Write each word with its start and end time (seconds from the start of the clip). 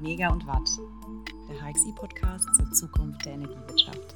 Mega 0.00 0.30
und 0.30 0.46
Watt, 0.46 0.66
der 1.46 1.60
HXI-Podcast 1.60 2.48
zur 2.56 2.70
Zukunft 2.72 3.26
der 3.26 3.34
Energiewirtschaft. 3.34 4.14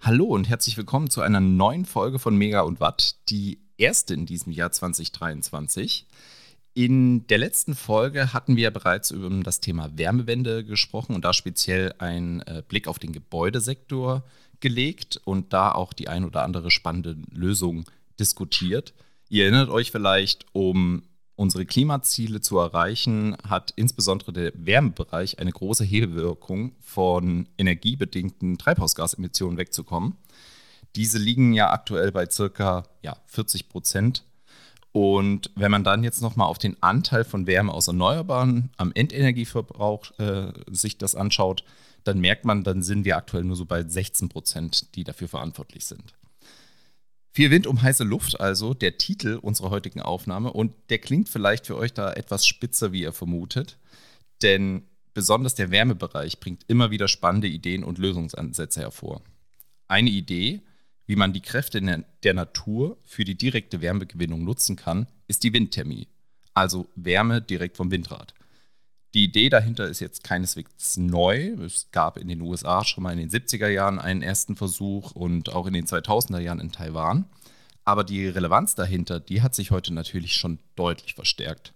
Hallo 0.00 0.24
und 0.24 0.48
herzlich 0.48 0.76
willkommen 0.76 1.08
zu 1.08 1.20
einer 1.20 1.38
neuen 1.38 1.84
Folge 1.84 2.18
von 2.18 2.36
Mega 2.36 2.62
und 2.62 2.80
Watt, 2.80 3.14
die 3.28 3.60
erste 3.78 4.12
in 4.12 4.26
diesem 4.26 4.52
Jahr 4.52 4.72
2023. 4.72 6.06
In 6.74 7.28
der 7.28 7.38
letzten 7.38 7.76
Folge 7.76 8.32
hatten 8.32 8.56
wir 8.56 8.72
bereits 8.72 9.12
über 9.12 9.30
das 9.30 9.60
Thema 9.60 9.96
Wärmewende 9.96 10.64
gesprochen 10.64 11.14
und 11.14 11.24
da 11.24 11.32
speziell 11.32 11.94
einen 11.98 12.40
äh, 12.40 12.64
Blick 12.66 12.88
auf 12.88 12.98
den 12.98 13.12
Gebäudesektor 13.12 14.24
gelegt 14.58 15.20
und 15.24 15.52
da 15.52 15.70
auch 15.70 15.92
die 15.92 16.08
ein 16.08 16.24
oder 16.24 16.42
andere 16.42 16.72
spannende 16.72 17.16
Lösung 17.30 17.84
diskutiert. 18.18 18.94
Ihr 19.28 19.44
erinnert 19.44 19.68
euch 19.68 19.92
vielleicht, 19.92 20.46
um 20.52 21.04
unsere 21.36 21.66
Klimaziele 21.66 22.40
zu 22.40 22.58
erreichen, 22.58 23.36
hat 23.48 23.72
insbesondere 23.76 24.32
der 24.32 24.52
Wärmebereich 24.54 25.38
eine 25.38 25.50
große 25.50 25.84
Hebelwirkung, 25.84 26.72
von 26.80 27.48
energiebedingten 27.58 28.56
Treibhausgasemissionen 28.56 29.58
wegzukommen. 29.58 30.16
Diese 30.94 31.18
liegen 31.18 31.52
ja 31.52 31.72
aktuell 31.72 32.12
bei 32.12 32.30
circa 32.30 32.84
ja, 33.02 33.16
40 33.26 33.68
Prozent. 33.68 34.24
Und 34.92 35.50
wenn 35.56 35.72
man 35.72 35.82
dann 35.82 36.04
jetzt 36.04 36.22
nochmal 36.22 36.46
auf 36.46 36.58
den 36.58 36.80
Anteil 36.80 37.24
von 37.24 37.48
Wärme 37.48 37.72
aus 37.72 37.88
Erneuerbaren 37.88 38.70
am 38.76 38.92
Endenergieverbrauch 38.92 40.16
äh, 40.20 40.52
sich 40.70 40.98
das 40.98 41.16
anschaut, 41.16 41.64
dann 42.04 42.20
merkt 42.20 42.44
man, 42.44 42.62
dann 42.62 42.82
sind 42.82 43.04
wir 43.04 43.16
aktuell 43.16 43.42
nur 43.42 43.56
so 43.56 43.64
bei 43.64 43.82
16 43.82 44.28
Prozent, 44.28 44.94
die 44.94 45.02
dafür 45.02 45.26
verantwortlich 45.26 45.84
sind. 45.84 46.14
Viel 47.36 47.50
Wind 47.50 47.66
um 47.66 47.82
heiße 47.82 48.04
Luft, 48.04 48.38
also 48.40 48.74
der 48.74 48.96
Titel 48.96 49.40
unserer 49.42 49.70
heutigen 49.70 50.00
Aufnahme. 50.00 50.52
Und 50.52 50.72
der 50.88 50.98
klingt 50.98 51.28
vielleicht 51.28 51.66
für 51.66 51.76
euch 51.76 51.92
da 51.92 52.12
etwas 52.12 52.46
spitzer, 52.46 52.92
wie 52.92 53.02
ihr 53.02 53.12
vermutet. 53.12 53.76
Denn 54.40 54.84
besonders 55.14 55.56
der 55.56 55.72
Wärmebereich 55.72 56.38
bringt 56.38 56.62
immer 56.68 56.92
wieder 56.92 57.08
spannende 57.08 57.48
Ideen 57.48 57.82
und 57.82 57.98
Lösungsansätze 57.98 58.82
hervor. 58.82 59.20
Eine 59.88 60.10
Idee, 60.10 60.60
wie 61.06 61.16
man 61.16 61.32
die 61.32 61.40
Kräfte 61.40 61.80
der 62.22 62.34
Natur 62.34 62.98
für 63.02 63.24
die 63.24 63.36
direkte 63.36 63.80
Wärmegewinnung 63.80 64.44
nutzen 64.44 64.76
kann, 64.76 65.08
ist 65.26 65.42
die 65.42 65.52
Windthermie, 65.52 66.06
also 66.54 66.86
Wärme 66.94 67.42
direkt 67.42 67.76
vom 67.76 67.90
Windrad. 67.90 68.32
Die 69.14 69.22
Idee 69.22 69.48
dahinter 69.48 69.86
ist 69.86 70.00
jetzt 70.00 70.24
keineswegs 70.24 70.96
neu. 70.96 71.52
Es 71.64 71.88
gab 71.92 72.18
in 72.18 72.26
den 72.26 72.40
USA 72.40 72.84
schon 72.84 73.04
mal 73.04 73.12
in 73.12 73.20
den 73.20 73.30
70er 73.30 73.68
Jahren 73.68 74.00
einen 74.00 74.22
ersten 74.22 74.56
Versuch 74.56 75.12
und 75.12 75.52
auch 75.52 75.66
in 75.66 75.72
den 75.72 75.86
2000er 75.86 76.40
Jahren 76.40 76.58
in 76.58 76.72
Taiwan. 76.72 77.26
Aber 77.84 78.02
die 78.02 78.26
Relevanz 78.26 78.74
dahinter, 78.74 79.20
die 79.20 79.40
hat 79.40 79.54
sich 79.54 79.70
heute 79.70 79.94
natürlich 79.94 80.34
schon 80.34 80.58
deutlich 80.74 81.14
verstärkt. 81.14 81.74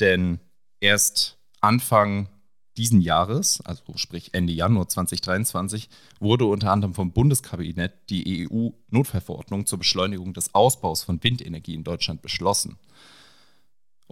Denn 0.00 0.40
erst 0.80 1.38
Anfang 1.60 2.28
diesen 2.76 3.00
Jahres, 3.00 3.60
also 3.60 3.84
sprich 3.94 4.30
Ende 4.32 4.52
Januar 4.52 4.88
2023, 4.88 5.88
wurde 6.18 6.46
unter 6.46 6.72
anderem 6.72 6.94
vom 6.94 7.12
Bundeskabinett 7.12 7.92
die 8.10 8.48
EU-Notfallverordnung 8.48 9.66
zur 9.66 9.78
Beschleunigung 9.78 10.34
des 10.34 10.52
Ausbaus 10.52 11.04
von 11.04 11.22
Windenergie 11.22 11.74
in 11.74 11.84
Deutschland 11.84 12.22
beschlossen. 12.22 12.78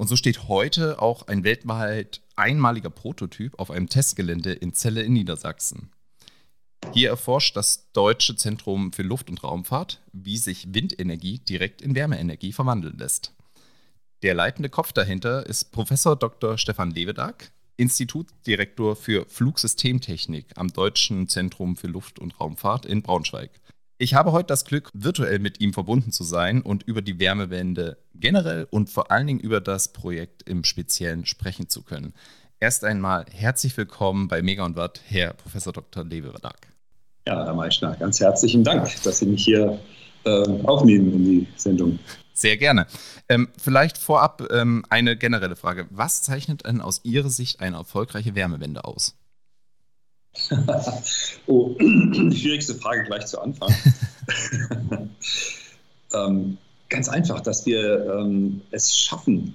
Und 0.01 0.09
so 0.09 0.17
steht 0.17 0.48
heute 0.48 1.03
auch 1.03 1.27
ein 1.27 1.45
weltweit 1.45 2.23
einmaliger 2.34 2.89
Prototyp 2.89 3.59
auf 3.59 3.70
einem 3.70 3.87
Testgelände 3.87 4.51
in 4.51 4.73
Celle 4.73 5.03
in 5.03 5.12
Niedersachsen. 5.12 5.91
Hier 6.95 7.11
erforscht 7.11 7.55
das 7.55 7.93
Deutsche 7.93 8.34
Zentrum 8.34 8.95
für 8.95 9.03
Luft- 9.03 9.28
und 9.28 9.45
Raumfahrt, 9.45 10.01
wie 10.15 10.39
sich 10.39 10.73
Windenergie 10.73 11.41
direkt 11.41 11.83
in 11.83 11.95
Wärmeenergie 11.95 12.55
verwandeln 12.55 12.97
lässt. 12.97 13.34
Der 14.23 14.33
leitende 14.33 14.71
Kopf 14.71 14.95
dahinter 14.95 15.45
ist 15.45 15.71
Professor 15.71 16.17
Dr. 16.17 16.56
Stefan 16.56 16.93
Levedag, 16.93 17.53
Institutsdirektor 17.77 18.97
für 18.97 19.27
Flugsystemtechnik 19.28 20.47
am 20.56 20.69
Deutschen 20.69 21.28
Zentrum 21.28 21.77
für 21.77 21.89
Luft- 21.89 22.21
und 22.21 22.41
Raumfahrt 22.41 22.87
in 22.87 23.03
Braunschweig. 23.03 23.50
Ich 24.03 24.15
habe 24.15 24.33
heute 24.33 24.47
das 24.47 24.65
Glück, 24.65 24.88
virtuell 24.94 25.41
mit 25.41 25.61
ihm 25.61 25.75
verbunden 25.75 26.11
zu 26.11 26.25
sein 26.25 26.62
und 26.62 26.84
über 26.84 27.03
die 27.03 27.19
Wärmewende 27.19 27.99
generell 28.15 28.66
und 28.71 28.88
vor 28.88 29.11
allen 29.11 29.27
Dingen 29.27 29.41
über 29.41 29.61
das 29.61 29.93
Projekt 29.93 30.43
im 30.49 30.65
Speziellen 30.65 31.27
sprechen 31.27 31.69
zu 31.69 31.83
können. 31.83 32.15
Erst 32.61 32.83
einmal 32.83 33.27
herzlich 33.31 33.77
willkommen 33.77 34.27
bei 34.27 34.41
Mega 34.41 34.65
und 34.65 34.75
Watt, 34.75 35.03
Herr 35.06 35.34
Professor 35.34 35.75
Dr. 35.75 36.03
Leverak. 36.03 36.69
Ja, 37.28 37.44
Herr 37.44 37.53
Meischner, 37.53 37.94
ganz 37.94 38.19
herzlichen 38.21 38.65
Dank, 38.65 38.91
dass 39.03 39.19
Sie 39.19 39.27
mich 39.27 39.44
hier 39.44 39.78
äh, 40.25 40.49
aufnehmen 40.65 41.12
in 41.12 41.25
die 41.27 41.49
Sendung. 41.56 41.99
Sehr 42.32 42.56
gerne. 42.56 42.87
Ähm, 43.28 43.49
vielleicht 43.59 43.99
vorab 43.99 44.49
ähm, 44.50 44.82
eine 44.88 45.15
generelle 45.19 45.56
Frage. 45.56 45.87
Was 45.91 46.22
zeichnet 46.22 46.65
denn 46.65 46.81
aus 46.81 47.03
Ihrer 47.05 47.28
Sicht 47.28 47.61
eine 47.61 47.77
erfolgreiche 47.77 48.34
Wärmewende 48.34 48.82
aus? 48.84 49.21
oh, 51.47 51.75
schwierigste 51.79 52.75
Frage 52.75 53.05
gleich 53.05 53.27
zu 53.27 53.41
Anfang. 53.41 53.75
ähm, 56.15 56.59
ganz 56.89 57.09
einfach, 57.09 57.41
dass 57.41 57.67
wir 57.67 58.15
ähm, 58.15 58.63
es 58.71 58.97
schaffen, 58.97 59.55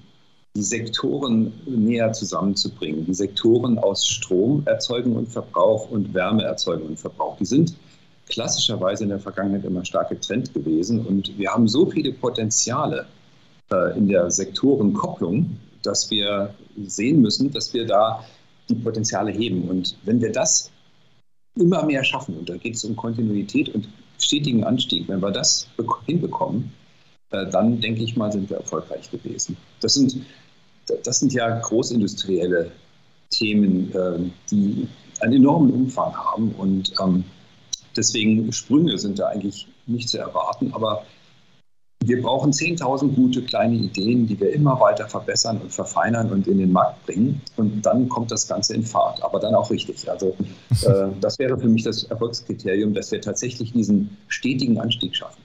die 0.55 0.63
Sektoren 0.63 1.53
näher 1.65 2.13
zusammenzubringen. 2.13 3.05
Die 3.05 3.13
Sektoren 3.13 3.77
aus 3.77 4.07
Stromerzeugung 4.07 5.17
und 5.17 5.27
Verbrauch 5.27 5.89
und 5.91 6.13
Wärmeerzeugung 6.13 6.87
und 6.87 6.99
Verbrauch. 6.99 7.37
Die 7.37 7.45
sind 7.45 7.75
klassischerweise 8.29 9.03
in 9.03 9.09
der 9.09 9.19
Vergangenheit 9.19 9.65
immer 9.65 9.83
stark 9.83 10.09
getrennt 10.09 10.53
gewesen. 10.53 11.05
Und 11.05 11.37
wir 11.37 11.51
haben 11.51 11.67
so 11.67 11.85
viele 11.85 12.13
Potenziale 12.13 13.05
äh, 13.71 13.97
in 13.97 14.07
der 14.07 14.31
Sektorenkopplung, 14.31 15.57
dass 15.83 16.09
wir 16.09 16.53
sehen 16.87 17.21
müssen, 17.21 17.51
dass 17.51 17.73
wir 17.73 17.85
da 17.85 18.23
die 18.69 18.75
Potenziale 18.75 19.31
heben. 19.31 19.69
Und 19.69 19.97
wenn 20.03 20.21
wir 20.21 20.31
das 20.31 20.71
immer 21.55 21.85
mehr 21.85 22.03
schaffen, 22.03 22.37
und 22.37 22.49
da 22.49 22.57
geht 22.57 22.75
es 22.75 22.83
um 22.83 22.95
Kontinuität 22.95 23.73
und 23.73 23.87
stetigen 24.19 24.63
Anstieg, 24.63 25.07
wenn 25.07 25.21
wir 25.21 25.31
das 25.31 25.67
hinbekommen, 26.05 26.71
äh, 27.31 27.49
dann 27.49 27.79
denke 27.79 28.03
ich 28.03 28.15
mal, 28.15 28.31
sind 28.31 28.49
wir 28.49 28.57
erfolgreich 28.57 29.09
gewesen. 29.09 29.57
Das 29.81 29.93
sind, 29.95 30.17
das 31.03 31.19
sind 31.19 31.33
ja 31.33 31.59
großindustrielle 31.59 32.71
Themen, 33.29 33.91
äh, 33.93 34.19
die 34.51 34.87
einen 35.21 35.33
enormen 35.33 35.71
Umfang 35.71 36.13
haben 36.13 36.51
und 36.55 36.93
ähm, 37.01 37.23
deswegen 37.95 38.51
Sprünge 38.51 38.97
sind 38.97 39.19
da 39.19 39.27
eigentlich 39.27 39.67
nicht 39.87 40.09
zu 40.09 40.17
erwarten, 40.17 40.73
aber 40.73 41.05
wir 42.07 42.21
brauchen 42.21 42.51
10.000 42.51 43.15
gute 43.15 43.41
kleine 43.43 43.75
Ideen, 43.75 44.27
die 44.27 44.39
wir 44.39 44.53
immer 44.53 44.79
weiter 44.79 45.07
verbessern 45.07 45.59
und 45.61 45.73
verfeinern 45.73 46.31
und 46.31 46.47
in 46.47 46.57
den 46.57 46.71
Markt 46.71 47.05
bringen. 47.05 47.41
Und 47.57 47.81
dann 47.81 48.09
kommt 48.09 48.31
das 48.31 48.47
Ganze 48.47 48.73
in 48.75 48.83
Fahrt, 48.83 49.23
aber 49.23 49.39
dann 49.39 49.55
auch 49.55 49.69
richtig. 49.69 50.09
Also 50.09 50.35
äh, 50.83 51.07
das 51.21 51.39
wäre 51.39 51.57
für 51.59 51.67
mich 51.67 51.83
das 51.83 52.03
Erfolgskriterium, 52.03 52.93
dass 52.93 53.11
wir 53.11 53.21
tatsächlich 53.21 53.71
diesen 53.73 54.17
stetigen 54.27 54.79
Anstieg 54.79 55.15
schaffen. 55.15 55.41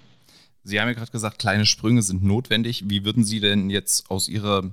Sie 0.63 0.81
haben 0.81 0.89
ja 0.89 0.95
gerade 0.95 1.11
gesagt, 1.11 1.39
kleine 1.39 1.67
Sprünge 1.67 2.03
sind 2.03 2.23
notwendig. 2.23 2.85
Wie 2.89 3.05
würden 3.05 3.25
Sie 3.25 3.41
denn 3.41 3.71
jetzt 3.71 4.11
aus 4.11 4.29
Ihrer 4.29 4.71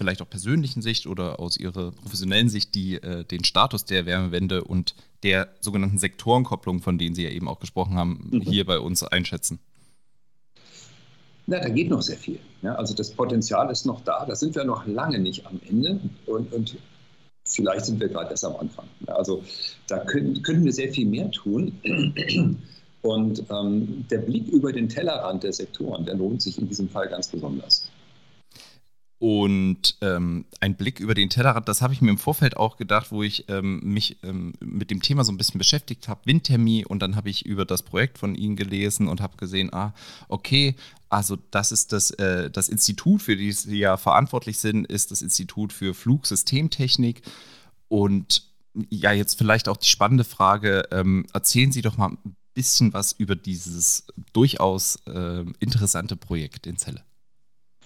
vielleicht 0.00 0.22
auch 0.22 0.30
persönlichen 0.30 0.80
Sicht 0.80 1.06
oder 1.06 1.38
aus 1.40 1.58
Ihrer 1.58 1.92
professionellen 1.92 2.48
Sicht 2.48 2.74
die, 2.74 2.94
äh, 2.94 3.22
den 3.24 3.44
Status 3.44 3.84
der 3.84 4.06
Wärmewende 4.06 4.64
und 4.64 4.94
der 5.22 5.48
sogenannten 5.60 5.98
Sektorenkopplung, 5.98 6.80
von 6.80 6.96
denen 6.96 7.14
Sie 7.14 7.24
ja 7.24 7.30
eben 7.30 7.46
auch 7.48 7.60
gesprochen 7.60 7.96
haben, 7.96 8.28
mhm. 8.30 8.40
hier 8.40 8.64
bei 8.64 8.80
uns 8.80 9.02
einschätzen? 9.02 9.60
Na, 11.50 11.58
da 11.58 11.68
geht 11.68 11.90
noch 11.90 12.00
sehr 12.00 12.16
viel. 12.16 12.38
Ja, 12.62 12.76
also 12.76 12.94
das 12.94 13.10
Potenzial 13.10 13.72
ist 13.72 13.84
noch 13.84 14.02
da. 14.02 14.24
Da 14.24 14.36
sind 14.36 14.54
wir 14.54 14.62
noch 14.62 14.86
lange 14.86 15.18
nicht 15.18 15.44
am 15.48 15.60
Ende. 15.68 15.98
Und, 16.26 16.52
und 16.52 16.78
vielleicht 17.44 17.86
sind 17.86 17.98
wir 17.98 18.08
gerade 18.08 18.30
erst 18.30 18.44
am 18.44 18.54
Anfang. 18.54 18.86
Ja, 19.08 19.16
also 19.16 19.42
da 19.88 19.98
können, 20.04 20.40
können 20.42 20.64
wir 20.64 20.72
sehr 20.72 20.92
viel 20.92 21.06
mehr 21.06 21.28
tun. 21.32 21.72
Und 23.02 23.42
ähm, 23.50 24.06
der 24.08 24.18
Blick 24.18 24.46
über 24.46 24.72
den 24.72 24.88
Tellerrand 24.88 25.42
der 25.42 25.52
Sektoren, 25.52 26.04
der 26.04 26.14
lohnt 26.14 26.40
sich 26.40 26.56
in 26.56 26.68
diesem 26.68 26.88
Fall 26.88 27.08
ganz 27.08 27.26
besonders. 27.26 27.89
Und 29.20 29.98
ähm, 30.00 30.46
ein 30.60 30.76
Blick 30.76 30.98
über 30.98 31.12
den 31.12 31.28
Tellerrand, 31.28 31.68
das 31.68 31.82
habe 31.82 31.92
ich 31.92 32.00
mir 32.00 32.08
im 32.08 32.16
Vorfeld 32.16 32.56
auch 32.56 32.78
gedacht, 32.78 33.12
wo 33.12 33.22
ich 33.22 33.50
ähm, 33.50 33.80
mich 33.84 34.16
ähm, 34.22 34.54
mit 34.60 34.90
dem 34.90 35.02
Thema 35.02 35.24
so 35.24 35.30
ein 35.30 35.36
bisschen 35.36 35.58
beschäftigt 35.58 36.08
habe, 36.08 36.22
Windthermie, 36.24 36.86
und 36.86 37.00
dann 37.00 37.16
habe 37.16 37.28
ich 37.28 37.44
über 37.44 37.66
das 37.66 37.82
Projekt 37.82 38.16
von 38.16 38.34
Ihnen 38.34 38.56
gelesen 38.56 39.08
und 39.08 39.20
habe 39.20 39.36
gesehen, 39.36 39.74
ah, 39.74 39.92
okay, 40.28 40.74
also 41.10 41.36
das 41.50 41.70
ist 41.70 41.92
das, 41.92 42.12
äh, 42.12 42.50
das 42.50 42.70
Institut, 42.70 43.20
für 43.20 43.36
das 43.36 43.64
Sie 43.64 43.80
ja 43.80 43.98
verantwortlich 43.98 44.58
sind, 44.58 44.86
ist 44.86 45.10
das 45.10 45.20
Institut 45.20 45.74
für 45.74 45.92
Flugsystemtechnik. 45.92 47.20
Und 47.88 48.44
ja, 48.88 49.12
jetzt 49.12 49.36
vielleicht 49.36 49.68
auch 49.68 49.76
die 49.76 49.88
spannende 49.88 50.24
Frage, 50.24 50.88
ähm, 50.92 51.26
erzählen 51.34 51.72
Sie 51.72 51.82
doch 51.82 51.98
mal 51.98 52.08
ein 52.08 52.36
bisschen 52.54 52.94
was 52.94 53.12
über 53.12 53.36
dieses 53.36 54.06
durchaus 54.32 54.96
äh, 55.04 55.44
interessante 55.58 56.16
Projekt 56.16 56.66
in 56.66 56.78
Celle. 56.78 57.04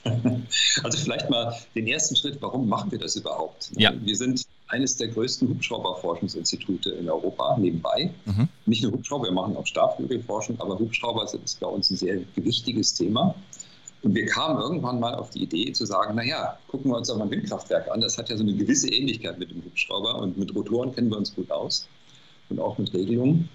Also 0.82 0.98
vielleicht 0.98 1.30
mal 1.30 1.54
den 1.74 1.86
ersten 1.86 2.16
Schritt, 2.16 2.38
warum 2.40 2.68
machen 2.68 2.90
wir 2.90 2.98
das 2.98 3.16
überhaupt? 3.16 3.70
Ja. 3.76 3.92
Wir 4.02 4.16
sind 4.16 4.46
eines 4.68 4.96
der 4.96 5.08
größten 5.08 5.48
Hubschrauberforschungsinstitute 5.48 6.90
in 6.90 7.08
Europa 7.08 7.56
nebenbei. 7.58 8.10
Mhm. 8.24 8.48
Nicht 8.66 8.82
nur 8.82 8.92
Hubschrauber, 8.92 9.24
wir 9.24 9.32
machen 9.32 9.56
auch 9.56 9.66
Startflügelforschung, 9.66 10.60
aber 10.60 10.78
Hubschrauber 10.78 11.24
ist 11.24 11.60
bei 11.60 11.66
uns 11.66 11.90
ein 11.90 11.96
sehr 11.96 12.18
gewichtiges 12.34 12.94
Thema. 12.94 13.34
Und 14.02 14.14
wir 14.14 14.26
kamen 14.26 14.60
irgendwann 14.60 15.00
mal 15.00 15.14
auf 15.14 15.30
die 15.30 15.42
Idee 15.42 15.72
zu 15.72 15.86
sagen, 15.86 16.14
naja, 16.16 16.58
gucken 16.68 16.90
wir 16.90 16.98
uns 16.98 17.08
doch 17.08 17.16
mal 17.16 17.24
ein 17.24 17.30
Windkraftwerk 17.30 17.90
an. 17.90 18.02
Das 18.02 18.18
hat 18.18 18.28
ja 18.28 18.36
so 18.36 18.42
eine 18.42 18.54
gewisse 18.54 18.88
Ähnlichkeit 18.88 19.38
mit 19.38 19.50
dem 19.50 19.64
Hubschrauber 19.64 20.16
und 20.16 20.36
mit 20.36 20.54
Rotoren 20.54 20.94
kennen 20.94 21.10
wir 21.10 21.16
uns 21.16 21.34
gut 21.34 21.50
aus 21.50 21.88
und 22.50 22.60
auch 22.60 22.76
mit 22.76 22.92
Regelungen. 22.92 23.48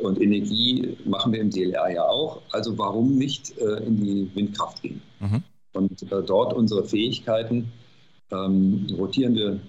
Und 0.00 0.20
Energie 0.20 0.96
machen 1.04 1.32
wir 1.32 1.40
im 1.40 1.50
DLR 1.50 1.90
ja 1.90 2.04
auch. 2.04 2.40
Also 2.52 2.78
warum 2.78 3.16
nicht 3.16 3.58
äh, 3.58 3.84
in 3.84 4.02
die 4.02 4.30
Windkraft 4.34 4.80
gehen? 4.80 5.02
Mhm. 5.20 5.42
Und 5.72 6.02
äh, 6.02 6.22
dort 6.22 6.52
unsere 6.52 6.84
Fähigkeiten, 6.84 7.72
ähm, 8.30 8.86
rotierende 8.98 9.60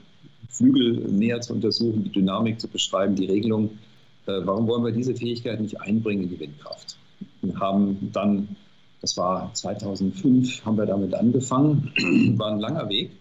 Flügel 0.49 0.93
näher 1.11 1.41
zu 1.41 1.53
untersuchen, 1.53 2.03
die 2.03 2.11
Dynamik 2.11 2.59
zu 2.59 2.67
beschreiben, 2.67 3.15
die 3.15 3.25
Regelung. 3.25 3.77
Äh, 4.25 4.41
warum 4.43 4.67
wollen 4.67 4.83
wir 4.83 4.91
diese 4.91 5.15
Fähigkeit 5.15 5.61
nicht 5.61 5.79
einbringen 5.79 6.23
in 6.23 6.29
die 6.29 6.39
Windkraft? 6.39 6.97
Wir 7.41 7.59
haben 7.59 8.11
dann 8.11 8.55
das 9.01 9.17
war 9.17 9.51
2005, 9.53 10.63
haben 10.63 10.77
wir 10.77 10.85
damit 10.85 11.13
angefangen. 11.15 11.91
War 12.37 12.51
ein 12.51 12.59
langer 12.59 12.87
Weg. 12.87 13.11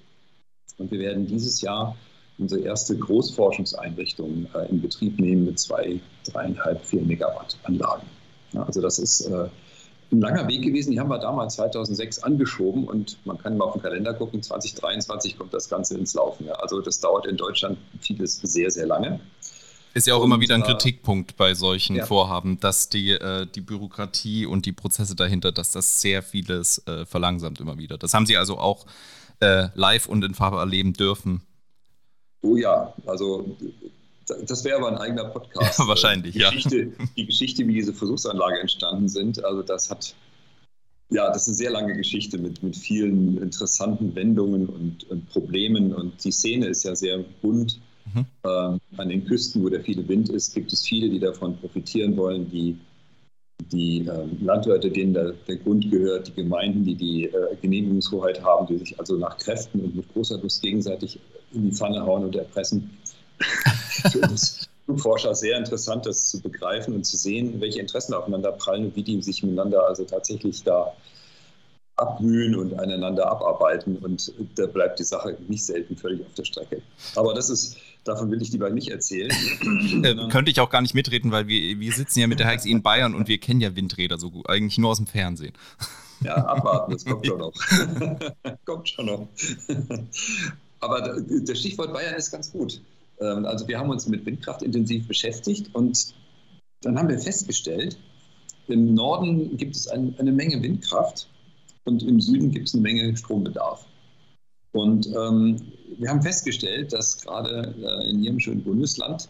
Und 0.76 0.90
wir 0.90 0.98
werden 0.98 1.26
dieses 1.26 1.62
Jahr 1.62 1.96
unsere 2.38 2.60
erste 2.60 2.96
Großforschungseinrichtung 2.96 4.46
äh, 4.54 4.68
in 4.68 4.82
Betrieb 4.82 5.18
nehmen 5.18 5.46
mit 5.46 5.58
zwei, 5.58 6.00
dreieinhalb, 6.24 6.84
vier 6.84 7.02
Megawatt 7.02 7.58
Anlagen. 7.64 8.06
Ja, 8.52 8.62
also 8.62 8.80
das 8.80 8.98
ist 8.98 9.22
äh, 9.22 9.48
ein 10.12 10.20
langer 10.20 10.48
Weg 10.48 10.62
gewesen. 10.62 10.92
Die 10.92 11.00
haben 11.00 11.08
wir 11.08 11.18
damals 11.18 11.54
2006 11.54 12.22
angeschoben 12.22 12.84
und 12.84 13.18
man 13.24 13.38
kann 13.38 13.56
mal 13.56 13.66
auf 13.66 13.74
den 13.74 13.82
Kalender 13.82 14.14
gucken. 14.14 14.42
2023 14.42 15.38
kommt 15.38 15.54
das 15.54 15.68
Ganze 15.68 15.96
ins 15.96 16.14
Laufen. 16.14 16.46
Ja. 16.46 16.54
Also 16.54 16.80
das 16.80 17.00
dauert 17.00 17.26
in 17.26 17.36
Deutschland 17.36 17.78
vieles 18.00 18.36
sehr, 18.36 18.70
sehr 18.70 18.86
lange. 18.86 19.20
Ist 19.92 20.06
ja 20.06 20.14
auch 20.14 20.20
und, 20.20 20.26
immer 20.26 20.40
wieder 20.40 20.54
ein 20.54 20.62
Kritikpunkt 20.62 21.36
bei 21.36 21.54
solchen 21.54 21.96
ja. 21.96 22.06
Vorhaben, 22.06 22.60
dass 22.60 22.88
die, 22.88 23.10
äh, 23.10 23.46
die 23.46 23.60
Bürokratie 23.60 24.46
und 24.46 24.66
die 24.66 24.72
Prozesse 24.72 25.16
dahinter, 25.16 25.50
dass 25.50 25.72
das 25.72 26.00
sehr 26.00 26.22
vieles 26.22 26.86
äh, 26.86 27.04
verlangsamt 27.06 27.60
immer 27.60 27.76
wieder. 27.78 27.98
Das 27.98 28.14
haben 28.14 28.26
Sie 28.26 28.36
also 28.36 28.58
auch 28.58 28.86
äh, 29.40 29.68
live 29.74 30.06
und 30.06 30.24
in 30.24 30.34
Farbe 30.34 30.58
erleben 30.58 30.92
dürfen. 30.92 31.42
Oh 32.42 32.56
ja, 32.56 32.94
also 33.06 33.56
das 34.46 34.64
wäre 34.64 34.78
aber 34.78 34.88
ein 34.88 34.98
eigener 34.98 35.24
Podcast. 35.24 35.78
Ja, 35.78 35.88
wahrscheinlich, 35.88 36.34
die 36.34 36.40
Geschichte, 36.40 36.76
ja. 36.78 37.04
Die 37.16 37.26
Geschichte, 37.26 37.66
wie 37.66 37.74
diese 37.74 37.92
Versuchsanlage 37.92 38.60
entstanden 38.60 39.08
sind, 39.08 39.44
also 39.44 39.62
das 39.62 39.90
hat, 39.90 40.14
ja, 41.10 41.28
das 41.28 41.42
ist 41.42 41.48
eine 41.48 41.56
sehr 41.56 41.70
lange 41.70 41.96
Geschichte 41.96 42.38
mit, 42.38 42.62
mit 42.62 42.76
vielen 42.76 43.40
interessanten 43.42 44.14
Wendungen 44.14 44.68
und, 44.68 45.10
und 45.10 45.28
Problemen 45.30 45.94
und 45.94 46.24
die 46.24 46.32
Szene 46.32 46.66
ist 46.66 46.84
ja 46.84 46.94
sehr 46.94 47.18
bunt 47.42 47.80
Mhm. 48.14 48.26
Ähm, 48.44 48.80
an 48.96 49.08
den 49.08 49.24
Küsten, 49.24 49.62
wo 49.62 49.68
der 49.68 49.82
viele 49.82 50.06
Wind 50.08 50.28
ist, 50.30 50.54
gibt 50.54 50.72
es 50.72 50.86
viele, 50.86 51.08
die 51.08 51.18
davon 51.18 51.56
profitieren 51.58 52.16
wollen, 52.16 52.50
die, 52.50 52.78
die 53.72 54.06
ähm, 54.06 54.38
Landwirte, 54.40 54.90
denen 54.90 55.12
der, 55.12 55.32
der, 55.46 55.56
Grund 55.56 55.90
gehört, 55.90 56.28
die 56.28 56.34
Gemeinden, 56.34 56.84
die 56.84 56.94
die 56.94 57.24
äh, 57.26 57.56
Genehmigungshoheit 57.60 58.42
haben, 58.42 58.66
die 58.66 58.78
sich 58.78 58.98
also 58.98 59.16
nach 59.16 59.36
Kräften 59.38 59.80
und 59.80 59.94
mit 59.94 60.12
großer 60.12 60.38
Lust 60.38 60.62
gegenseitig 60.62 61.20
in 61.52 61.70
die 61.70 61.72
Pfanne 61.72 62.00
hauen 62.02 62.24
und 62.24 62.36
erpressen. 62.36 62.90
Für 64.10 64.20
uns 64.20 64.69
Forscher 64.96 65.34
sehr 65.34 65.56
interessant, 65.56 66.06
das 66.06 66.28
zu 66.28 66.40
begreifen 66.40 66.94
und 66.94 67.04
zu 67.04 67.16
sehen, 67.16 67.60
welche 67.60 67.81
Interessen 67.81 68.14
aufeinander 68.14 68.52
prallen 68.52 68.87
und 68.87 68.96
wie 68.96 69.02
die 69.02 69.22
sich 69.22 69.42
miteinander 69.42 69.87
also 69.87 70.04
tatsächlich 70.04 70.64
da 70.64 70.92
abmühen 72.00 72.56
und 72.56 72.78
aneinander 72.78 73.31
abarbeiten. 73.31 73.96
Und 73.98 74.32
da 74.56 74.66
bleibt 74.66 74.98
die 74.98 75.04
Sache 75.04 75.37
nicht 75.48 75.64
selten 75.64 75.96
völlig 75.96 76.22
auf 76.22 76.34
der 76.34 76.44
Strecke. 76.44 76.82
Aber 77.14 77.34
das 77.34 77.50
ist, 77.50 77.76
davon 78.04 78.31
will 78.31 78.40
ich 78.40 78.50
lieber 78.52 78.70
nicht 78.70 78.88
erzählen. 78.88 79.31
Äh, 80.02 80.28
könnte 80.31 80.50
ich 80.50 80.60
auch 80.60 80.70
gar 80.70 80.81
nicht 80.81 80.94
mitreden, 80.94 81.31
weil 81.31 81.46
wir, 81.46 81.78
wir 81.78 81.92
sitzen 81.92 82.20
ja 82.20 82.26
mit 82.26 82.40
der 82.40 82.48
HXI 82.48 82.70
in 82.70 82.82
Bayern 82.82 83.14
und 83.14 83.28
wir 83.28 83.38
kennen 83.38 83.60
ja 83.60 83.76
Windräder 83.76 84.19
so 84.19 84.31
gut, 84.31 84.48
eigentlich 84.48 84.78
nur 84.78 84.90
aus 84.90 84.96
dem 84.96 85.06
Fernsehen. 85.06 85.52
Ja, 86.22 86.34
abwarten, 86.34 86.92
das 86.92 87.06
kommt 87.06 87.26
schon 87.26 87.38
noch. 87.38 87.54
kommt 88.66 88.90
schon 88.90 89.06
noch. 89.06 89.28
Aber 90.78 91.19
das 91.28 91.58
Stichwort 91.58 91.94
Bayern 91.94 92.14
ist 92.14 92.31
ganz 92.31 92.52
gut. 92.52 92.78
Ähm, 93.20 93.44
also 93.46 93.67
wir 93.69 93.78
haben 93.78 93.90
uns 93.90 94.06
mit 94.06 94.25
Windkraft 94.26 94.62
intensiv 94.62 95.06
beschäftigt 95.06 95.75
und 95.75 96.14
dann 96.82 96.99
haben 96.99 97.08
wir 97.08 97.19
festgestellt, 97.19 97.99
im 98.69 98.94
Norden 98.94 99.56
gibt 99.56 99.76
es 99.76 99.88
ein, 99.88 100.14
eine 100.19 100.32
Menge 100.32 100.62
Windkraft 100.62 101.28
und 101.84 102.02
im 102.02 102.20
Süden 102.20 102.50
gibt 102.50 102.69
es 102.69 102.75
eine 102.75 102.82
Menge 102.82 103.17
Strombedarf. 103.17 103.84
Und 104.72 105.08
ähm, 105.08 105.56
wir 105.99 106.08
haben 106.08 106.22
festgestellt, 106.22 106.93
dass 106.93 107.20
gerade 107.20 107.75
äh, 107.82 108.11
in 108.11 108.22
Ihrem 108.22 108.38
schönen 108.38 108.62
Bundesland 108.62 109.28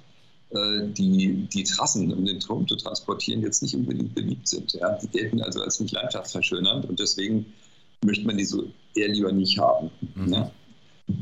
äh, 0.51 0.89
die, 0.89 1.49
die 1.53 1.65
Trassen, 1.65 2.13
um 2.13 2.25
den 2.25 2.41
Strom 2.41 2.69
zu 2.69 2.77
transportieren, 2.77 3.41
jetzt 3.41 3.63
nicht 3.63 3.75
unbedingt 3.75 4.15
beliebt 4.15 4.47
sind. 4.47 4.75
Ja? 4.75 4.99
Die 4.99 5.09
gelten 5.09 5.41
also 5.41 5.63
als 5.63 5.81
nicht 5.81 5.93
landschaftsverschönernd 5.93 6.85
und 6.85 7.01
deswegen 7.01 7.47
möchte 8.05 8.27
man 8.27 8.37
die 8.37 8.45
so 8.45 8.65
eher 8.95 9.09
lieber 9.09 9.33
nicht 9.33 9.59
haben. 9.59 9.91
Mhm. 10.15 10.33
Ja? 10.33 10.51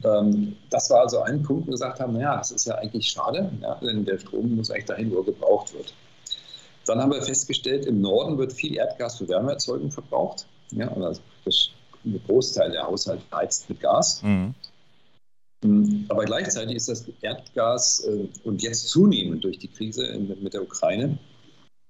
Ähm, 0.05 0.57
das 0.71 0.91
war 0.91 1.01
also 1.01 1.21
ein 1.21 1.43
Punkt, 1.43 1.65
wo 1.65 1.67
wir 1.69 1.73
gesagt 1.73 2.01
haben, 2.01 2.15
naja, 2.15 2.37
das 2.37 2.51
ist 2.51 2.67
ja 2.67 2.75
eigentlich 2.77 3.11
schade, 3.11 3.51
ja, 3.61 3.75
denn 3.77 4.05
der 4.05 4.19
Strom 4.19 4.57
muss 4.57 4.71
eigentlich 4.71 4.87
dahin, 4.87 5.11
wo 5.11 5.19
er 5.19 5.25
gebraucht 5.25 5.75
wird. 5.75 5.95
Dann 6.87 7.01
haben 7.01 7.13
wir 7.13 7.23
festgestellt, 7.23 7.85
im 7.87 8.01
Norden 8.01 8.39
wird 8.39 8.53
viel 8.53 8.75
Erdgas 8.77 9.19
für 9.19 9.29
Wärmeerzeugung 9.29 9.91
verbraucht. 9.91 10.47
Ja, 10.71 10.89
also 10.89 11.21
ein 12.05 12.21
Großteil 12.27 12.73
der 12.73 12.85
Haushalte 12.85 13.25
heizt 13.33 13.69
mit 13.69 13.81
Gas. 13.81 14.23
Mhm. 14.23 14.55
Ähm, 15.65 16.07
aber 16.09 16.25
gleichzeitig 16.25 16.77
ist 16.77 16.89
das 16.89 17.05
Erdgas 17.21 18.05
äh, 18.07 18.29
und 18.45 18.63
jetzt 18.63 18.89
zunehmend 18.89 19.45
durch 19.45 19.59
die 19.59 19.69
Krise 19.69 20.19
mit 20.19 20.55
der 20.55 20.63
Ukraine, 20.63 21.19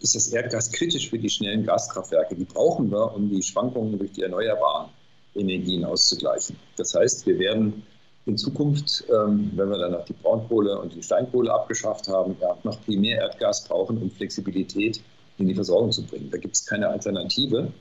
ist 0.01 0.15
das 0.15 0.29
Erdgas 0.29 0.73
kritisch 0.73 1.11
für 1.11 1.19
die 1.19 1.31
schnellen 1.31 1.65
Gaskraftwerke. 1.65 2.35
Die 2.35 2.45
brauchen 2.45 2.91
wir, 2.91 3.15
um 3.15 3.29
die 3.29 3.43
Schwankungen 3.43 3.99
durch 3.99 4.13
die 4.13 4.23
erneuerbaren 4.23 4.91
Energien 5.35 5.85
auszugleichen. 5.85 6.57
Das 6.77 6.95
heißt, 6.95 7.27
wir 7.27 7.39
werden 7.39 7.83
in 8.27 8.37
Zukunft, 8.37 9.05
ähm, 9.09 9.53
wenn 9.55 9.71
wir 9.71 9.79
dann 9.79 9.93
noch 9.93 10.05
die 10.05 10.13
Braunkohle 10.13 10.79
und 10.79 10.95
die 10.95 11.03
Steinkohle 11.03 11.53
abgeschafft 11.53 12.09
haben, 12.09 12.37
noch 12.63 12.79
viel 12.83 12.99
mehr 12.99 13.19
Erdgas 13.23 13.65
brauchen, 13.65 14.01
um 14.03 14.11
Flexibilität 14.11 15.03
in 15.39 15.49
die 15.49 15.55
Versorgung 15.55 15.93
zu 15.93 16.05
bringen. 16.05 16.31
Da 16.31 16.37
gibt 16.37 16.55
es 16.55 16.67
keine 16.67 16.89
Alternative. 16.89 17.73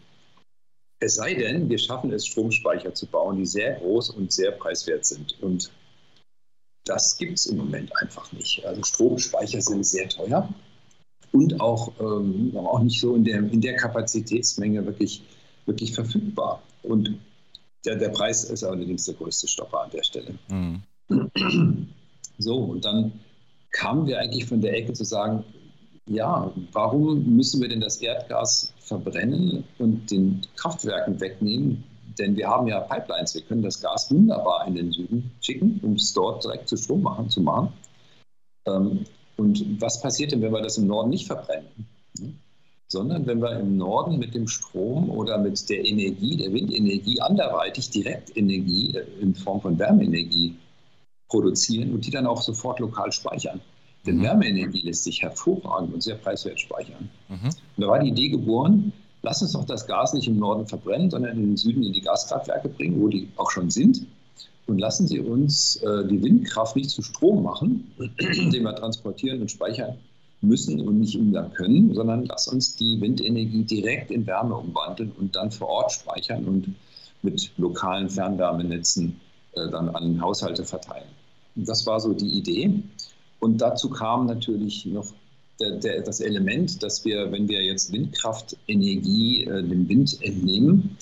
Es 1.00 1.16
sei 1.16 1.34
denn, 1.34 1.70
wir 1.70 1.78
schaffen 1.78 2.12
es, 2.12 2.26
Stromspeicher 2.26 2.94
zu 2.94 3.06
bauen, 3.08 3.38
die 3.38 3.46
sehr 3.46 3.76
groß 3.76 4.12
und 4.12 4.32
sehr 4.32 4.52
preiswert 4.52 5.06
sind. 5.06 5.36
Und 5.42 5.70
das 6.86 7.18
gibt 7.18 7.38
es 7.38 7.48
im 7.48 7.58
Moment 7.58 7.96
einfach 8.02 8.32
nicht. 8.32 8.66
Also 8.66 8.82
Stromspeicher 8.84 9.62
sind 9.62 9.86
sehr 9.86 10.08
teuer 10.08 10.48
und 11.34 11.60
auch, 11.60 11.92
ähm, 12.00 12.56
auch 12.56 12.82
nicht 12.82 13.00
so 13.00 13.16
in 13.16 13.26
der, 13.26 13.40
in 13.40 13.62
der 13.62 13.76
Kapazitätsmenge 13.76 14.86
wirklich, 14.86 15.24
wirklich 15.66 15.94
verfügbar. 15.94 16.64
Und 16.84 17.20
der, 17.86 17.96
der 17.96 18.10
Preis 18.10 18.44
ist 18.44 18.64
allerdings 18.64 19.06
der 19.06 19.16
größte 19.16 19.48
Stopper 19.48 19.82
an 19.82 19.92
der 19.92 20.04
Stelle. 20.04 20.36
Mhm. 20.50 20.82
So, 22.38 22.58
und 22.58 22.86
dann 22.86 23.14
kamen 23.72 24.08
wir 24.08 24.20
eigentlich 24.20 24.46
von 24.46 24.62
der 24.62 24.76
Ecke 24.76 24.94
zu 24.94 25.04
sagen, 25.04 25.44
ja, 26.08 26.52
warum 26.72 27.36
müssen 27.36 27.62
wir 27.62 27.70
denn 27.70 27.82
das 27.82 27.98
Erdgas 27.98 28.74
verbrennen 28.80 29.64
und 29.78 30.10
den 30.10 30.42
Kraftwerken 30.56 31.20
wegnehmen? 31.20 31.84
Denn 32.18 32.36
wir 32.36 32.48
haben 32.48 32.68
ja 32.68 32.80
Pipelines, 32.80 33.36
wir 33.36 33.42
können 33.42 33.62
das 33.62 33.82
Gas 33.82 34.10
wunderbar 34.10 34.66
in 34.68 34.76
den 34.76 34.92
Süden 34.92 35.32
schicken, 35.42 35.80
um 35.84 35.94
es 35.94 36.14
dort 36.14 36.44
direkt 36.44 36.70
zu 36.70 36.78
Strom 36.78 37.02
machen, 37.02 37.30
zu 37.30 37.42
machen. 37.42 37.74
Ähm, 38.66 39.06
und 39.36 39.82
was 39.82 40.02
passiert 40.02 40.32
denn, 40.32 40.42
wenn 40.42 40.54
wir 40.54 40.62
das 40.62 40.78
im 40.78 40.88
Norden 40.88 41.10
nicht 41.10 41.28
verbrennen? 41.28 41.88
Sondern 42.90 43.28
wenn 43.28 43.42
wir 43.42 43.60
im 43.60 43.78
Norden 43.78 44.18
mit 44.18 44.34
dem 44.34 44.48
Strom 44.48 45.10
oder 45.10 45.38
mit 45.38 45.70
der 45.70 45.86
Energie, 45.86 46.38
der 46.38 46.54
Windenergie 46.54 47.20
anderweitig 47.20 47.90
Direktenergie 47.90 48.96
äh, 48.96 49.06
in 49.22 49.36
Form 49.36 49.62
von 49.62 49.78
Wärmeenergie 49.78 50.56
produzieren 51.28 51.94
und 51.94 52.06
die 52.06 52.12
dann 52.12 52.26
auch 52.26 52.42
sofort 52.42 52.80
lokal 52.80 53.12
speichern. 53.12 53.60
Denn 54.06 54.20
mhm. 54.20 54.24
Wärmeenergie 54.24 54.82
lässt 54.82 55.04
sich 55.04 55.22
hervorragend 55.22 55.94
und 55.94 56.02
sehr 56.02 56.16
preiswert 56.16 56.60
speichern. 56.60 57.10
Mhm. 57.28 57.48
Und 57.48 57.54
da 57.78 57.88
war 57.88 58.00
die 58.00 58.10
Idee 58.10 58.30
geboren, 58.30 58.94
lass 59.22 59.42
uns 59.42 59.52
doch 59.52 59.66
das 59.66 59.86
Gas 59.86 60.14
nicht 60.14 60.28
im 60.30 60.40
Norden 60.40 60.66
verbrennen, 60.66 61.10
sondern 61.10 61.36
in 61.36 61.44
den 61.44 61.58
Süden 61.58 61.84
in 61.84 61.92
die 61.92 62.02
Gaskraftwerke 62.02 62.70
bringen, 62.70 63.02
wo 63.02 63.10
die 63.10 63.28
auch 63.36 63.52
schon 63.52 63.70
sind. 63.70 64.06
Und 64.66 64.80
lassen 64.80 65.08
Sie 65.08 65.20
uns 65.20 65.78
äh, 65.78 66.08
die 66.08 66.22
Windkraft 66.22 66.76
nicht 66.76 66.90
zu 66.90 67.02
Strom 67.02 67.44
machen, 67.44 67.92
den 67.98 68.64
wir 68.64 68.76
transportieren 68.76 69.42
und 69.42 69.52
speichern 69.52 69.98
müssen 70.42 70.82
und 70.82 71.00
nicht 71.00 71.18
umgang 71.18 71.52
können, 71.54 71.94
sondern 71.94 72.26
lass 72.26 72.48
uns 72.48 72.76
die 72.76 73.00
Windenergie 73.02 73.64
direkt 73.64 74.12
in 74.12 74.28
Wärme 74.28 74.56
umwandeln 74.56 75.12
und 75.18 75.36
dann 75.36 75.52
vor 75.52 75.68
Ort 75.68 75.92
speichern 75.92 76.46
und 76.46 76.76
mit 77.24 77.52
lokalen 77.58 78.10
Fernwärmenetzen 78.10 79.20
äh, 79.54 79.70
dann 79.70 79.90
an 79.90 80.22
Haushalte 80.22 80.64
verteilen. 80.64 81.10
Das 81.56 81.88
war 81.88 82.00
so 82.00 82.14
die 82.14 82.38
Idee. 82.38 82.84
Und 83.40 83.62
dazu 83.62 83.90
kam 83.90 84.28
natürlich 84.28 84.86
noch 84.86 85.08
der, 85.60 85.72
der, 85.78 86.02
das 86.02 86.20
Element, 86.20 86.84
dass 86.84 87.04
wir, 87.04 87.32
wenn 87.32 87.48
wir 87.48 87.64
jetzt 87.64 87.92
Windkraftenergie 87.92 89.46
äh, 89.46 89.64
dem 89.64 89.90
Wind 89.90 90.22
entnehmen, 90.22 90.98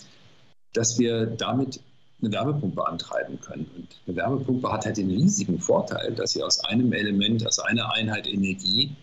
dass 0.74 0.98
wir 0.98 1.26
damit 1.26 1.82
eine 2.22 2.32
Wärmepumpe 2.32 2.88
antreiben 2.88 3.40
können. 3.42 3.70
Und 3.76 3.88
eine 4.08 4.16
Wärmepumpe 4.16 4.72
hat 4.72 4.86
halt 4.86 4.98
den 4.98 5.10
riesigen 5.10 5.60
Vorteil, 5.60 6.14
dass 6.14 6.32
sie 6.32 6.44
aus 6.44 6.64
einem 6.64 6.94
Element, 6.94 7.46
aus 7.46 7.60
einer 7.60 7.94
Einheit 7.94 8.28
Energie 8.28 8.96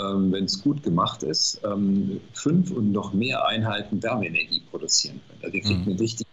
ähm, 0.00 0.32
wenn 0.32 0.44
es 0.44 0.62
gut 0.62 0.82
gemacht 0.82 1.22
ist, 1.22 1.60
ähm, 1.64 2.20
fünf 2.32 2.70
und 2.70 2.92
noch 2.92 3.12
mehr 3.12 3.44
Einheiten 3.46 4.02
Wärmeenergie 4.02 4.62
produzieren 4.70 5.20
können. 5.26 5.40
Also 5.42 5.54
wir 5.54 5.60
kriegen 5.60 5.80
mhm. 5.82 5.88
einen 5.88 5.98
richtig 5.98 6.26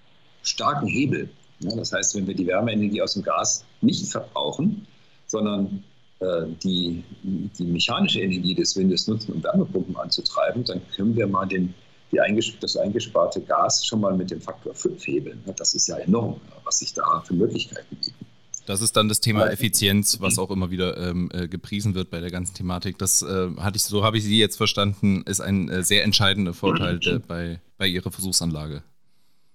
starken 0.44 0.88
Hebel. 0.88 1.30
Ja, 1.60 1.76
das 1.76 1.92
heißt, 1.92 2.16
wenn 2.16 2.28
wir 2.28 2.36
die 2.36 2.46
Wärmeenergie 2.46 3.02
aus 3.02 3.14
dem 3.14 3.24
Gas 3.24 3.64
nicht 3.82 4.08
verbrauchen, 4.08 4.86
sondern 5.28 5.84
äh, 6.20 6.46
die, 6.64 7.04
die 7.24 7.66
mechanische 7.66 8.22
Energie 8.22 8.54
des 8.54 8.76
Windes 8.76 9.08
nutzen, 9.08 9.34
um 9.34 9.44
Wärmepumpen 9.44 9.96
anzutreiben, 9.98 10.64
dann 10.64 10.82
können 10.96 11.16
wir 11.16 11.28
mal 11.28 11.46
den, 11.46 11.74
die 12.12 12.20
einges 12.20 12.54
das 12.60 12.78
eingesparte 12.78 13.42
Gas 13.42 13.86
schon 13.86 14.02
mal 14.02 14.16
mit 14.16 14.32
dem 14.32 14.42
Faktor 14.42 14.76
5 14.76 15.08
hebeln. 15.08 15.44
Das 15.58 15.74
ist 15.74 15.88
ja 15.88 15.98
enorm, 15.98 16.40
was 16.64 16.80
sich 16.80 16.94
da 16.94 17.22
für 17.22 17.34
Möglichkeiten 17.34 17.96
bieten. 17.96 18.25
Das 18.66 18.82
ist 18.82 18.96
dann 18.98 19.10
das 19.10 19.22
Thema 19.22 19.48
Effizienz, 19.48 20.20
was 20.22 20.40
auch 20.40 20.50
immer 20.50 20.72
wieder 20.72 20.98
ähm, 20.98 21.30
äh, 21.34 21.48
gepriesen 21.48 21.94
wird 21.96 22.10
bei 22.10 22.20
der 22.20 22.32
ganzen 22.32 22.56
Thematik. 22.56 22.98
Das 22.98 23.22
äh, 23.22 23.50
hatte 23.58 23.78
ich, 23.78 23.84
so 23.84 24.04
habe 24.04 24.18
ich 24.18 24.24
Sie 24.24 24.40
jetzt 24.40 24.58
verstanden, 24.58 25.24
ist 25.26 25.42
ein 25.42 25.70
äh, 25.70 25.84
sehr 25.84 26.04
entscheidender 26.04 26.54
Vorteil 26.54 27.00
bei, 27.28 27.60
bei 27.78 27.88
Ihrer 27.88 28.12
Versuchsanlage. 28.12 28.84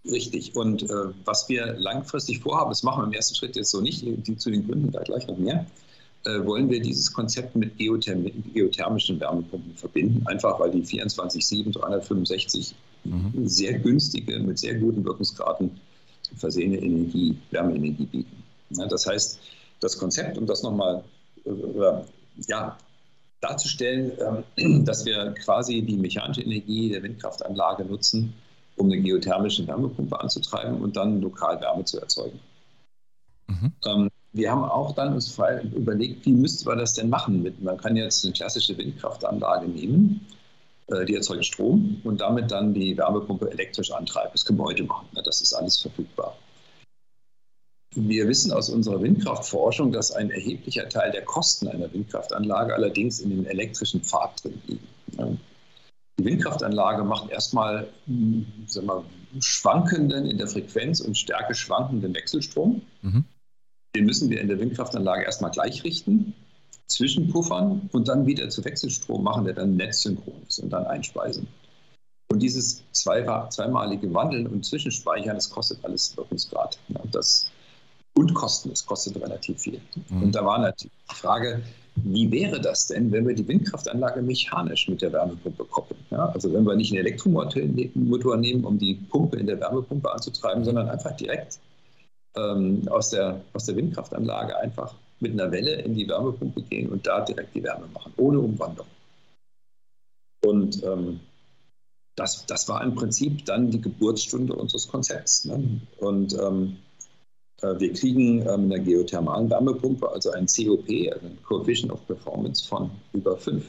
Richtig. 0.04 0.56
Und 0.56 0.84
äh, 0.84 0.94
was 1.24 1.48
wir 1.48 1.74
langfristig 1.78 2.40
vorhaben, 2.40 2.70
das 2.70 2.82
machen 2.82 3.02
wir 3.02 3.06
im 3.06 3.12
ersten 3.12 3.34
Schritt 3.34 3.56
jetzt 3.56 3.70
so 3.70 3.80
nicht, 3.80 4.02
die, 4.02 4.36
zu 4.36 4.50
den 4.50 4.66
Gründen 4.66 4.90
da 4.90 5.02
gleich 5.02 5.26
noch 5.26 5.36
mehr, 5.36 5.66
äh, 6.24 6.44
wollen 6.44 6.70
wir 6.70 6.80
dieses 6.80 7.12
Konzept 7.12 7.56
mit 7.56 7.76
geotherm 7.76 8.26
geothermischen 8.54 9.20
Wärmepumpen 9.20 9.74
verbinden, 9.76 10.26
einfach 10.26 10.58
weil 10.60 10.70
die 10.70 10.82
24-7, 10.82 11.72
365 11.72 12.74
mhm. 13.04 13.46
sehr 13.46 13.78
günstige, 13.78 14.38
mit 14.38 14.58
sehr 14.58 14.74
guten 14.74 15.04
Wirkungsgraden 15.04 15.70
versehene 16.36 16.78
Energie, 16.78 17.36
Wärmeenergie 17.50 18.06
bieten. 18.06 18.39
Ja, 18.70 18.86
das 18.86 19.06
heißt, 19.06 19.40
das 19.80 19.98
Konzept, 19.98 20.38
um 20.38 20.46
das 20.46 20.62
nochmal 20.62 21.04
äh, 21.44 21.50
ja, 22.48 22.76
darzustellen, 23.40 24.12
äh, 24.56 24.80
dass 24.84 25.04
wir 25.04 25.34
quasi 25.44 25.82
die 25.82 25.96
mechanische 25.96 26.42
Energie 26.42 26.90
der 26.90 27.02
Windkraftanlage 27.02 27.84
nutzen, 27.84 28.34
um 28.76 28.86
eine 28.86 29.00
geothermische 29.00 29.66
Wärmepumpe 29.66 30.18
anzutreiben 30.18 30.80
und 30.80 30.96
dann 30.96 31.20
lokal 31.20 31.60
Wärme 31.60 31.84
zu 31.84 32.00
erzeugen. 32.00 32.38
Mhm. 33.48 33.72
Ähm, 33.84 34.10
wir 34.32 34.50
haben 34.50 34.64
auch 34.64 34.94
dann 34.94 35.14
uns 35.14 35.36
überlegt, 35.74 36.24
wie 36.24 36.32
müsste 36.32 36.66
man 36.66 36.78
das 36.78 36.94
denn 36.94 37.08
machen? 37.08 37.52
Man 37.60 37.76
kann 37.78 37.96
jetzt 37.96 38.24
eine 38.24 38.32
klassische 38.32 38.78
Windkraftanlage 38.78 39.66
nehmen, 39.66 40.24
äh, 40.86 41.04
die 41.04 41.16
erzeugt 41.16 41.44
Strom 41.44 42.00
und 42.04 42.20
damit 42.20 42.50
dann 42.50 42.72
die 42.72 42.96
Wärmepumpe 42.96 43.50
elektrisch 43.50 43.90
antreiben. 43.90 44.30
Das 44.32 44.44
können 44.44 44.58
wir 44.58 44.64
heute 44.64 44.84
machen. 44.84 45.08
Ne? 45.12 45.22
Das 45.24 45.40
ist 45.40 45.52
alles 45.52 45.78
verfügbar. 45.78 46.36
Wir 47.94 48.28
wissen 48.28 48.52
aus 48.52 48.70
unserer 48.70 49.02
Windkraftforschung, 49.02 49.90
dass 49.90 50.12
ein 50.12 50.30
erheblicher 50.30 50.88
Teil 50.88 51.10
der 51.10 51.24
Kosten 51.24 51.66
einer 51.66 51.92
Windkraftanlage 51.92 52.74
allerdings 52.74 53.18
in 53.18 53.30
dem 53.30 53.46
elektrischen 53.46 54.02
Pfad 54.02 54.44
drin 54.44 54.62
liegen. 54.66 55.40
Die 56.18 56.24
Windkraftanlage 56.24 57.02
macht 57.02 57.30
erstmal 57.30 57.88
sagen 58.66 58.86
wir, 58.86 59.04
schwankenden, 59.40 60.26
in 60.26 60.38
der 60.38 60.46
Frequenz 60.46 61.00
und 61.00 61.16
Stärke 61.16 61.54
schwankenden 61.54 62.14
Wechselstrom. 62.14 62.82
Mhm. 63.02 63.24
Den 63.96 64.06
müssen 64.06 64.30
wir 64.30 64.40
in 64.40 64.46
der 64.46 64.60
Windkraftanlage 64.60 65.24
erstmal 65.24 65.50
gleichrichten, 65.50 66.34
zwischenpuffern 66.86 67.88
und 67.92 68.06
dann 68.06 68.26
wieder 68.26 68.48
zu 68.50 68.64
Wechselstrom 68.64 69.24
machen, 69.24 69.44
der 69.44 69.54
dann 69.54 69.74
netzsynchron 69.76 70.42
ist 70.46 70.60
und 70.60 70.70
dann 70.70 70.86
einspeisen. 70.86 71.48
Und 72.30 72.40
dieses 72.40 72.84
zweimalige 72.92 74.14
Wandeln 74.14 74.46
und 74.46 74.64
Zwischenspeichern, 74.64 75.34
das 75.34 75.50
kostet 75.50 75.84
alles 75.84 76.16
Wirkungsgrad. 76.16 76.78
Das 77.10 77.50
und 78.20 78.34
Kosten. 78.34 78.70
Es 78.70 78.84
kostet 78.84 79.16
relativ 79.16 79.60
viel. 79.60 79.80
Mhm. 80.08 80.22
Und 80.24 80.34
da 80.34 80.44
war 80.44 80.58
natürlich 80.58 80.92
die 81.10 81.16
Frage, 81.16 81.62
wie 81.96 82.30
wäre 82.30 82.60
das 82.60 82.86
denn, 82.86 83.10
wenn 83.10 83.26
wir 83.26 83.34
die 83.34 83.46
Windkraftanlage 83.46 84.22
mechanisch 84.22 84.88
mit 84.88 85.02
der 85.02 85.12
Wärmepumpe 85.12 85.64
koppeln? 85.64 86.00
Ja, 86.10 86.26
also 86.26 86.52
wenn 86.52 86.64
wir 86.64 86.76
nicht 86.76 86.92
einen 86.92 87.00
Elektromotor 87.00 88.36
nehmen, 88.36 88.64
um 88.64 88.78
die 88.78 88.94
Pumpe 88.94 89.36
in 89.38 89.46
der 89.46 89.60
Wärmepumpe 89.60 90.10
anzutreiben, 90.10 90.64
sondern 90.64 90.88
einfach 90.88 91.16
direkt 91.16 91.58
ähm, 92.36 92.86
aus, 92.88 93.10
der, 93.10 93.40
aus 93.52 93.64
der 93.66 93.76
Windkraftanlage 93.76 94.56
einfach 94.58 94.94
mit 95.18 95.32
einer 95.32 95.50
Welle 95.50 95.82
in 95.82 95.94
die 95.94 96.08
Wärmepumpe 96.08 96.62
gehen 96.62 96.90
und 96.90 97.06
da 97.06 97.20
direkt 97.20 97.54
die 97.54 97.62
Wärme 97.62 97.86
machen, 97.92 98.12
ohne 98.16 98.38
Umwandlung. 98.38 98.86
Und 100.44 100.82
ähm, 100.84 101.20
das, 102.16 102.46
das 102.46 102.68
war 102.68 102.82
im 102.82 102.94
Prinzip 102.94 103.44
dann 103.44 103.70
die 103.70 103.80
Geburtsstunde 103.80 104.54
unseres 104.54 104.88
Konzepts. 104.88 105.44
Ne? 105.44 105.80
Und 105.98 106.34
ähm, 106.38 106.76
äh, 106.76 106.89
wir 107.62 107.92
kriegen 107.92 108.40
ähm, 108.48 108.64
in 108.64 108.70
der 108.70 108.80
geothermalen 108.80 109.50
Wärmepumpe 109.50 110.10
also 110.10 110.30
ein 110.32 110.46
COP, 110.46 110.88
also 111.12 111.26
ein 111.26 111.38
Coefficient 111.44 111.92
of 111.92 112.06
Performance 112.06 112.66
von 112.66 112.90
über 113.12 113.36
5, 113.36 113.64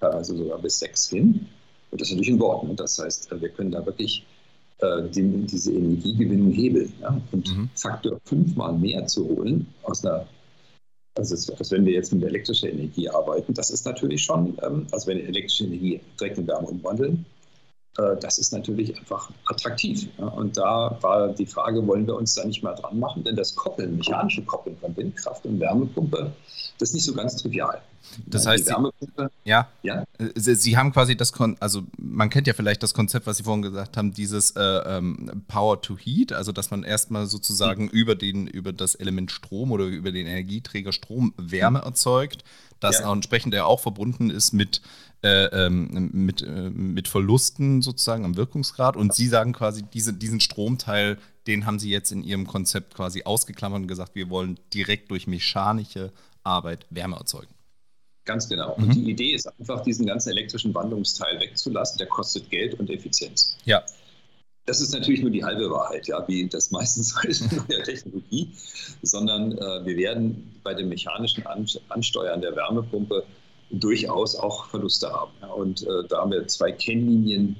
teilweise 0.00 0.36
sogar 0.36 0.58
bis 0.58 0.78
6 0.80 1.08
hin. 1.10 1.46
Und 1.90 2.00
das 2.00 2.08
ist 2.08 2.14
natürlich 2.14 2.34
ein 2.34 2.40
Wort. 2.40 2.64
Ne? 2.64 2.74
Das 2.74 2.98
heißt, 2.98 3.30
äh, 3.32 3.40
wir 3.40 3.48
können 3.50 3.70
da 3.70 3.84
wirklich 3.86 4.24
äh, 4.78 5.08
die, 5.08 5.46
diese 5.46 5.72
Energiegewinnung 5.72 6.50
hebeln. 6.50 6.92
Ja? 7.00 7.20
Und 7.32 7.56
mhm. 7.56 7.70
Faktor 7.74 8.18
5 8.24 8.56
mal 8.56 8.72
mehr 8.72 9.06
zu 9.06 9.28
holen 9.28 9.66
aus 9.82 10.04
einer 10.04 10.26
also, 11.16 11.54
als 11.54 11.70
wenn 11.70 11.86
wir 11.86 11.92
jetzt 11.92 12.12
mit 12.12 12.24
elektrischer 12.24 12.68
Energie 12.68 13.08
arbeiten, 13.08 13.54
das 13.54 13.70
ist 13.70 13.86
natürlich 13.86 14.22
schon, 14.24 14.58
ähm, 14.62 14.86
also 14.90 15.06
wenn 15.06 15.20
elektrische 15.20 15.64
Energie 15.64 16.00
direkt 16.18 16.38
in 16.38 16.46
Wärme 16.48 16.66
umwandeln, 16.66 17.24
äh, 17.24 17.33
das 17.94 18.38
ist 18.38 18.52
natürlich 18.52 18.96
einfach 18.98 19.30
attraktiv. 19.46 20.08
Und 20.18 20.56
da 20.56 20.98
war 21.00 21.28
die 21.28 21.46
Frage, 21.46 21.86
wollen 21.86 22.06
wir 22.06 22.16
uns 22.16 22.34
da 22.34 22.44
nicht 22.44 22.62
mal 22.62 22.74
dran 22.74 22.98
machen? 22.98 23.22
Denn 23.22 23.36
das 23.36 23.54
Koppeln, 23.54 23.96
mechanische 23.96 24.42
Koppeln 24.42 24.76
von 24.78 24.96
Windkraft 24.96 25.46
und 25.46 25.60
Wärmepumpe, 25.60 26.32
das 26.78 26.90
ist 26.90 26.94
nicht 26.94 27.04
so 27.04 27.14
ganz 27.14 27.36
trivial. 27.36 27.80
Das 28.26 28.46
heißt, 28.46 28.66
Sie, 28.66 28.74
ja, 29.44 29.68
ja? 29.82 30.04
Äh, 30.18 30.28
Sie, 30.34 30.54
Sie, 30.54 30.76
haben 30.76 30.92
quasi 30.92 31.16
das, 31.16 31.32
Kon 31.32 31.56
also 31.60 31.82
man 31.96 32.30
kennt 32.30 32.46
ja 32.46 32.52
vielleicht 32.52 32.82
das 32.82 32.94
Konzept, 32.94 33.26
was 33.26 33.38
Sie 33.38 33.44
vorhin 33.44 33.62
gesagt 33.62 33.96
haben, 33.96 34.12
dieses 34.12 34.52
äh, 34.52 34.60
ähm, 34.60 35.44
Power 35.48 35.80
to 35.80 35.96
Heat, 35.96 36.32
also 36.32 36.52
dass 36.52 36.70
man 36.70 36.84
erstmal 36.84 37.26
sozusagen 37.26 37.84
mhm. 37.84 37.90
über, 37.90 38.14
den, 38.14 38.46
über 38.46 38.72
das 38.72 38.94
Element 38.94 39.30
Strom 39.32 39.72
oder 39.72 39.86
über 39.86 40.12
den 40.12 40.26
Energieträger 40.26 40.92
Strom 40.92 41.32
Wärme 41.36 41.78
mhm. 41.78 41.84
erzeugt, 41.84 42.44
das 42.84 43.00
ja. 43.00 43.12
entsprechend 43.12 43.54
ja 43.54 43.64
auch 43.64 43.80
verbunden 43.80 44.30
ist 44.30 44.52
mit 44.52 44.80
äh, 45.24 45.46
ähm, 45.66 46.10
mit, 46.12 46.42
äh, 46.42 46.68
mit 46.70 47.08
Verlusten 47.08 47.80
sozusagen 47.80 48.26
am 48.26 48.36
Wirkungsgrad. 48.36 48.94
Und 48.94 49.14
Sie 49.14 49.26
sagen 49.26 49.54
quasi, 49.54 49.82
diese, 49.82 50.12
diesen 50.12 50.38
Stromteil, 50.38 51.16
den 51.46 51.64
haben 51.64 51.78
Sie 51.78 51.88
jetzt 51.88 52.12
in 52.12 52.22
Ihrem 52.22 52.46
Konzept 52.46 52.94
quasi 52.94 53.22
ausgeklammert 53.22 53.80
und 53.80 53.88
gesagt, 53.88 54.14
wir 54.14 54.28
wollen 54.28 54.60
direkt 54.74 55.10
durch 55.10 55.26
mechanische 55.26 56.12
Arbeit 56.42 56.86
Wärme 56.90 57.16
erzeugen. 57.16 57.54
Ganz 58.26 58.50
genau. 58.50 58.76
Mhm. 58.76 58.84
Und 58.84 58.94
die 58.96 59.10
Idee 59.10 59.34
ist 59.34 59.46
einfach, 59.58 59.82
diesen 59.82 60.06
ganzen 60.06 60.30
elektrischen 60.30 60.74
Wandlungsteil 60.74 61.40
wegzulassen. 61.40 61.96
Der 61.96 62.06
kostet 62.06 62.50
Geld 62.50 62.78
und 62.78 62.90
Effizienz. 62.90 63.56
Ja. 63.64 63.82
Das 64.66 64.80
ist 64.80 64.94
natürlich 64.94 65.20
nur 65.20 65.30
die 65.30 65.44
halbe 65.44 65.70
Wahrheit, 65.70 66.06
ja, 66.06 66.26
wie 66.26 66.48
das 66.48 66.70
meistens 66.70 67.14
ist 67.24 67.52
in 67.52 67.62
der 67.68 67.82
Technologie, 67.82 68.50
sondern 69.02 69.52
äh, 69.52 69.84
wir 69.84 69.96
werden 69.96 70.52
bei 70.62 70.72
dem 70.74 70.88
mechanischen 70.88 71.44
Ansteuern 71.88 72.40
der 72.40 72.56
Wärmepumpe 72.56 73.24
durchaus 73.70 74.36
auch 74.36 74.66
Verluste 74.66 75.10
haben. 75.10 75.32
Ja. 75.42 75.48
Und 75.48 75.82
äh, 75.82 76.08
da 76.08 76.20
haben 76.20 76.30
wir 76.30 76.46
zwei 76.48 76.72
Kennlinien, 76.72 77.56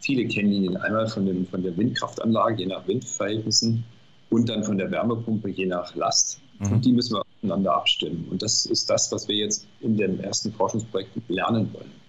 viele 0.00 0.26
Kennlinien, 0.28 0.76
einmal 0.76 1.08
von, 1.08 1.26
dem, 1.26 1.46
von 1.46 1.62
der 1.62 1.76
Windkraftanlage 1.76 2.62
je 2.62 2.66
nach 2.66 2.86
Windverhältnissen 2.86 3.84
und 4.28 4.48
dann 4.48 4.62
von 4.62 4.78
der 4.78 4.90
Wärmepumpe 4.90 5.48
je 5.48 5.66
nach 5.66 5.94
Last. 5.94 6.40
Mhm. 6.58 6.72
Und 6.72 6.84
die 6.84 6.92
müssen 6.92 7.14
wir 7.14 7.22
aufeinander 7.22 7.74
abstimmen. 7.74 8.26
Und 8.30 8.42
das 8.42 8.66
ist 8.66 8.88
das, 8.90 9.10
was 9.10 9.26
wir 9.26 9.36
jetzt 9.36 9.66
in 9.80 9.96
dem 9.96 10.20
ersten 10.20 10.52
Forschungsprojekt 10.52 11.10
lernen 11.28 11.72
wollen. 11.72 11.99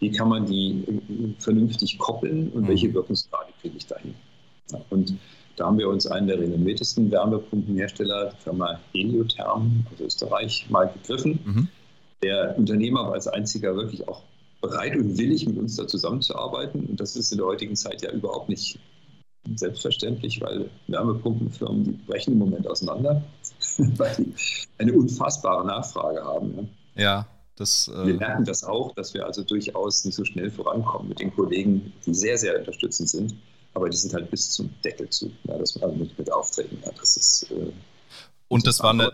Wie 0.00 0.10
kann 0.10 0.28
man 0.28 0.46
die 0.46 1.34
vernünftig 1.38 1.98
koppeln 1.98 2.50
und 2.50 2.62
mhm. 2.62 2.68
welche 2.68 2.92
Wirkungsgrade 2.92 3.52
kriege 3.60 3.76
ich 3.76 3.86
dahin? 3.86 4.14
Und 4.90 5.14
da 5.56 5.66
haben 5.66 5.78
wir 5.78 5.88
uns 5.88 6.06
einen 6.06 6.26
der 6.26 6.38
renommiertesten 6.38 7.10
Wärmepumpenhersteller, 7.10 8.32
die 8.32 8.42
Firma 8.42 8.80
Heliotherm 8.92 9.86
aus 9.92 10.00
Österreich, 10.00 10.66
mal 10.68 10.92
gegriffen. 10.92 11.38
Mhm 11.44 11.68
der 12.24 12.56
Unternehmer 12.56 13.04
war 13.04 13.12
als 13.12 13.28
einziger 13.28 13.76
wirklich 13.76 14.08
auch 14.08 14.22
bereit 14.60 14.96
und 14.96 15.18
willig, 15.18 15.46
mit 15.46 15.58
uns 15.58 15.76
da 15.76 15.86
zusammenzuarbeiten. 15.86 16.86
Und 16.86 16.98
das 16.98 17.16
ist 17.16 17.30
in 17.32 17.38
der 17.38 17.46
heutigen 17.46 17.76
Zeit 17.76 18.02
ja 18.02 18.10
überhaupt 18.10 18.48
nicht 18.48 18.78
selbstverständlich, 19.56 20.40
weil 20.40 20.70
Wärmepumpenfirmen, 20.86 21.84
die 21.84 21.92
brechen 22.06 22.32
im 22.32 22.38
Moment 22.38 22.66
auseinander, 22.66 23.22
weil 23.98 24.16
die 24.16 24.32
eine 24.78 24.94
unfassbare 24.94 25.66
Nachfrage 25.66 26.24
haben. 26.24 26.70
Ja 26.96 27.26
das. 27.56 27.88
Äh 27.88 28.06
wir 28.06 28.14
merken 28.14 28.44
das 28.44 28.64
auch, 28.64 28.94
dass 28.94 29.14
wir 29.14 29.26
also 29.26 29.42
durchaus 29.42 30.04
nicht 30.04 30.14
so 30.14 30.24
schnell 30.24 30.50
vorankommen 30.50 31.08
mit 31.08 31.20
den 31.20 31.34
Kollegen, 31.34 31.92
die 32.04 32.14
sehr, 32.14 32.38
sehr 32.38 32.58
unterstützend 32.58 33.08
sind. 33.08 33.36
Aber 33.74 33.88
die 33.88 33.96
sind 33.96 34.14
halt 34.14 34.30
bis 34.30 34.50
zum 34.50 34.70
Deckel 34.84 35.08
zu. 35.10 35.32
Ja, 35.44 35.58
das 35.58 35.80
war 35.80 35.90
mit, 35.90 36.16
mit 36.16 36.32
Aufträgen. 36.32 36.78
Ja, 36.84 36.92
das 36.98 37.16
ist. 37.16 37.50
Äh, 37.50 37.72
und 38.48 38.66
das, 38.66 38.80
war 38.80 38.90
eine. 38.90 39.12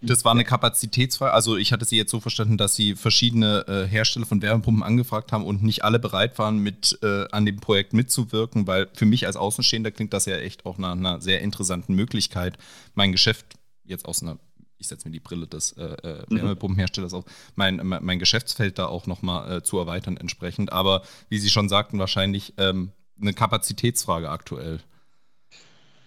Das 0.00 0.24
war 0.24 0.32
eine 0.32 0.44
Kapazitätsfrage. 0.44 1.32
Also 1.32 1.56
ich 1.56 1.72
hatte 1.72 1.84
sie 1.84 1.96
jetzt 1.96 2.10
so 2.10 2.18
verstanden, 2.18 2.56
dass 2.56 2.74
sie 2.74 2.96
verschiedene 2.96 3.64
äh, 3.68 3.86
Hersteller 3.86 4.26
von 4.26 4.42
Wärmepumpen 4.42 4.82
angefragt 4.82 5.30
haben 5.30 5.44
und 5.44 5.62
nicht 5.62 5.84
alle 5.84 5.98
bereit 5.98 6.38
waren, 6.38 6.58
mit 6.58 6.98
äh, 7.02 7.26
an 7.30 7.46
dem 7.46 7.60
Projekt 7.60 7.92
mitzuwirken, 7.92 8.66
weil 8.66 8.88
für 8.94 9.04
mich 9.04 9.26
als 9.26 9.36
Außenstehender 9.36 9.92
klingt 9.92 10.12
das 10.12 10.26
ja 10.26 10.36
echt 10.36 10.66
auch 10.66 10.78
nach 10.78 10.92
einer 10.92 11.20
sehr 11.20 11.40
interessanten 11.42 11.94
Möglichkeit, 11.94 12.58
mein 12.94 13.12
Geschäft 13.12 13.46
jetzt 13.84 14.06
aus 14.06 14.22
einer 14.22 14.38
ich 14.78 14.88
setze 14.88 15.08
mir 15.08 15.12
die 15.12 15.20
Brille 15.20 15.46
des 15.46 15.72
äh, 15.72 15.84
äh 15.84 16.24
mhm. 16.28 16.36
Wärmepumpenherstellers 16.36 17.14
auf, 17.14 17.24
mein, 17.54 17.80
mein 17.84 18.18
Geschäftsfeld 18.18 18.78
da 18.78 18.86
auch 18.86 19.06
nochmal 19.06 19.58
äh, 19.58 19.62
zu 19.62 19.78
erweitern 19.78 20.16
entsprechend. 20.16 20.72
Aber 20.72 21.02
wie 21.28 21.38
Sie 21.38 21.50
schon 21.50 21.68
sagten, 21.68 21.98
wahrscheinlich 21.98 22.54
ähm, 22.58 22.90
eine 23.20 23.32
Kapazitätsfrage 23.32 24.28
aktuell. 24.28 24.80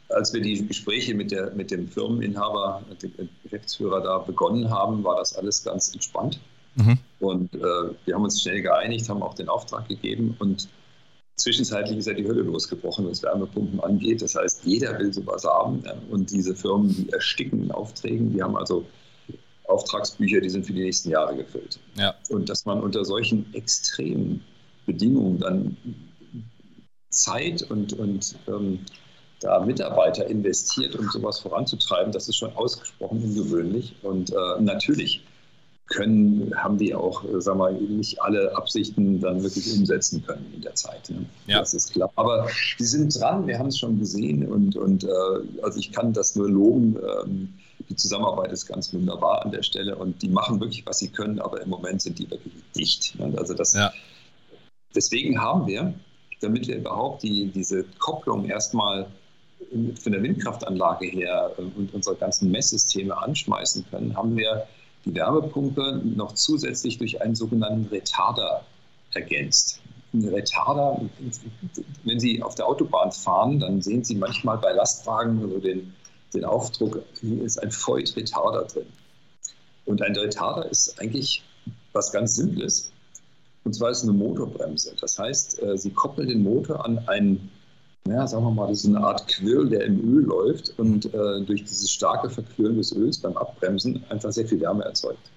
Als 0.10 0.34
wir 0.34 0.42
die 0.42 0.66
Gespräche 0.66 1.14
mit, 1.16 1.32
der, 1.32 1.54
mit 1.54 1.72
dem 1.72 1.90
Firmeninhaber, 1.90 2.82
dem 3.02 3.30
Geschäftsführer 3.44 4.02
da 4.02 4.20
begonnen 4.20 4.70
haben, 4.70 5.04
war 5.04 5.18
das 5.18 5.36
alles 5.36 5.64
ganz 5.64 5.94
entspannt. 5.94 6.40
Mhm. 6.76 6.98
Und 7.20 7.54
äh, 7.56 7.60
wir 8.06 8.16
haben 8.16 8.24
uns 8.24 8.42
schnell 8.42 8.62
geeinigt, 8.62 9.10
haben 9.10 9.22
auch 9.22 9.34
den 9.34 9.50
Auftrag 9.50 9.88
gegeben 9.88 10.36
und 10.40 10.70
zwischenzeitlich 11.38 11.98
ist 11.98 12.08
ja 12.08 12.14
die 12.14 12.28
Hölle 12.28 12.42
losgebrochen, 12.42 13.08
was 13.08 13.24
Wärmepumpen 13.24 13.80
angeht. 13.80 14.22
Das 14.22 14.36
heißt, 14.36 14.62
jeder 14.66 14.98
will 15.00 15.14
sowas 15.14 15.44
haben 15.46 15.84
ja. 15.86 15.94
und 16.10 16.32
diese 16.32 16.56
Firmen, 16.56 16.94
die 16.96 17.10
ersticken 17.10 17.64
in 17.64 17.72
Aufträgen, 17.72 18.34
die 18.34 18.42
haben 18.42 18.58
also 18.58 18.86
Auftragsbücher, 19.68 20.42
die 20.42 20.50
sind 20.50 20.66
für 20.66 20.74
die 20.74 20.84
nächsten 20.84 21.10
Jahre 21.10 21.36
gefüllt. 21.36 21.80
Ja. 21.96 22.16
Und 22.30 22.50
dass 22.50 22.66
man 22.66 22.82
unter 22.82 23.06
solchen 23.06 23.54
extremen 23.54 24.44
Bedingungen 24.86 25.40
dann 25.40 25.78
Zeit 27.10 27.64
und, 27.64 27.94
und 27.94 28.36
ähm, 28.48 28.80
da 29.40 29.60
Mitarbeiter 29.60 30.26
investiert, 30.28 30.96
um 30.96 31.10
sowas 31.10 31.40
voranzutreiben, 31.40 32.12
das 32.12 32.28
ist 32.28 32.38
schon 32.38 32.56
ausgesprochen 32.56 33.22
ungewöhnlich. 33.24 33.96
Und 34.02 34.32
äh, 34.32 34.62
natürlich 34.62 35.24
können, 35.88 36.54
haben 36.56 36.78
die 36.78 36.94
auch, 36.94 37.24
äh, 37.24 37.42
sagen 37.42 37.60
wir, 37.60 37.72
nicht 37.72 38.22
alle 38.22 38.56
Absichten 38.56 39.20
dann 39.22 39.42
wirklich 39.42 39.74
umsetzen 39.78 40.24
können 40.26 40.52
in 40.54 40.62
der 40.62 40.76
Zeit. 40.76 41.10
Ne? 41.10 41.26
Ja. 41.48 41.60
Das 41.60 41.74
ist 41.74 41.94
klar. 41.94 42.12
Aber 42.16 42.48
die 42.78 42.84
sind 42.84 43.18
dran, 43.20 43.48
wir 43.48 43.58
haben 43.58 43.68
es 43.68 43.80
schon 43.80 43.98
gesehen 44.00 44.46
und, 44.46 44.76
und 44.76 45.04
äh, 45.06 45.08
also 45.62 45.80
ich 45.80 45.92
kann 45.92 46.14
das 46.14 46.36
nur 46.36 46.50
loben. 46.50 46.98
Ähm, 46.98 47.54
die 47.90 47.96
Zusammenarbeit 47.96 48.52
ist 48.52 48.68
ganz 48.68 48.94
wunderbar 48.94 49.46
an 49.46 49.52
der 49.52 49.64
Stelle 49.64 49.96
und 49.96 50.22
die 50.22 50.30
machen 50.30 50.60
wirklich, 50.60 50.86
was 50.86 51.00
sie 51.00 51.10
können, 51.10 51.40
aber 51.40 51.62
im 51.62 51.70
Moment 51.70 52.02
sind 52.02 52.20
die 52.20 52.30
wirklich 52.30 52.54
dicht. 52.76 53.18
Ne? 53.18 53.34
Also 53.38 53.54
das, 53.54 53.74
ja. 53.74 53.94
deswegen 54.94 55.42
haben 55.42 55.68
wir, 55.68 55.94
damit 56.42 56.68
wir 56.68 56.76
überhaupt 56.78 57.24
die, 57.24 57.48
diese 57.48 57.86
Kopplung 57.98 58.46
erstmal 58.46 59.08
von 60.02 60.12
der 60.12 60.22
Windkraftanlage 60.22 61.08
her 61.08 61.52
äh, 61.58 61.62
und 61.62 61.94
unsere 61.94 62.16
ganzen 62.16 62.52
Messsysteme 62.52 63.18
anschmeißen 63.18 63.86
können, 63.90 64.16
haben 64.16 64.36
wir 64.36 64.68
Wärmepumpe 65.14 66.02
noch 66.04 66.34
zusätzlich 66.34 66.98
durch 66.98 67.22
einen 67.22 67.36
sogenannten 67.36 67.88
Retarder 67.88 68.66
ergänzt. 69.14 69.82
Ein 70.14 70.28
Retarder, 70.28 71.02
wenn 72.04 72.20
Sie 72.20 72.42
auf 72.42 72.56
der 72.56 72.68
Autobahn 72.68 73.12
fahren, 73.12 73.60
dann 73.60 73.82
sehen 73.82 74.04
Sie 74.04 74.16
manchmal 74.16 74.58
bei 74.58 74.72
Lastwagen 74.72 75.42
so 75.42 75.60
den, 75.60 75.94
den 76.34 76.46
Aufdruck, 76.46 77.04
hier 77.20 77.44
ist 77.44 77.62
ein 77.62 77.72
Voigt-Retarder 77.72 78.64
drin. 78.66 78.88
Und 79.86 80.02
ein 80.02 80.16
Retarder 80.16 80.70
ist 80.70 81.00
eigentlich 81.00 81.44
was 81.94 82.12
ganz 82.12 82.36
Simples. 82.36 82.92
Und 83.64 83.74
zwar 83.74 83.90
ist 83.90 84.04
eine 84.04 84.14
Motorbremse. 84.14 84.96
Das 85.02 85.20
heißt, 85.20 85.62
äh, 85.62 85.78
Sie 85.78 85.92
koppeln 85.92 86.30
den 86.30 86.44
Motor 86.44 86.86
an 86.86 87.00
einen 87.08 87.52
ja, 88.10 88.28
sagen 88.28 88.44
wir 88.44 88.52
mal, 88.52 88.68
das 88.68 88.84
ist 88.84 88.88
eine 88.88 89.04
Art 89.04 89.28
Quirl, 89.28 89.70
der 89.70 89.86
im 89.86 90.00
Öl 90.02 90.26
läuft 90.26 90.78
und 90.78 91.06
äh, 91.14 91.42
durch 91.42 91.64
dieses 91.64 91.90
starke 91.90 92.30
Verquirlen 92.30 92.78
des 92.78 92.96
Öls 92.96 93.18
beim 93.18 93.38
Abbremsen 93.38 94.04
einfach 94.10 94.32
sehr 94.32 94.48
viel 94.48 94.60
Wärme 94.62 94.84
erzeugt. 94.84 95.32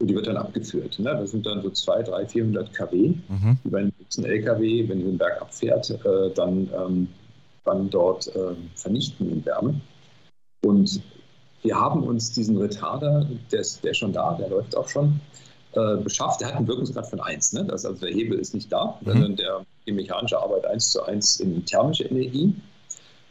Und 0.00 0.08
die 0.08 0.14
wird 0.14 0.26
dann 0.26 0.36
abgeführt. 0.36 0.98
Ne? 0.98 1.10
Das 1.10 1.30
sind 1.30 1.46
dann 1.46 1.62
so 1.62 1.70
200, 1.70 2.08
300, 2.08 2.32
400 2.32 2.74
kW, 2.74 2.96
mhm. 3.28 3.58
die 3.64 3.68
bei 3.68 3.78
einem 3.78 3.92
LKW, 4.24 4.88
wenn 4.88 4.98
den 5.00 5.18
Berg 5.18 5.40
abfährt, 5.40 5.90
äh, 5.90 6.30
dann, 6.34 6.68
ähm, 6.76 7.08
dann 7.64 7.88
dort 7.90 8.26
äh, 8.34 8.54
vernichten 8.74 9.30
in 9.30 9.44
Wärme. 9.44 9.80
Und 10.64 11.00
wir 11.62 11.78
haben 11.78 12.02
uns 12.02 12.32
diesen 12.32 12.56
Retarder, 12.56 13.28
der 13.52 13.60
ist, 13.60 13.84
der 13.84 13.92
ist 13.92 13.98
schon 13.98 14.12
da, 14.12 14.34
der 14.34 14.48
läuft 14.48 14.76
auch 14.76 14.88
schon, 14.88 15.20
äh, 15.72 15.96
beschafft. 15.96 16.40
Der 16.40 16.48
hat 16.48 16.56
einen 16.56 16.66
Wirkungsgrad 16.66 17.08
von 17.08 17.20
1. 17.20 17.52
Ne? 17.52 17.64
Das, 17.64 17.86
also 17.86 18.04
der 18.04 18.12
Hebel 18.12 18.38
ist 18.38 18.54
nicht 18.54 18.72
da, 18.72 18.98
mhm. 19.00 19.06
sondern 19.06 19.36
der, 19.36 19.66
die 19.86 19.92
mechanische 19.92 20.38
Arbeit 20.38 20.64
1 20.66 20.92
zu 20.92 21.02
1 21.02 21.40
in 21.40 21.64
thermische 21.64 22.04
Energie. 22.04 22.54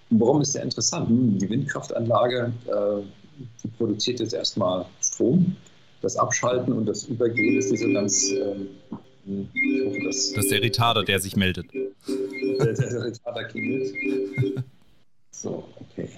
Und 0.09 0.19
warum 0.19 0.41
ist 0.41 0.55
der 0.55 0.63
interessant? 0.63 1.09
Hm, 1.09 1.37
die 1.37 1.49
Windkraftanlage 1.49 2.51
äh, 2.67 3.67
produziert 3.77 4.19
jetzt 4.19 4.33
erstmal 4.33 4.85
Strom. 5.01 5.55
Das 6.01 6.17
Abschalten 6.17 6.73
und 6.73 6.85
das 6.85 7.05
Übergehen 7.05 7.57
ist 7.57 7.71
nicht 7.71 7.81
so 7.81 7.93
ganz. 7.93 8.31
Äh, 8.31 8.55
hoffe, 9.85 9.99
das, 10.03 10.33
das 10.33 10.45
ist 10.45 10.51
der 10.51 10.61
Retarder, 10.61 11.03
der 11.03 11.19
sich 11.19 11.35
meldet. 11.35 11.67
Der, 11.73 12.73
der, 12.73 12.73
der 12.73 13.03
Retarder 13.03 13.43
klingelt. 13.45 13.93
So, 15.29 15.63
okay. 15.75 16.09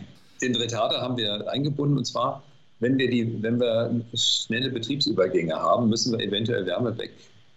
Den 0.41 0.56
Retarder 0.56 1.02
haben 1.02 1.17
wir 1.17 1.50
eingebunden 1.50 1.98
und 1.98 2.06
zwar 2.06 2.43
wenn 2.84 2.98
wir, 2.98 3.10
die, 3.10 3.41
wenn 3.41 3.60
wir 3.60 4.02
schnelle 4.13 4.69
Betriebsübergänge 4.69 5.56
haben, 5.56 5.89
müssen 5.89 6.12
wir 6.12 6.24
eventuell 6.24 6.65
Wärme 6.65 6.91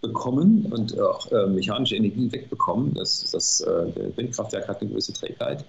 wegbekommen 0.02 0.66
und 0.72 0.98
auch 1.00 1.30
äh, 1.32 1.46
mechanische 1.46 1.96
Energie 1.96 2.30
wegbekommen. 2.30 2.94
Das, 2.94 3.30
das 3.30 3.60
äh, 3.60 4.16
Windkraftwerk 4.16 4.68
hat 4.68 4.80
eine 4.80 4.90
gewisse 4.90 5.12
Trägheit. 5.12 5.64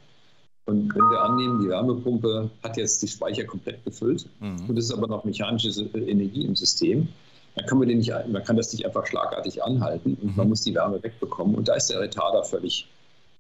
Und 0.66 0.94
wenn 0.94 1.10
wir 1.10 1.22
annehmen, 1.22 1.62
die 1.62 1.70
Wärmepumpe 1.70 2.50
hat 2.62 2.78
jetzt 2.78 3.02
die 3.02 3.08
Speicher 3.08 3.46
komplett 3.46 3.84
gefüllt 3.86 4.28
mhm. 4.42 4.70
und 4.70 4.78
es 4.78 4.86
ist 4.86 4.92
aber 4.92 5.08
noch 5.08 5.24
mechanische 5.24 5.70
Energie 5.94 6.46
im 6.46 6.56
System, 6.56 7.08
dann 7.56 7.66
kann 7.66 7.80
man, 7.80 7.88
den 7.88 8.00
nicht, 8.00 8.12
man 8.28 8.44
kann 8.44 8.58
das 8.58 8.74
nicht 8.74 8.86
einfach 8.86 9.08
schlagartig 9.08 9.64
anhalten 9.64 10.18
und 10.22 10.32
mhm. 10.32 10.36
man 10.36 10.50
muss 10.50 10.62
die 10.62 10.76
Wärme 10.76 11.02
wegbekommen. 11.02 11.56
Und 11.56 11.70
da 11.70 11.76
ist 11.76 11.90
der 11.90 12.02
Retarder 12.02 12.44
völlig 12.44 12.88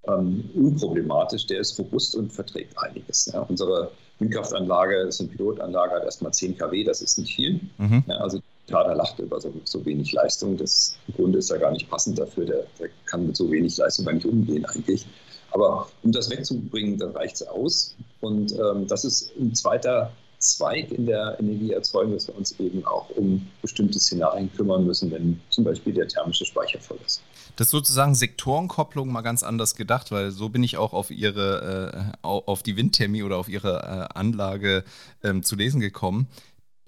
ähm, 0.07 0.49
unproblematisch. 0.55 1.45
Der 1.47 1.59
ist 1.59 1.77
robust 1.77 2.15
und 2.15 2.31
verträgt 2.31 2.77
einiges. 2.77 3.29
Ja. 3.31 3.41
Unsere 3.41 3.91
Windkraftanlage 4.19 5.01
ist 5.01 5.19
eine 5.19 5.29
Pilotanlage, 5.29 5.95
hat 5.95 6.03
erstmal 6.03 6.33
10 6.33 6.57
kW, 6.57 6.83
das 6.85 7.01
ist 7.01 7.19
nicht 7.19 7.35
viel. 7.35 7.59
Mhm. 7.77 8.05
Ja, 8.07 8.15
also 8.15 8.39
Tada 8.67 8.93
lacht 8.93 9.17
über 9.19 9.39
so, 9.39 9.53
so, 9.63 9.85
wenig 9.85 10.11
Leistung. 10.11 10.57
Das 10.57 10.97
im 11.07 11.15
Grunde 11.15 11.39
ist 11.39 11.49
ja 11.49 11.57
gar 11.57 11.71
nicht 11.71 11.89
passend 11.89 12.19
dafür. 12.19 12.45
Der, 12.45 12.63
der, 12.79 12.89
kann 13.05 13.25
mit 13.25 13.37
so 13.37 13.49
wenig 13.49 13.77
Leistung 13.77 14.05
gar 14.05 14.13
nicht 14.13 14.25
umgehen 14.25 14.65
eigentlich. 14.65 15.05
Aber 15.51 15.87
um 16.03 16.11
das 16.11 16.29
wegzubringen, 16.29 16.97
dann 16.97 17.11
reicht 17.11 17.35
es 17.35 17.47
aus. 17.47 17.95
Und 18.21 18.53
ähm, 18.53 18.85
das 18.87 19.05
ist 19.05 19.31
ein 19.39 19.55
zweiter 19.55 20.11
Zweig 20.39 20.91
in 20.91 21.07
der 21.07 21.37
Energieerzeugung, 21.39 22.13
dass 22.13 22.27
wir 22.27 22.37
uns 22.37 22.59
eben 22.59 22.85
auch 22.85 23.09
um 23.11 23.47
bestimmte 23.61 23.99
Szenarien 23.99 24.51
kümmern 24.55 24.85
müssen, 24.85 25.09
wenn 25.11 25.39
zum 25.49 25.63
Beispiel 25.63 25.93
der 25.93 26.07
thermische 26.07 26.45
Speicher 26.45 26.79
voll 26.79 26.99
ist. 27.03 27.23
Das 27.55 27.67
ist 27.67 27.71
sozusagen 27.71 28.13
Sektorenkopplung 28.13 29.11
mal 29.11 29.21
ganz 29.21 29.41
anders 29.41 29.75
gedacht, 29.75 30.11
weil 30.11 30.29
so 30.29 30.49
bin 30.49 30.61
ich 30.61 30.77
auch 30.77 30.93
auf 30.93 31.09
ihre, 31.09 32.13
äh, 32.21 32.27
auf 32.27 32.61
die 32.61 32.77
Windthermie 32.77 33.23
oder 33.23 33.37
auf 33.37 33.49
ihre 33.49 34.09
äh, 34.13 34.17
Anlage 34.19 34.83
ähm, 35.23 35.41
zu 35.41 35.55
lesen 35.55 35.79
gekommen. 35.79 36.27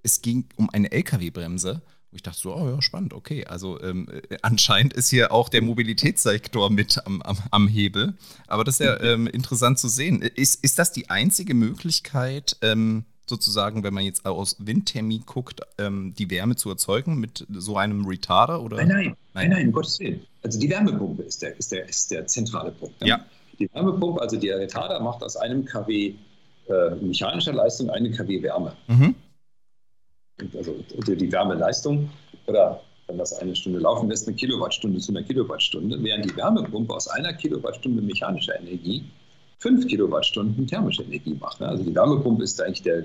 Es 0.03 0.21
ging 0.21 0.45
um 0.55 0.69
eine 0.69 0.91
LKW-Bremse. 0.91 1.81
Ich 2.11 2.23
dachte 2.23 2.39
so, 2.39 2.55
oh 2.55 2.67
ja, 2.67 2.81
spannend, 2.81 3.13
okay. 3.13 3.45
Also 3.45 3.79
ähm, 3.81 4.07
äh, 4.29 4.37
anscheinend 4.41 4.93
ist 4.93 5.09
hier 5.09 5.31
auch 5.31 5.47
der 5.47 5.61
Mobilitätssektor 5.61 6.71
mit 6.71 7.05
am, 7.05 7.21
am, 7.21 7.37
am 7.51 7.67
Hebel. 7.67 8.15
Aber 8.47 8.63
das 8.63 8.79
ist 8.79 8.85
ja 8.85 8.99
ähm, 9.01 9.27
interessant 9.27 9.77
zu 9.77 9.87
sehen. 9.87 10.21
Ist, 10.21 10.63
ist 10.63 10.79
das 10.79 10.91
die 10.91 11.09
einzige 11.09 11.53
Möglichkeit, 11.53 12.57
ähm, 12.61 13.05
sozusagen, 13.27 13.83
wenn 13.83 13.93
man 13.93 14.03
jetzt 14.03 14.25
aus 14.25 14.55
Windthermie 14.59 15.21
guckt, 15.23 15.61
ähm, 15.77 16.15
die 16.17 16.31
Wärme 16.31 16.55
zu 16.55 16.69
erzeugen 16.69 17.19
mit 17.19 17.45
so 17.49 17.77
einem 17.77 18.05
Retarder? 18.05 18.61
Oder? 18.63 18.77
Nein, 18.77 18.87
nein, 18.87 19.15
nein, 19.35 19.49
nein, 19.51 19.67
um 19.67 19.73
Gottes 19.73 19.99
Willen. 19.99 20.21
Also 20.41 20.59
die 20.59 20.69
Wärmepumpe 20.69 21.21
ist 21.21 21.43
der, 21.43 21.57
ist 21.57 21.71
der, 21.71 21.87
ist 21.87 22.09
der 22.09 22.25
zentrale 22.25 22.71
Punkt. 22.71 22.95
Ja. 23.05 23.23
Die 23.59 23.69
Wärmepumpe, 23.73 24.19
also 24.19 24.37
der 24.37 24.57
Retarder 24.57 24.99
macht 24.99 25.23
aus 25.23 25.37
einem 25.37 25.63
kW 25.63 26.15
äh, 26.69 26.95
mechanischer 27.01 27.53
Leistung 27.53 27.89
eine 27.89 28.09
kW 28.11 28.41
Wärme. 28.41 28.75
Mhm. 28.87 29.15
Also 30.55 30.75
die 30.97 31.31
Wärmeleistung 31.31 32.09
oder 32.47 32.81
wenn 33.07 33.17
das 33.17 33.33
eine 33.33 33.55
Stunde 33.55 33.79
laufen 33.79 34.09
lässt, 34.09 34.27
eine 34.27 34.35
Kilowattstunde 34.35 34.99
zu 34.99 35.11
einer 35.11 35.23
Kilowattstunde, 35.23 36.01
während 36.03 36.25
die 36.25 36.35
Wärmepumpe 36.35 36.93
aus 36.93 37.07
einer 37.07 37.33
Kilowattstunde 37.33 38.01
mechanischer 38.01 38.59
Energie 38.59 39.03
5 39.59 39.87
Kilowattstunden 39.87 40.67
thermische 40.67 41.03
Energie 41.03 41.35
macht. 41.39 41.59
Ne? 41.59 41.67
Also 41.67 41.83
die 41.83 41.93
Wärmepumpe 41.93 42.43
ist 42.43 42.61
eigentlich 42.61 42.81
der, 42.81 43.03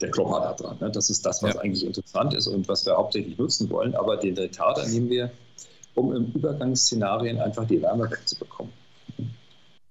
der 0.00 0.10
Klopper 0.10 0.40
da 0.40 0.52
dran. 0.54 0.76
Ne? 0.80 0.90
Das 0.90 1.10
ist 1.10 1.24
das, 1.24 1.42
was 1.42 1.54
ja. 1.54 1.60
eigentlich 1.60 1.84
interessant 1.84 2.34
ist 2.34 2.46
und 2.46 2.66
was 2.68 2.86
wir 2.86 2.96
hauptsächlich 2.96 3.36
nutzen 3.38 3.68
wollen. 3.70 3.94
Aber 3.94 4.16
den 4.16 4.36
Retarder 4.36 4.86
nehmen 4.86 5.10
wir, 5.10 5.30
um 5.94 6.14
im 6.14 6.32
Übergangsszenarien 6.34 7.38
einfach 7.38 7.66
die 7.66 7.82
Wärme 7.82 8.10
wegzubekommen. 8.10 8.72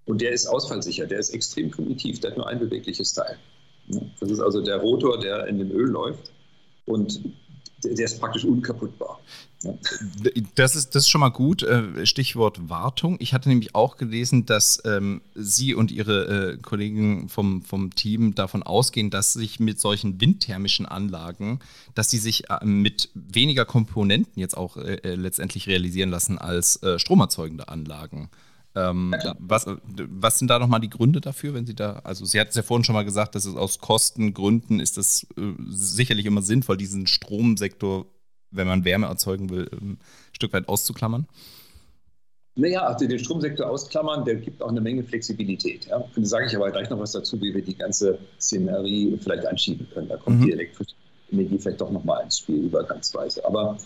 Und 0.05 0.19
der 0.19 0.31
ist 0.31 0.47
ausfallsicher, 0.47 1.05
der 1.05 1.19
ist 1.19 1.29
extrem 1.29 1.71
primitiv, 1.71 2.19
der 2.19 2.31
hat 2.31 2.37
nur 2.37 2.47
ein 2.47 2.59
bewegliches 2.59 3.13
Teil. 3.13 3.37
Das 4.19 4.29
ist 4.29 4.39
also 4.39 4.61
der 4.61 4.77
Rotor, 4.77 5.19
der 5.19 5.47
in 5.47 5.59
dem 5.59 5.71
Öl 5.71 5.89
läuft. 5.89 6.31
Und 6.85 7.21
der 7.83 8.05
ist 8.05 8.19
praktisch 8.19 8.45
unkaputtbar. 8.45 9.19
Das, 10.55 10.75
ist, 10.75 10.93
das 10.93 11.03
ist 11.03 11.09
schon 11.09 11.21
mal 11.21 11.29
gut. 11.29 11.63
Äh, 11.63 12.05
Stichwort 12.05 12.69
Wartung. 12.69 13.17
Ich 13.19 13.33
hatte 13.33 13.49
nämlich 13.49 13.75
auch 13.75 13.95
gelesen, 13.95 14.45
dass 14.45 14.81
ähm, 14.85 15.21
Sie 15.35 15.73
und 15.73 15.91
Ihre 15.91 16.53
äh, 16.53 16.57
Kollegen 16.57 17.29
vom, 17.29 17.61
vom 17.61 17.95
Team 17.95 18.35
davon 18.35 18.63
ausgehen, 18.63 19.09
dass 19.09 19.33
sich 19.33 19.59
mit 19.59 19.79
solchen 19.79 20.19
windthermischen 20.19 20.85
Anlagen, 20.85 21.59
dass 21.95 22.09
sie 22.09 22.17
sich 22.17 22.49
äh, 22.49 22.65
mit 22.65 23.09
weniger 23.13 23.63
Komponenten 23.63 24.39
jetzt 24.39 24.57
auch 24.57 24.75
äh, 24.77 24.95
äh 24.95 25.15
letztendlich 25.15 25.67
realisieren 25.67 26.09
lassen 26.09 26.37
als 26.37 26.81
äh, 26.83 26.99
stromerzeugende 26.99 27.69
Anlagen. 27.69 28.29
Ähm, 28.75 29.15
ja, 29.23 29.35
was, 29.37 29.67
was 29.67 30.39
sind 30.39 30.47
da 30.47 30.57
nochmal 30.57 30.79
die 30.79 30.89
Gründe 30.89 31.21
dafür, 31.21 31.53
wenn 31.53 31.65
Sie 31.65 31.75
da, 31.75 31.99
also 32.03 32.25
Sie 32.25 32.39
hatten 32.39 32.49
es 32.49 32.55
ja 32.55 32.63
vorhin 32.63 32.83
schon 32.83 32.95
mal 32.95 33.05
gesagt, 33.05 33.35
dass 33.35 33.45
es 33.45 33.55
aus 33.55 33.79
Kostengründen 33.79 34.79
ist 34.79 34.97
es 34.97 35.27
äh, 35.37 35.53
sicherlich 35.67 36.25
immer 36.25 36.41
sinnvoll, 36.41 36.77
diesen 36.77 37.05
Stromsektor, 37.05 38.07
wenn 38.49 38.67
man 38.67 38.83
Wärme 38.83 39.05
erzeugen 39.07 39.49
will, 39.51 39.69
ähm, 39.73 39.91
ein 39.91 39.99
Stück 40.35 40.53
weit 40.53 40.67
auszuklammern. 40.67 41.27
Naja, 42.55 42.85
also 42.85 43.07
den 43.07 43.17
Stromsektor 43.17 43.67
ausklammern, 43.67 44.25
der 44.25 44.35
gibt 44.35 44.61
auch 44.61 44.69
eine 44.69 44.81
Menge 44.81 45.03
Flexibilität. 45.03 45.87
Ja? 45.87 46.03
Da 46.15 46.25
sage 46.25 46.45
ich 46.47 46.55
aber 46.55 46.71
gleich 46.71 46.89
noch 46.89 46.99
was 46.99 47.11
dazu, 47.11 47.41
wie 47.41 47.53
wir 47.53 47.63
die 47.63 47.75
ganze 47.75 48.19
Szenerie 48.39 49.17
vielleicht 49.21 49.45
einschieben 49.45 49.87
können. 49.91 50.07
Da 50.07 50.17
kommt 50.17 50.39
mhm. 50.39 50.45
die 50.45 50.51
elektrische 50.51 50.95
Energie 51.31 51.57
vielleicht 51.57 51.81
doch 51.81 51.89
nochmal 51.89 52.23
ins 52.23 52.39
Spiel 52.39 52.65
übergangsweise. 52.65 53.43
Aber 53.45 53.77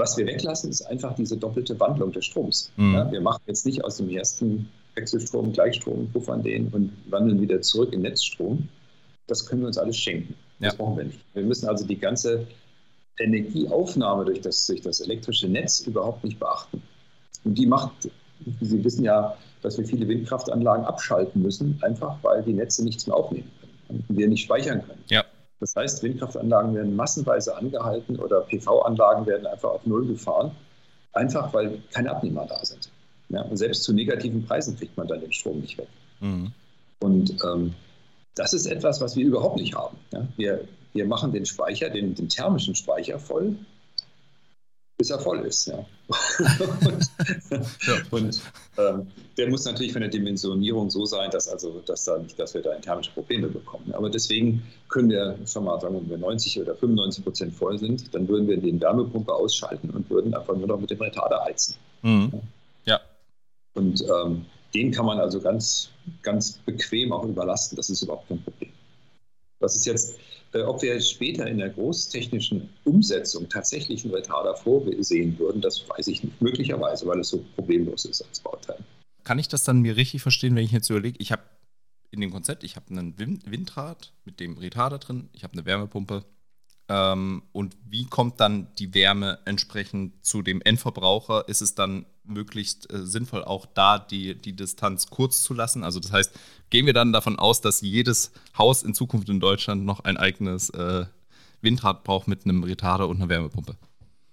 was 0.00 0.16
wir 0.16 0.26
weglassen, 0.26 0.70
ist 0.70 0.82
einfach 0.82 1.14
diese 1.14 1.36
doppelte 1.36 1.78
Wandlung 1.78 2.10
des 2.10 2.24
Stroms. 2.24 2.72
Mhm. 2.76 2.94
Ja, 2.94 3.12
wir 3.12 3.20
machen 3.20 3.42
jetzt 3.46 3.66
nicht 3.66 3.84
aus 3.84 3.98
dem 3.98 4.10
ersten 4.10 4.68
Wechselstrom 4.94 5.52
Gleichstrom, 5.52 6.10
puffern 6.12 6.42
den 6.42 6.68
und 6.68 6.92
wandeln 7.08 7.40
wieder 7.40 7.60
zurück 7.60 7.92
in 7.92 8.02
Netzstrom. 8.02 8.68
Das 9.26 9.46
können 9.46 9.62
wir 9.62 9.68
uns 9.68 9.78
alles 9.78 9.96
schenken. 9.96 10.34
Das 10.58 10.72
ja. 10.72 10.78
brauchen 10.78 10.96
wir 10.96 11.04
nicht. 11.04 11.20
Wir 11.34 11.44
müssen 11.44 11.68
also 11.68 11.86
die 11.86 11.98
ganze 11.98 12.46
Energieaufnahme 13.18 14.24
durch 14.24 14.40
das, 14.40 14.66
durch 14.66 14.80
das 14.80 15.00
elektrische 15.00 15.48
Netz 15.48 15.80
überhaupt 15.80 16.24
nicht 16.24 16.40
beachten. 16.40 16.82
Und 17.44 17.56
die 17.56 17.66
macht, 17.66 18.10
Sie 18.60 18.82
wissen 18.82 19.04
ja, 19.04 19.36
dass 19.62 19.76
wir 19.76 19.84
viele 19.84 20.08
Windkraftanlagen 20.08 20.84
abschalten 20.84 21.42
müssen, 21.42 21.78
einfach 21.82 22.16
weil 22.22 22.42
die 22.42 22.54
Netze 22.54 22.82
nichts 22.84 23.06
mehr 23.06 23.16
aufnehmen 23.16 23.50
können 23.60 24.04
und 24.08 24.16
wir 24.18 24.28
nicht 24.28 24.44
speichern 24.44 24.82
können. 24.86 25.04
Ja. 25.08 25.24
Das 25.60 25.76
heißt, 25.76 26.02
Windkraftanlagen 26.02 26.74
werden 26.74 26.96
massenweise 26.96 27.56
angehalten 27.56 28.18
oder 28.18 28.40
PV-Anlagen 28.40 29.26
werden 29.26 29.46
einfach 29.46 29.70
auf 29.70 29.86
Null 29.86 30.06
gefahren, 30.06 30.52
einfach 31.12 31.52
weil 31.52 31.82
keine 31.92 32.10
Abnehmer 32.10 32.46
da 32.46 32.64
sind. 32.64 32.90
Ja, 33.28 33.42
und 33.42 33.56
selbst 33.56 33.84
zu 33.84 33.92
negativen 33.92 34.44
Preisen 34.44 34.76
kriegt 34.76 34.96
man 34.96 35.06
dann 35.06 35.20
den 35.20 35.32
Strom 35.32 35.60
nicht 35.60 35.78
weg. 35.78 35.88
Mhm. 36.20 36.52
Und 36.98 37.36
ähm, 37.44 37.74
das 38.34 38.54
ist 38.54 38.66
etwas, 38.66 39.00
was 39.00 39.16
wir 39.16 39.26
überhaupt 39.26 39.56
nicht 39.56 39.74
haben. 39.76 39.96
Ja, 40.12 40.26
wir, 40.36 40.64
wir 40.94 41.06
machen 41.06 41.32
den 41.32 41.46
Speicher, 41.46 41.90
den, 41.90 42.14
den 42.14 42.28
thermischen 42.28 42.74
Speicher 42.74 43.18
voll 43.18 43.56
bis 45.00 45.08
er 45.08 45.18
voll 45.18 45.40
ist. 45.46 45.66
Ja. 45.66 45.86
und, 48.10 48.42
ähm, 48.76 49.06
der 49.38 49.48
muss 49.48 49.64
natürlich 49.64 49.94
von 49.94 50.02
der 50.02 50.10
Dimensionierung 50.10 50.90
so 50.90 51.06
sein, 51.06 51.30
dass, 51.30 51.48
also, 51.48 51.80
dass, 51.86 52.04
da, 52.04 52.18
dass 52.36 52.52
wir 52.52 52.60
da 52.60 52.74
thermische 52.74 53.10
Probleme 53.12 53.48
bekommen. 53.48 53.94
Aber 53.94 54.10
deswegen 54.10 54.62
können 54.90 55.08
wir 55.08 55.38
schon 55.46 55.64
mal 55.64 55.80
sagen, 55.80 55.94
wenn 55.94 56.10
wir 56.10 56.18
90 56.18 56.60
oder 56.60 56.74
95 56.74 57.24
Prozent 57.24 57.54
voll 57.54 57.78
sind, 57.78 58.14
dann 58.14 58.28
würden 58.28 58.46
wir 58.46 58.58
den 58.58 58.78
Wärmepumpe 58.78 59.32
ausschalten 59.32 59.88
und 59.88 60.10
würden 60.10 60.34
einfach 60.34 60.54
nur 60.54 60.66
noch 60.66 60.78
mit 60.78 60.90
dem 60.90 61.00
Retarder 61.00 61.44
heizen. 61.44 61.76
Mhm. 62.02 62.32
Ja. 62.84 63.00
Und 63.72 64.02
ähm, 64.02 64.44
den 64.74 64.90
kann 64.90 65.06
man 65.06 65.18
also 65.18 65.40
ganz, 65.40 65.88
ganz 66.20 66.58
bequem 66.58 67.14
auch 67.14 67.24
überlasten. 67.24 67.76
Das 67.76 67.88
ist 67.88 68.02
überhaupt 68.02 68.28
kein 68.28 68.42
Problem. 68.42 68.70
Das 69.60 69.76
ist 69.76 69.86
jetzt 69.86 70.18
äh, 70.52 70.62
ob 70.62 70.82
wir 70.82 71.00
später 71.00 71.46
in 71.46 71.58
der 71.58 71.70
großtechnischen 71.70 72.68
Umsetzung 72.84 73.48
tatsächlich 73.48 74.04
einen 74.04 74.14
Retarder 74.14 74.56
vorsehen 74.56 75.38
würden, 75.38 75.60
das 75.60 75.88
weiß 75.88 76.08
ich 76.08 76.24
nicht. 76.24 76.40
Möglicherweise, 76.42 77.06
weil 77.06 77.20
es 77.20 77.28
so 77.28 77.44
problemlos 77.54 78.04
ist 78.04 78.22
als 78.22 78.40
Bauteil. 78.40 78.78
Kann 79.22 79.38
ich 79.38 79.48
das 79.48 79.64
dann 79.64 79.80
mir 79.80 79.96
richtig 79.96 80.22
verstehen, 80.22 80.56
wenn 80.56 80.64
ich 80.64 80.72
jetzt 80.72 80.90
überlege, 80.90 81.18
ich 81.20 81.30
habe 81.30 81.42
in 82.10 82.20
dem 82.20 82.32
Konzept, 82.32 82.64
ich 82.64 82.74
habe 82.74 82.86
einen 82.90 83.16
Windrad 83.18 84.12
mit 84.24 84.40
dem 84.40 84.58
Retarder 84.58 84.98
drin, 84.98 85.28
ich 85.32 85.44
habe 85.44 85.52
eine 85.52 85.64
Wärmepumpe, 85.64 86.24
ähm, 86.88 87.44
und 87.52 87.76
wie 87.86 88.06
kommt 88.06 88.40
dann 88.40 88.66
die 88.80 88.92
Wärme 88.94 89.38
entsprechend 89.44 90.24
zu 90.26 90.42
dem 90.42 90.60
Endverbraucher? 90.60 91.48
Ist 91.48 91.60
es 91.60 91.76
dann 91.76 92.04
möglichst 92.30 92.92
äh, 92.92 93.04
sinnvoll, 93.04 93.44
auch 93.44 93.66
da 93.66 93.98
die, 93.98 94.34
die 94.34 94.54
Distanz 94.54 95.08
kurz 95.08 95.42
zu 95.42 95.54
lassen? 95.54 95.84
Also 95.84 96.00
das 96.00 96.12
heißt, 96.12 96.32
gehen 96.70 96.86
wir 96.86 96.92
dann 96.92 97.12
davon 97.12 97.38
aus, 97.38 97.60
dass 97.60 97.80
jedes 97.80 98.32
Haus 98.56 98.82
in 98.82 98.94
Zukunft 98.94 99.28
in 99.28 99.40
Deutschland 99.40 99.84
noch 99.84 100.00
ein 100.00 100.16
eigenes 100.16 100.70
äh, 100.70 101.04
Windrad 101.60 102.04
braucht 102.04 102.28
mit 102.28 102.44
einem 102.44 102.64
Retarder 102.64 103.08
und 103.08 103.16
einer 103.18 103.28
Wärmepumpe? 103.28 103.76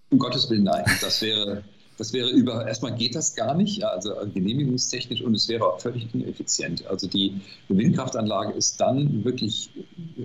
Um 0.10 0.20
Gottes 0.20 0.50
Willen, 0.50 0.64
nein. 0.64 0.86
Das 1.02 1.22
wäre, 1.22 1.64
das 1.98 2.14
wäre 2.14 2.30
über, 2.30 2.66
erstmal 2.66 2.96
geht 2.96 3.16
das 3.16 3.36
gar 3.36 3.56
nicht, 3.56 3.84
also 3.84 4.14
genehmigungstechnisch 4.34 5.22
und 5.22 5.36
es 5.36 5.50
wäre 5.50 5.66
auch 5.66 5.82
völlig 5.82 6.14
ineffizient. 6.14 6.86
Also 6.88 7.08
die 7.08 7.42
Windkraftanlage 7.68 8.54
ist 8.54 8.80
dann 8.80 9.26
wirklich 9.26 9.70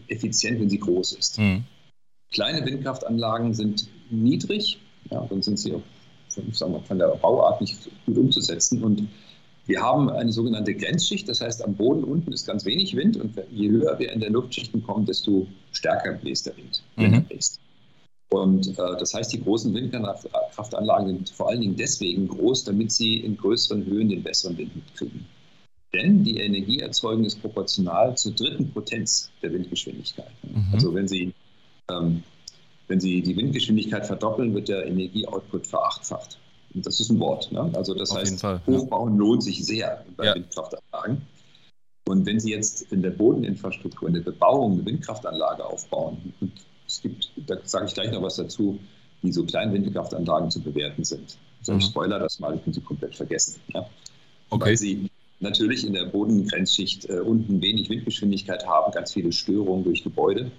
effizient, 0.09 0.61
wenn 0.61 0.71
sie 0.71 0.79
groß 0.79 1.13
ist. 1.13 1.39
Mhm. 1.39 1.65
Kleine 2.31 2.65
Windkraftanlagen 2.65 3.55
sind 3.55 3.89
niedrig, 4.11 4.79
ja, 5.11 5.27
dann 5.29 5.43
sind 5.43 5.59
sie 5.59 5.75
auch 5.75 5.83
sagen 6.33 6.73
wir, 6.73 6.81
von 6.81 6.99
der 6.99 7.09
Bauart 7.09 7.61
nicht 7.61 7.89
gut 8.07 8.19
umzusetzen. 8.19 8.83
Und 8.83 9.09
wir 9.67 9.81
haben 9.81 10.11
eine 10.11 10.33
sogenannte 10.33 10.75
Grenzschicht, 10.75 11.29
das 11.29 11.41
heißt, 11.41 11.65
am 11.65 11.75
Boden 11.75 12.05
unten 12.05 12.33
ist 12.33 12.47
ganz 12.47 12.65
wenig 12.65 12.97
Wind 12.97 13.17
und 13.17 13.41
je 13.51 13.71
höher 13.71 13.99
wir 13.99 14.13
in 14.13 14.21
der 14.21 14.31
Luftschichten 14.31 14.83
kommen, 14.83 15.07
desto 15.07 15.47
stärker 15.73 16.15
bläst 16.15 16.47
der 16.47 16.57
Wind, 16.57 16.83
wenn 16.97 17.13
er 17.13 17.21
mhm. 17.21 17.25
bläst. 17.25 17.61
Und 18.31 18.67
äh, 18.67 18.97
das 18.99 19.15
heißt, 19.15 19.33
die 19.33 19.43
großen 19.43 19.73
Windkraftanlagen 19.75 21.07
sind 21.09 21.31
vor 21.31 21.51
allen 21.51 21.61
Dingen 21.61 21.77
deswegen 21.77 22.29
groß, 22.29 22.65
damit 22.65 22.91
sie 22.91 23.19
in 23.19 23.37
größeren 23.37 23.85
Höhen 23.85 24.09
den 24.09 24.23
besseren 24.23 24.57
Wind 24.57 24.75
mitkriegen. 24.75 25.27
Denn 25.95 26.25
die 26.25 26.39
Energieerzeugung 26.39 27.25
ist 27.25 27.41
proportional 27.43 28.17
zur 28.17 28.33
dritten 28.33 28.71
Potenz 28.71 29.31
der 29.43 29.53
Windgeschwindigkeit. 29.53 30.33
Mhm. 30.43 30.69
Also 30.73 30.95
wenn 30.95 31.07
Sie 31.07 31.35
ähm, 31.91 32.23
wenn 32.93 33.01
Sie 33.01 33.23
die 33.23 33.35
Windgeschwindigkeit 33.35 34.07
verdoppeln, 34.07 34.53
wird 34.53 34.69
der 34.69 34.85
Energieoutput 34.87 35.67
verachtfacht. 35.67 36.37
Und 36.75 36.85
das 36.85 37.01
ist 37.01 37.11
ein 37.11 37.19
Wort. 37.21 37.51
Ne? 37.51 37.73
Also 37.75 37.95
das 37.95 38.11
Auf 38.11 38.19
heißt, 38.19 38.45
Hochbauen 38.67 39.15
ja. 39.15 39.19
lohnt 39.19 39.43
sich 39.43 39.65
sehr 39.65 40.05
bei 40.15 40.27
ja. 40.27 40.35
Windkraftanlagen. 40.35 41.23
Und 42.07 42.27
wenn 42.27 42.39
Sie 42.39 42.51
jetzt 42.51 42.93
in 42.93 43.01
der 43.01 43.13
Bodeninfrastruktur, 43.13 44.09
in 44.09 44.15
der 44.15 44.21
Bebauung 44.21 44.73
eine 44.73 44.85
Windkraftanlage 44.85 45.65
aufbauen, 45.65 46.35
und 46.43 46.53
es 46.87 47.01
gibt, 47.01 47.31
da 47.47 47.57
sage 47.65 47.87
ich 47.87 47.95
gleich 47.95 48.13
noch 48.13 48.21
was 48.21 48.37
dazu, 48.37 48.79
wie 49.23 49.33
so 49.33 49.47
kleine 49.47 49.73
Windkraftanlagen 49.73 50.51
zu 50.51 50.61
bewerten 50.61 51.03
sind. 51.05 51.39
So, 51.63 51.73
mhm. 51.73 51.79
Ich 51.79 51.87
spoiler 51.87 52.19
das 52.19 52.41
mal, 52.41 52.55
ich 52.55 52.61
bin 52.61 52.75
Sie 52.75 52.83
komplett 52.83 53.17
vergessen. 53.17 53.59
Ja? 53.69 53.87
Okay. 54.51 54.67
Weil 54.67 54.77
Sie 54.77 55.09
natürlich 55.41 55.87
in 55.87 55.95
der 55.95 56.05
Bodengrenzschicht 56.05 57.09
äh, 57.09 57.21
unten 57.21 57.63
wenig 57.63 57.89
Windgeschwindigkeit 57.89 58.67
haben, 58.67 58.93
ganz 58.93 59.15
viele 59.15 59.33
Störungen 59.33 59.83
durch 59.83 60.05
Gebäude. 60.05 60.53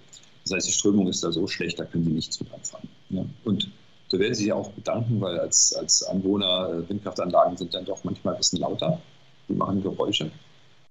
Das 0.44 0.54
heißt, 0.54 0.68
die 0.68 0.74
Strömung 0.74 1.08
ist 1.08 1.24
da 1.24 1.32
so 1.32 1.48
schlecht, 1.48 1.80
da 1.80 1.86
können 1.86 2.04
Sie 2.06 2.12
nichts 2.12 2.40
mit 2.40 2.54
anfangen. 2.54 2.90
Ja. 3.10 3.26
Und 3.46 3.70
da 4.12 4.20
werden 4.20 4.34
Sie 4.34 4.44
sich 4.44 4.54
auch 4.54 4.70
bedanken, 4.72 5.20
weil 5.22 5.40
als, 5.40 5.74
als 5.74 6.04
Anwohner 6.04 6.70
äh, 6.70 6.90
Windkraftanlagen 6.90 7.58
sind 7.58 7.74
dann 7.74 7.86
doch 7.86 8.04
manchmal 8.04 8.36
ein 8.36 8.38
bisschen 8.38 8.60
lauter. 8.60 9.02
Die 9.48 9.54
machen 9.54 9.82
Geräusche. 9.82 10.30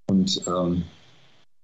Und 0.09 0.43
ähm, 0.47 0.85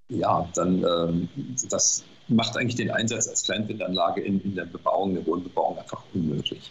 ja, 0.09 0.49
dann 0.55 0.85
ähm, 0.85 1.29
das 1.69 2.05
macht 2.29 2.57
eigentlich 2.57 2.77
den 2.77 2.91
Einsatz 2.91 3.29
als 3.29 3.43
Kleinwindanlage 3.45 4.21
in, 4.21 4.41
in 4.43 4.55
der 4.55 4.67
Bebauung, 4.67 5.15
der 5.15 5.27
Wohnbebauung 5.27 5.79
einfach 5.79 6.03
unmöglich. 6.15 6.71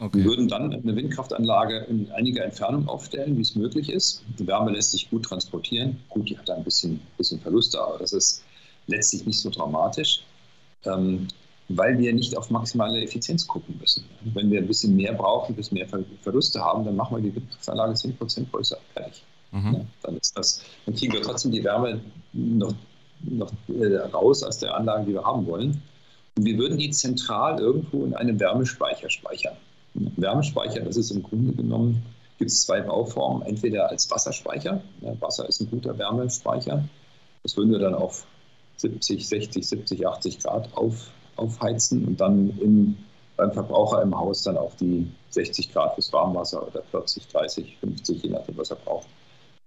Okay. 0.00 0.18
Wir 0.18 0.24
würden 0.26 0.48
dann 0.48 0.72
eine 0.72 0.96
Windkraftanlage 0.96 1.86
in 1.88 2.10
einiger 2.12 2.44
Entfernung 2.44 2.88
aufstellen, 2.88 3.36
wie 3.36 3.42
es 3.42 3.56
möglich 3.56 3.90
ist. 3.90 4.22
Die 4.38 4.46
Wärme 4.46 4.70
lässt 4.70 4.92
sich 4.92 5.10
gut 5.10 5.24
transportieren. 5.24 5.98
Gut, 6.08 6.30
die 6.30 6.38
hat 6.38 6.48
da 6.48 6.54
ein 6.54 6.62
bisschen, 6.62 7.00
bisschen 7.16 7.40
Verluste, 7.40 7.80
aber 7.82 7.98
das 7.98 8.12
ist 8.12 8.44
letztlich 8.86 9.26
nicht 9.26 9.40
so 9.40 9.50
dramatisch 9.50 10.22
weil 10.84 11.98
wir 11.98 12.12
nicht 12.12 12.36
auf 12.36 12.50
maximale 12.50 13.02
Effizienz 13.02 13.46
gucken 13.46 13.78
müssen. 13.78 14.04
Wenn 14.22 14.50
wir 14.50 14.60
ein 14.60 14.66
bisschen 14.66 14.96
mehr 14.96 15.12
brauchen, 15.12 15.52
ein 15.52 15.56
bisschen 15.56 15.76
mehr 15.76 15.88
Verluste 16.22 16.60
haben, 16.60 16.84
dann 16.84 16.96
machen 16.96 17.16
wir 17.16 17.22
die 17.22 17.34
Windkraftanlage 17.34 17.92
10% 17.92 18.50
größer. 18.50 18.78
Fertig. 18.94 19.22
Mhm. 19.52 19.74
Ja, 19.74 19.80
dann, 20.02 20.16
ist 20.16 20.36
das, 20.36 20.62
dann 20.86 20.94
kriegen 20.94 21.12
wir 21.12 21.22
trotzdem 21.22 21.52
die 21.52 21.64
Wärme 21.64 22.00
noch, 22.32 22.74
noch 23.22 23.52
äh, 23.68 23.96
raus 23.96 24.42
aus 24.42 24.58
der 24.58 24.74
Anlage, 24.74 25.06
die 25.06 25.12
wir 25.14 25.24
haben 25.24 25.46
wollen. 25.46 25.82
Und 26.36 26.44
wir 26.44 26.56
würden 26.58 26.78
die 26.78 26.90
zentral 26.90 27.58
irgendwo 27.58 28.04
in 28.04 28.14
einem 28.14 28.38
Wärmespeicher 28.38 29.10
speichern. 29.10 29.56
Wärmespeicher, 29.94 30.80
das 30.80 30.96
ist 30.96 31.10
im 31.10 31.22
Grunde 31.22 31.52
genommen, 31.52 32.02
gibt 32.38 32.50
es 32.50 32.62
zwei 32.62 32.80
Bauformen. 32.80 33.42
Entweder 33.42 33.90
als 33.90 34.10
Wasserspeicher, 34.10 34.80
ja, 35.00 35.20
Wasser 35.20 35.48
ist 35.48 35.60
ein 35.60 35.70
guter 35.70 35.98
Wärmespeicher. 35.98 36.84
Das 37.42 37.56
würden 37.56 37.72
wir 37.72 37.78
dann 37.78 37.94
auf 37.94 38.26
70, 38.78 39.28
60, 39.28 39.66
70, 39.66 40.06
80 40.06 40.38
Grad 40.40 40.76
auf, 40.76 41.10
aufheizen 41.36 42.04
und 42.06 42.20
dann 42.20 42.58
im, 42.60 42.96
beim 43.36 43.52
Verbraucher 43.52 44.02
im 44.02 44.16
Haus 44.16 44.42
dann 44.42 44.56
auf 44.56 44.74
die 44.76 45.10
60 45.30 45.72
Grad 45.72 45.94
fürs 45.94 46.12
Warmwasser 46.12 46.66
oder 46.66 46.82
40, 46.90 47.28
30, 47.28 47.76
50, 47.80 48.22
je 48.22 48.30
nachdem, 48.30 48.56
was 48.56 48.70
er 48.70 48.76
braucht, 48.76 49.08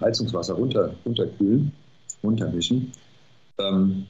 Heizungswasser 0.02 0.56
runter, 0.56 0.94
runterkühlen, 1.06 1.72
runtermischen 2.24 2.92
ähm, 3.60 4.08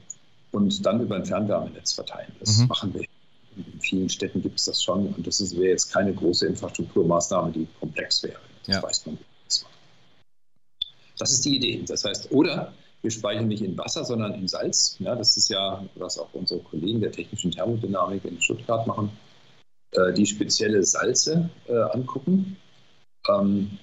und 0.52 0.84
dann 0.84 1.00
über 1.00 1.16
ein 1.16 1.24
Fernwärmenetz 1.24 1.92
verteilen. 1.92 2.32
Das 2.40 2.58
mhm. 2.58 2.66
machen 2.68 2.94
wir. 2.94 3.04
In 3.54 3.80
vielen 3.80 4.08
Städten 4.08 4.40
gibt 4.40 4.58
es 4.58 4.64
das 4.64 4.82
schon 4.82 5.08
und 5.08 5.26
das 5.26 5.54
wäre 5.54 5.68
jetzt 5.68 5.92
keine 5.92 6.14
große 6.14 6.46
Infrastrukturmaßnahme, 6.46 7.52
die 7.52 7.68
komplex 7.80 8.22
wäre. 8.22 8.40
Das 8.64 8.76
ja. 8.76 8.82
weiß 8.82 9.06
man. 9.06 9.18
Das 11.18 11.32
ist 11.32 11.44
die 11.44 11.56
Idee. 11.56 11.84
Das 11.86 12.04
heißt, 12.04 12.32
oder 12.32 12.72
wir 13.02 13.10
speichern 13.10 13.48
nicht 13.48 13.62
in 13.62 13.76
Wasser, 13.76 14.04
sondern 14.04 14.34
in 14.34 14.48
Salz. 14.48 14.96
Ja, 14.98 15.14
das 15.14 15.36
ist 15.36 15.48
ja, 15.48 15.84
was 15.96 16.18
auch 16.18 16.32
unsere 16.32 16.60
Kollegen 16.60 17.00
der 17.00 17.12
technischen 17.12 17.50
Thermodynamik 17.50 18.24
in 18.24 18.40
Stuttgart 18.40 18.86
machen, 18.86 19.10
äh, 19.92 20.12
die 20.12 20.26
spezielle 20.26 20.82
Salze 20.84 21.50
äh, 21.68 21.74
angucken. 21.74 22.56
Ähm, 23.28 23.78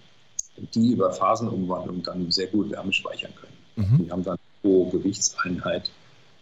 die 0.73 0.91
über 0.91 1.11
Phasenumwandlung 1.11 2.03
dann 2.03 2.31
sehr 2.31 2.47
gut 2.47 2.69
Wärme 2.71 2.93
speichern 2.93 3.33
können. 3.35 3.89
Mhm. 3.91 4.05
Die 4.05 4.11
haben 4.11 4.23
dann 4.23 4.37
pro 4.61 4.85
Gewichtseinheit 4.89 5.91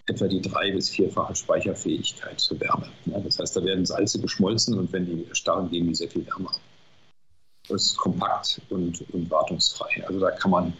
etwa 0.08 0.28
die 0.28 0.42
drei- 0.42 0.72
bis 0.72 0.90
vierfache 0.90 1.36
Speicherfähigkeit 1.36 2.40
zur 2.40 2.60
Wärme. 2.60 2.88
Ja, 3.06 3.20
das 3.20 3.40
heißt, 3.40 3.56
da 3.56 3.64
werden 3.64 3.86
Salze 3.86 4.22
geschmolzen 4.22 4.78
und 4.78 4.92
wenn 4.94 5.06
die 5.06 5.26
erstarren, 5.28 5.70
geben 5.70 5.88
die 5.88 5.96
sehr 5.96 6.10
viel 6.10 6.26
Wärme 6.26 6.50
ab. 6.50 6.60
Das 7.68 7.88
ist 7.88 7.98
kompakt 7.98 8.62
und, 8.70 9.04
und 9.14 9.30
wartungsfrei. 9.30 10.06
Also 10.08 10.20
da 10.20 10.32
kann 10.32 10.52
man 10.52 10.74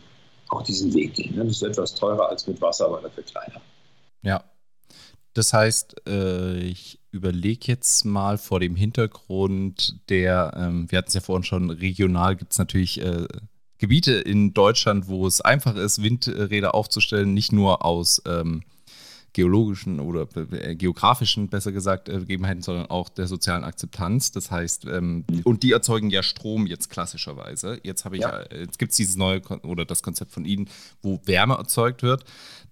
auch 0.50 0.64
diesen 0.64 0.94
Weg 0.94 1.14
gehen. 1.16 1.36
Ne? 1.36 1.46
Das 1.46 1.58
ist 1.58 1.64
etwas 1.64 1.94
teurer 1.94 2.30
als 2.30 2.48
mit 2.48 2.62
Wasser, 2.62 2.86
aber 2.86 3.02
dafür 3.02 3.24
kleiner. 3.24 3.62
Ja. 4.22 4.44
Das 5.34 5.54
heißt, 5.54 6.08
äh, 6.08 6.58
ich 6.58 7.00
überlege 7.12 7.68
jetzt 7.68 8.06
mal 8.06 8.38
vor 8.38 8.60
dem 8.60 8.76
Hintergrund 8.76 10.00
der, 10.10 10.54
ähm, 10.58 10.92
wir 10.92 10.98
hatten 10.98 11.10
es 11.10 11.14
ja 11.14 11.22
vorhin 11.22 11.44
schon, 11.44 11.70
regional 11.70 12.36
gibt 12.36 12.54
es 12.54 12.58
natürlich 12.58 13.02
äh, 13.02 13.28
Gebiete 13.78 14.14
in 14.14 14.54
Deutschland, 14.54 15.08
wo 15.08 15.28
es 15.28 15.42
einfach 15.42 15.76
ist, 15.76 16.02
Windräder 16.02 16.74
aufzustellen, 16.74 17.34
nicht 17.34 17.52
nur 17.52 17.86
aus 17.86 18.22
ähm, 18.26 18.64
geologischen 19.34 20.00
oder 20.00 20.28
äh, 20.52 20.76
geografischen, 20.76 21.48
besser 21.50 21.72
gesagt, 21.72 22.10
äh, 22.10 22.20
Gegebenheiten, 22.20 22.62
sondern 22.62 22.88
auch 22.88 23.10
der 23.10 23.28
sozialen 23.28 23.64
Akzeptanz. 23.64 24.32
Das 24.32 24.50
heißt, 24.50 24.86
ähm, 24.86 25.26
und 25.44 25.64
die 25.64 25.72
erzeugen 25.72 26.10
ja 26.10 26.24
Strom 26.24 26.66
jetzt 26.66 26.90
klassischerweise. 26.90 27.80
Jetzt 27.84 28.06
habe 28.06 28.16
ich, 28.16 28.24
ja. 28.24 28.40
Äh, 28.40 28.62
jetzt 28.62 28.80
gibt 28.80 28.92
es 28.92 28.98
dieses 28.98 29.16
neue 29.16 29.42
oder 29.64 29.86
das 29.86 30.02
Konzept 30.02 30.32
von 30.32 30.46
Ihnen, 30.46 30.70
wo 31.02 31.22
Wärme 31.26 31.56
erzeugt 31.56 32.04
wird. 32.04 32.24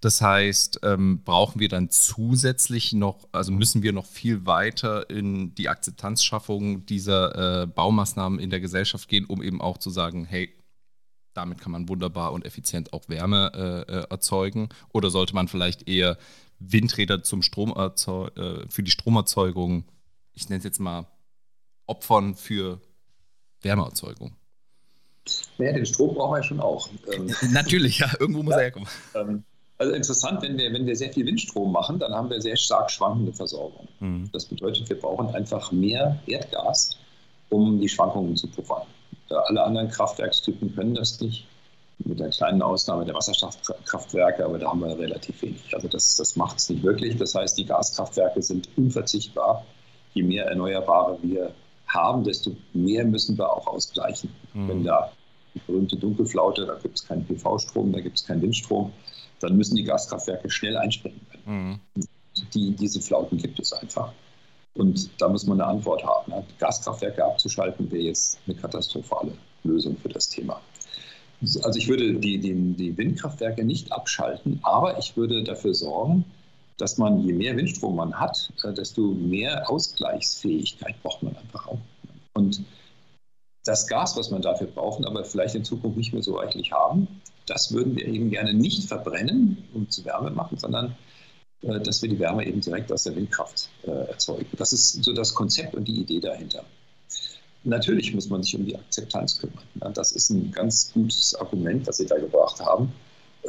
Das 0.01 0.21
heißt, 0.21 0.79
ähm, 0.83 1.23
brauchen 1.23 1.59
wir 1.59 1.69
dann 1.69 1.89
zusätzlich 1.89 2.93
noch, 2.93 3.27
also 3.31 3.51
müssen 3.51 3.83
wir 3.83 3.93
noch 3.93 4.05
viel 4.05 4.45
weiter 4.45 5.09
in 5.09 5.55
die 5.55 5.69
Akzeptanzschaffung 5.69 6.85
dieser 6.85 7.63
äh, 7.63 7.67
Baumaßnahmen 7.67 8.39
in 8.39 8.49
der 8.49 8.59
Gesellschaft 8.59 9.07
gehen, 9.07 9.25
um 9.25 9.41
eben 9.41 9.61
auch 9.61 9.77
zu 9.77 9.89
sagen, 9.89 10.25
hey, 10.25 10.53
damit 11.35 11.59
kann 11.59 11.71
man 11.71 11.89
wunderbar 11.89 12.33
und 12.33 12.45
effizient 12.45 12.93
auch 12.93 13.07
Wärme 13.09 13.85
äh, 13.87 14.11
erzeugen? 14.11 14.69
Oder 14.93 15.09
sollte 15.09 15.35
man 15.35 15.47
vielleicht 15.47 15.87
eher 15.87 16.17
Windräder 16.59 17.23
zum 17.23 17.41
Stromerzeug 17.41 18.37
äh, 18.37 18.69
für 18.69 18.83
die 18.83 18.91
Stromerzeugung, 18.91 19.85
ich 20.33 20.49
nenne 20.49 20.59
es 20.59 20.63
jetzt 20.63 20.79
mal, 20.79 21.07
opfern 21.85 22.35
für 22.35 22.79
Wärmeerzeugung. 23.61 24.35
Naja, 25.57 25.73
den 25.73 25.85
Strom 25.85 26.13
brauchen 26.13 26.33
wir 26.33 26.37
ja 26.37 26.43
schon 26.43 26.59
auch. 26.59 26.89
Ähm, 27.11 27.33
Natürlich, 27.51 27.99
ja, 27.99 28.11
irgendwo 28.19 28.43
muss 28.43 28.53
ja, 28.53 28.59
er 28.59 28.63
herkommen. 28.63 28.89
Ähm, 29.15 29.43
also 29.77 29.93
interessant, 29.93 30.41
wenn 30.41 30.57
wir, 30.57 30.71
wenn 30.71 30.85
wir 30.85 30.95
sehr 30.95 31.11
viel 31.11 31.25
Windstrom 31.25 31.71
machen, 31.71 31.99
dann 31.99 32.13
haben 32.13 32.29
wir 32.29 32.41
sehr 32.41 32.55
stark 32.55 32.89
schwankende 32.89 33.33
Versorgung. 33.33 33.87
Mhm. 33.99 34.29
Das 34.31 34.45
bedeutet, 34.45 34.87
wir 34.87 34.99
brauchen 34.99 35.33
einfach 35.35 35.71
mehr 35.71 36.21
Erdgas, 36.27 36.97
um 37.49 37.79
die 37.81 37.89
Schwankungen 37.89 38.37
zu 38.37 38.47
puffern. 38.47 38.83
Alle 39.29 39.63
anderen 39.63 39.89
Kraftwerkstypen 39.89 40.75
können 40.75 40.93
das 40.93 41.19
nicht 41.19 41.47
mit 41.99 42.19
der 42.19 42.29
kleinen 42.29 42.61
Ausnahme 42.61 43.05
der 43.05 43.15
Wasserkraftwerke, 43.15 44.45
aber 44.45 44.59
da 44.59 44.69
haben 44.69 44.81
wir 44.81 44.97
relativ 44.97 45.41
wenig. 45.41 45.73
Also 45.73 45.87
das, 45.87 46.17
das 46.17 46.35
macht 46.35 46.57
es 46.57 46.69
nicht 46.69 46.83
wirklich. 46.83 47.17
Das 47.17 47.35
heißt, 47.35 47.57
die 47.57 47.65
Gaskraftwerke 47.65 48.41
sind 48.41 48.69
unverzichtbar. 48.75 49.65
Je 50.13 50.23
mehr 50.23 50.45
Erneuerbare 50.45 51.17
wir 51.21 51.51
haben, 51.87 52.23
desto 52.23 52.55
mehr 52.73 53.05
müssen 53.05 53.37
wir 53.37 53.51
auch 53.51 53.67
ausgleichen. 53.67 54.29
Mhm. 54.53 54.69
Wenn 54.69 54.83
da 54.83 55.11
die 55.53 55.59
berühmte 55.59 55.95
Dunkelflaute, 55.95 56.65
da 56.65 56.75
gibt 56.75 56.97
es 56.97 57.07
keinen 57.07 57.25
PV-Strom, 57.25 57.93
da 57.93 58.01
gibt 58.01 58.17
es 58.17 58.25
keinen 58.25 58.41
Windstrom, 58.41 58.91
dann 59.39 59.55
müssen 59.55 59.75
die 59.75 59.83
Gaskraftwerke 59.83 60.49
schnell 60.49 60.77
einspringen 60.77 61.21
können. 61.31 61.79
Mhm. 61.93 62.07
Die, 62.53 62.75
diese 62.75 62.99
Flauten 62.99 63.37
gibt 63.37 63.59
es 63.59 63.71
einfach. 63.71 64.11
Und 64.73 65.09
da 65.21 65.29
muss 65.29 65.45
man 65.45 65.61
eine 65.61 65.69
Antwort 65.69 66.03
haben. 66.03 66.33
Gaskraftwerke 66.59 67.23
abzuschalten 67.23 67.89
wäre 67.91 68.03
jetzt 68.03 68.39
eine 68.45 68.57
katastrophale 68.57 69.31
Lösung 69.63 69.95
für 69.97 70.09
das 70.09 70.27
Thema. 70.27 70.59
Also 71.41 71.77
ich 71.77 71.87
würde 71.87 72.13
die, 72.15 72.39
die, 72.39 72.53
die 72.73 72.97
Windkraftwerke 72.97 73.63
nicht 73.63 73.91
abschalten, 73.91 74.59
aber 74.63 74.97
ich 74.97 75.15
würde 75.17 75.43
dafür 75.43 75.73
sorgen, 75.73 76.25
dass 76.77 76.97
man, 76.97 77.21
je 77.21 77.33
mehr 77.33 77.55
Windstrom 77.55 77.95
man 77.95 78.19
hat, 78.19 78.51
äh, 78.63 78.73
desto 78.73 79.01
mehr 79.01 79.69
Ausgleichsfähigkeit 79.69 81.01
braucht 81.03 81.23
man 81.23 81.35
einfach 81.37 81.67
auch. 81.67 81.79
Und 82.33 82.63
das 83.63 83.87
Gas, 83.87 84.15
was 84.17 84.29
man 84.29 84.41
dafür 84.41 84.67
braucht, 84.67 85.05
aber 85.05 85.23
vielleicht 85.23 85.55
in 85.55 85.63
Zukunft 85.63 85.97
nicht 85.97 86.13
mehr 86.13 86.21
so 86.21 86.37
reichlich 86.37 86.71
haben, 86.71 87.07
das 87.45 87.71
würden 87.71 87.95
wir 87.95 88.05
eben 88.07 88.29
gerne 88.29 88.53
nicht 88.53 88.87
verbrennen 88.87 89.57
und 89.73 89.91
zu 89.91 90.03
Wärme 90.05 90.31
machen, 90.31 90.57
sondern 90.57 90.95
äh, 91.61 91.79
dass 91.79 92.01
wir 92.01 92.09
die 92.09 92.19
Wärme 92.19 92.45
eben 92.45 92.61
direkt 92.61 92.91
aus 92.91 93.03
der 93.03 93.15
Windkraft 93.15 93.69
äh, 93.83 93.91
erzeugen. 93.91 94.47
Das 94.57 94.73
ist 94.73 95.03
so 95.03 95.13
das 95.13 95.33
Konzept 95.33 95.75
und 95.75 95.87
die 95.87 96.01
Idee 96.01 96.19
dahinter. 96.19 96.63
Natürlich 97.65 98.13
muss 98.13 98.29
man 98.29 98.43
sich 98.43 98.55
um 98.55 98.65
die 98.65 98.75
Akzeptanz 98.75 99.39
kümmern. 99.39 99.93
Das 99.93 100.11
ist 100.11 100.29
ein 100.29 100.51
ganz 100.51 100.93
gutes 100.93 101.33
Argument, 101.35 101.87
das 101.87 101.97
Sie 101.97 102.05
da 102.05 102.17
gebracht 102.17 102.59
haben. 102.59 102.93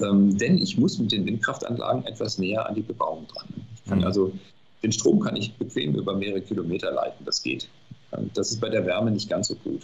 Ähm, 0.03 0.37
denn 0.39 0.59
ich 0.59 0.77
muss 0.79 0.99
mit 0.99 1.13
den 1.13 1.27
Windkraftanlagen 1.27 2.05
etwas 2.07 2.39
näher 2.39 2.67
an 2.67 2.75
die 2.75 2.83
Bebauung 2.83 3.27
dran. 3.29 3.99
Mhm. 3.99 4.05
Also 4.05 4.33
den 4.83 4.93
Strom 4.93 5.21
kann 5.21 5.37
ich 5.37 5.55
bequem 5.55 5.95
über 5.95 6.15
mehrere 6.15 6.41
Kilometer 6.41 6.91
leiten, 6.93 7.25
das 7.25 7.43
geht. 7.43 7.69
Ähm, 8.13 8.31
das 8.35 8.51
ist 8.51 8.61
bei 8.61 8.69
der 8.69 8.87
Wärme 8.87 9.11
nicht 9.11 9.29
ganz 9.29 9.49
so 9.49 9.55
gut, 9.57 9.83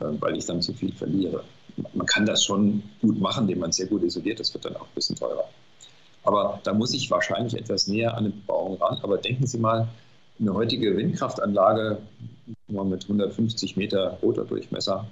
äh, 0.00 0.06
weil 0.20 0.36
ich 0.36 0.46
dann 0.46 0.62
zu 0.62 0.72
viel 0.72 0.92
verliere. 0.92 1.44
Man 1.94 2.06
kann 2.06 2.26
das 2.26 2.44
schon 2.44 2.82
gut 3.00 3.20
machen, 3.20 3.44
indem 3.44 3.60
man 3.60 3.72
sehr 3.72 3.86
gut 3.86 4.02
isoliert, 4.02 4.40
das 4.40 4.52
wird 4.52 4.64
dann 4.64 4.76
auch 4.76 4.82
ein 4.82 4.94
bisschen 4.94 5.16
teurer. 5.16 5.44
Aber 6.24 6.60
da 6.64 6.74
muss 6.74 6.92
ich 6.92 7.10
wahrscheinlich 7.10 7.54
etwas 7.54 7.86
näher 7.86 8.16
an 8.16 8.24
die 8.24 8.30
Bebauung 8.30 8.76
ran. 8.76 8.98
Aber 9.02 9.16
denken 9.16 9.46
Sie 9.46 9.58
mal, 9.58 9.88
eine 10.38 10.54
heutige 10.54 10.96
Windkraftanlage 10.96 11.98
mit 12.70 13.02
150 13.04 13.76
Meter 13.76 14.18
Rotordurchmesser, 14.22 15.06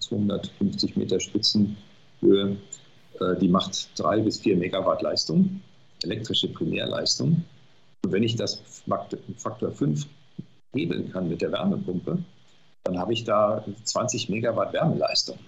250 0.00 0.96
Meter 0.96 1.20
Spitzenhöhe, 1.20 2.56
äh, 3.20 3.36
die 3.40 3.48
macht 3.48 3.98
drei 3.98 4.20
bis 4.20 4.40
vier 4.40 4.56
Megawatt 4.56 5.02
Leistung, 5.02 5.60
elektrische 6.02 6.48
Primärleistung. 6.48 7.44
Und 8.04 8.12
wenn 8.12 8.22
ich 8.22 8.36
das 8.36 8.62
Faktor 9.36 9.72
5 9.72 10.06
hebeln 10.74 11.10
kann 11.10 11.28
mit 11.28 11.40
der 11.42 11.52
Wärmepumpe, 11.52 12.18
dann 12.84 12.98
habe 12.98 13.12
ich 13.12 13.24
da 13.24 13.64
20 13.84 14.28
Megawatt 14.28 14.72
Wärmeleistung. 14.72 15.38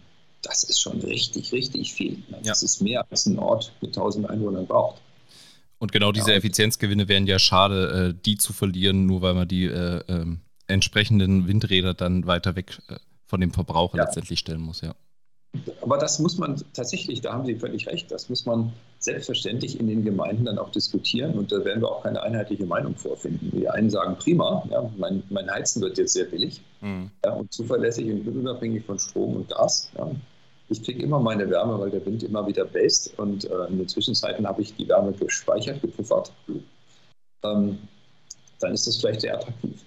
Das 0.42 0.64
ist 0.64 0.80
schon 0.80 1.00
richtig, 1.00 1.52
richtig 1.52 1.92
viel. 1.92 2.22
Das 2.42 2.60
ja. 2.60 2.64
ist 2.64 2.80
mehr 2.80 3.04
als 3.10 3.26
ein 3.26 3.38
Ort 3.38 3.72
mit 3.80 3.90
1000 3.90 4.30
Einwohnern 4.30 4.66
braucht. 4.66 5.00
Und 5.78 5.92
genau 5.92 6.10
diese 6.10 6.32
ja, 6.32 6.36
Effizienzgewinne 6.36 7.08
wären 7.08 7.26
ja 7.26 7.38
schade, 7.38 8.08
äh, 8.10 8.22
die 8.24 8.36
zu 8.36 8.52
verlieren, 8.52 9.06
nur 9.06 9.22
weil 9.22 9.34
man 9.34 9.46
die 9.46 9.64
äh, 9.64 10.02
äh, 10.08 10.36
entsprechenden 10.68 11.48
Windräder 11.48 11.94
dann 11.94 12.26
weiter 12.26 12.56
weg 12.56 12.78
äh, 12.88 12.96
von 13.24 13.40
dem 13.40 13.52
Verbraucher 13.52 13.98
ja. 13.98 14.04
letztendlich 14.04 14.38
stellen 14.38 14.60
muss, 14.60 14.80
ja. 14.80 14.94
Aber 15.80 15.96
das 15.96 16.18
muss 16.18 16.36
man 16.36 16.62
tatsächlich, 16.74 17.22
da 17.22 17.32
haben 17.32 17.46
Sie 17.46 17.54
völlig 17.56 17.86
recht, 17.86 18.10
das 18.10 18.28
muss 18.28 18.44
man 18.44 18.72
selbstverständlich 18.98 19.80
in 19.80 19.86
den 19.86 20.04
Gemeinden 20.04 20.44
dann 20.44 20.58
auch 20.58 20.70
diskutieren 20.70 21.38
und 21.38 21.50
da 21.50 21.64
werden 21.64 21.80
wir 21.80 21.90
auch 21.90 22.02
keine 22.02 22.22
einheitliche 22.22 22.66
Meinung 22.66 22.94
vorfinden. 22.96 23.50
Die 23.52 23.68
einen 23.68 23.88
sagen 23.88 24.16
prima, 24.18 24.62
ja, 24.70 24.90
mein, 24.98 25.22
mein 25.30 25.50
Heizen 25.50 25.80
wird 25.80 25.96
jetzt 25.96 26.12
sehr 26.12 26.26
billig 26.26 26.60
mhm. 26.80 27.10
ja, 27.24 27.32
und 27.32 27.50
zuverlässig 27.52 28.10
und 28.10 28.28
unabhängig 28.28 28.84
von 28.84 28.98
Strom 28.98 29.36
und 29.36 29.48
Gas. 29.48 29.90
Ja. 29.96 30.10
Ich 30.68 30.82
kriege 30.82 31.02
immer 31.02 31.18
meine 31.18 31.48
Wärme, 31.48 31.80
weil 31.80 31.90
der 31.90 32.04
Wind 32.04 32.22
immer 32.22 32.46
wieder 32.46 32.66
bläst 32.66 33.18
und 33.18 33.46
äh, 33.46 33.64
in 33.68 33.78
den 33.78 33.88
Zwischenzeiten 33.88 34.46
habe 34.46 34.60
ich 34.60 34.74
die 34.74 34.86
Wärme 34.86 35.12
gespeichert, 35.12 35.80
gepuffert. 35.80 36.30
Ähm, 37.42 37.78
dann 38.60 38.72
ist 38.74 38.86
das 38.86 38.96
vielleicht 38.96 39.22
sehr 39.22 39.34
attraktiv. 39.34 39.80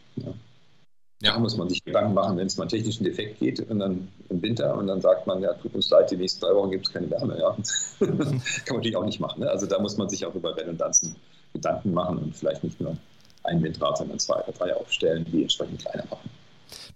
Ja. 1.21 1.33
Da 1.33 1.39
muss 1.39 1.55
man 1.55 1.69
sich 1.69 1.83
Gedanken 1.83 2.13
machen, 2.15 2.37
wenn 2.37 2.47
es 2.47 2.57
mal 2.57 2.63
einen 2.63 2.69
technischen 2.69 3.03
Defekt 3.03 3.39
geht 3.39 3.59
und 3.69 3.79
dann 3.79 4.07
im 4.29 4.41
Winter 4.41 4.75
und 4.75 4.87
dann 4.87 5.01
sagt 5.01 5.27
man, 5.27 5.41
ja, 5.41 5.53
tut 5.53 5.75
uns 5.75 5.89
leid, 5.89 6.09
die 6.09 6.17
nächsten 6.17 6.41
drei 6.41 6.53
Wochen 6.55 6.71
gibt 6.71 6.87
es 6.87 6.93
keine 6.93 7.09
Wärme. 7.11 7.39
Ja. 7.39 7.55
Kann 7.99 8.17
man 8.17 8.41
natürlich 8.65 8.95
auch 8.95 9.05
nicht 9.05 9.19
machen. 9.19 9.41
Ne? 9.41 9.49
Also 9.49 9.67
da 9.67 9.79
muss 9.79 9.97
man 9.97 10.09
sich 10.09 10.25
auch 10.25 10.33
über 10.33 10.57
Redundanzen 10.57 11.15
Gedanken 11.53 11.93
machen 11.93 12.17
und 12.17 12.35
vielleicht 12.35 12.63
nicht 12.63 12.79
nur 12.81 12.97
ein 13.43 13.61
Windrad, 13.61 13.97
sondern 13.97 14.19
zwei 14.19 14.35
oder 14.35 14.53
drei 14.53 14.75
aufstellen, 14.75 15.25
die 15.31 15.43
entsprechend 15.43 15.81
kleiner 15.81 16.05
machen. 16.09 16.29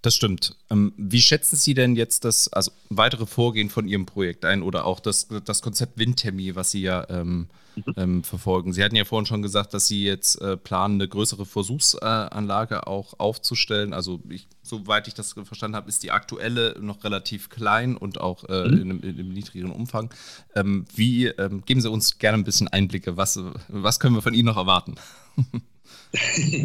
Das 0.02 0.16
stimmt. 0.16 0.56
Ähm, 0.70 0.94
wie 0.98 1.22
schätzen 1.22 1.56
Sie 1.56 1.74
denn 1.74 1.96
jetzt 1.96 2.26
das 2.26 2.48
also 2.48 2.72
weitere 2.90 3.26
Vorgehen 3.26 3.70
von 3.70 3.88
Ihrem 3.88 4.06
Projekt 4.06 4.46
ein 4.46 4.62
oder 4.62 4.86
auch 4.86 5.00
das, 5.00 5.28
das 5.46 5.62
Konzept 5.62 5.98
Windthermie, 5.98 6.56
was 6.56 6.72
Sie 6.72 6.82
ja 6.82 7.06
ähm, 7.10 7.48
mhm. 7.76 7.94
ähm, 7.98 8.24
verfolgen? 8.24 8.74
Sie 8.74 8.84
hatten 8.84 8.96
ja 8.96 9.06
vorhin 9.06 9.26
schon 9.26 9.42
gesagt, 9.42 9.74
dass 9.74 9.88
Sie 9.88 10.04
jetzt 10.04 10.42
äh, 10.42 10.58
planen, 10.58 10.96
eine 10.96 11.08
größere 11.08 11.46
Versuchsanlage 11.46 12.88
auch 12.88 13.20
aufzustellen. 13.20 13.94
Also 13.94 14.22
ich, 14.30 14.48
soweit 14.62 15.08
ich 15.08 15.14
das 15.14 15.34
verstanden 15.34 15.76
habe, 15.76 15.90
ist 15.90 16.04
die 16.04 16.12
aktuelle 16.12 16.78
noch 16.80 17.04
relativ 17.04 17.50
klein 17.50 17.98
und 17.98 18.20
auch 18.22 18.44
äh, 18.46 18.68
mhm. 18.68 18.74
in, 18.74 18.82
einem, 18.82 19.00
in, 19.02 19.20
einem, 19.20 19.30
niedrigeren 19.30 19.72
Umfang. 19.72 20.14
Ähm, 20.56 20.86
wie 20.96 21.28
ähm, 21.28 21.64
geben 21.66 21.82
Sie 21.82 21.90
uns 21.90 22.18
gerne 22.18 22.38
ein 22.38 22.44
bisschen 22.44 22.68
Einblicke? 22.68 23.18
Was, 23.18 23.40
was 23.68 24.00
können 24.00 24.16
wir 24.16 24.22
von 24.22 24.34
Ihnen 24.34 24.46
noch 24.46 24.58
erwarten? 24.58 24.96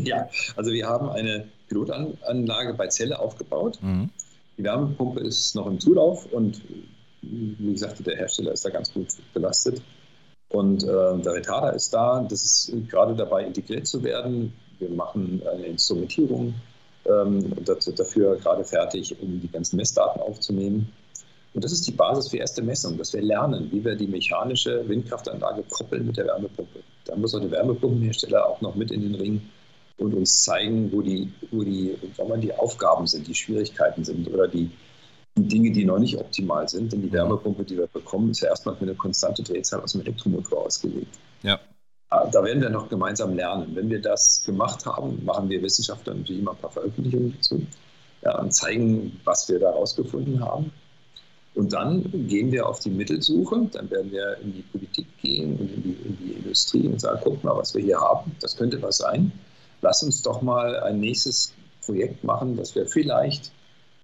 ja, 0.05 0.29
also 0.57 0.70
wir 0.70 0.87
haben 0.87 1.09
eine 1.09 1.49
Pilotanlage 1.70 2.74
bei 2.74 2.88
Celle 2.88 3.18
aufgebaut. 3.18 3.78
Mhm. 3.80 4.11
Die 4.59 4.64
Wärmepumpe 4.64 5.20
ist 5.20 5.54
noch 5.54 5.66
im 5.66 5.80
Zulauf 5.80 6.26
und 6.30 6.61
wie 7.22 7.72
gesagt, 7.72 8.04
der 8.06 8.16
Hersteller 8.16 8.52
ist 8.52 8.64
da 8.64 8.70
ganz 8.70 8.92
gut 8.92 9.09
belastet. 9.33 9.80
Und 10.50 10.83
äh, 10.83 10.87
der 10.87 11.35
Retarder 11.35 11.74
ist 11.74 11.94
da, 11.94 12.26
das 12.28 12.42
ist 12.42 12.72
gerade 12.88 13.14
dabei 13.14 13.44
integriert 13.44 13.87
zu 13.87 14.02
werden. 14.02 14.52
Wir 14.78 14.90
machen 14.90 15.42
eine 15.50 15.66
Instrumentierung 15.66 16.54
ähm, 17.04 17.54
dafür 17.64 18.37
gerade 18.37 18.64
fertig, 18.64 19.14
um 19.20 19.40
die 19.40 19.48
ganzen 19.48 19.76
Messdaten 19.76 20.20
aufzunehmen. 20.20 20.92
Und 21.54 21.64
das 21.64 21.72
ist 21.72 21.87
die 21.87 21.92
Basis 21.92 22.28
für 22.30 22.38
erste 22.38 22.62
Messung, 22.62 22.96
dass 22.98 23.12
wir 23.12 23.22
lernen, 23.22 23.68
wie 23.72 23.85
wir 23.85 23.96
die 23.96 24.06
mechanische 24.06 24.88
Windkraftanlage 24.88 25.64
koppeln 25.68 26.06
mit 26.06 26.16
der 26.16 26.26
Wärmepumpe. 26.26 26.80
Da 27.04 27.16
muss 27.16 27.35
auch 27.35 27.40
der 27.40 27.50
Wärmepumpenhersteller 27.50 28.48
auch 28.48 28.61
noch 28.61 28.74
mit 28.74 28.90
in 28.90 29.02
den 29.02 29.14
Ring 29.14 29.42
und 30.01 30.15
uns 30.15 30.43
zeigen, 30.43 30.91
wo 30.93 31.03
die, 31.03 31.33
wo 31.51 31.63
die, 31.63 31.97
die 32.43 32.55
Aufgaben 32.55 33.07
sind, 33.07 33.27
die 33.27 33.35
Schwierigkeiten 33.35 34.05
sind 34.05 34.27
oder 34.33 34.49
die, 34.49 34.71
die 35.37 35.47
Dinge, 35.47 35.71
die 35.71 35.85
noch 35.85 35.99
nicht 35.99 36.17
optimal 36.19 36.69
sind. 36.69 36.93
Denn 36.93 37.03
die 37.03 37.13
Wärmepumpe, 37.13 37.65
die 37.65 37.77
wir 37.77 37.87
bekommen, 37.87 38.31
ist 38.31 38.41
ja 38.41 38.49
erstmal 38.49 38.77
für 38.77 38.83
eine 38.83 38.95
konstante 38.95 39.43
Drehzahl 39.43 39.81
aus 39.81 39.93
dem 39.93 40.01
Elektromotor 40.01 40.67
ausgelegt. 40.67 41.19
Ja. 41.43 41.61
Ah, 42.09 42.27
da 42.27 42.43
werden 42.43 42.61
wir 42.61 42.71
noch 42.71 42.89
gemeinsam 42.89 43.37
lernen. 43.37 43.71
Wenn 43.75 43.89
wir 43.89 44.01
das 44.01 44.43
gemacht 44.45 44.85
haben, 44.87 45.25
machen 45.25 45.49
wir 45.49 45.63
Wissenschaftler 45.63 46.15
natürlich 46.15 46.41
immer 46.41 46.53
ein 46.53 46.57
paar 46.59 46.71
Veröffentlichungen 46.71 47.35
dazu 47.37 47.65
ja, 48.23 48.39
und 48.41 48.53
zeigen, 48.53 49.21
was 49.25 49.49
wir 49.49 49.61
da 49.61 49.71
rausgefunden 49.71 50.45
haben. 50.45 50.73
Und 51.55 51.73
dann 51.73 52.05
gehen 52.29 52.53
wir 52.53 52.67
auf 52.67 52.81
die 52.81 52.91
Mittelsuche, 52.91 53.69
dann 53.73 53.91
werden 53.91 54.11
wir 54.13 54.39
in 54.39 54.55
die 54.55 54.63
Politik 54.63 55.07
gehen 55.19 55.57
und 55.59 55.73
in 55.73 55.83
die, 55.83 55.93
in 56.05 56.17
die 56.17 56.33
Industrie 56.33 56.87
und 56.87 57.01
sagen, 57.01 57.21
guck 57.23 57.43
mal, 57.45 57.57
was 57.57 57.75
wir 57.75 57.83
hier 57.83 58.01
haben, 58.01 58.33
das 58.41 58.57
könnte 58.57 58.81
was 58.83 58.99
sein. 58.99 59.33
Lass 59.83 60.03
uns 60.03 60.23
doch 60.23 60.43
mal 60.43 60.79
ein 60.81 61.01
nächstes 61.01 61.55
Projekt 61.85 62.25
machen, 62.25 62.57
dass 62.57 62.75
wir 62.75 62.87
vielleicht 62.87 63.51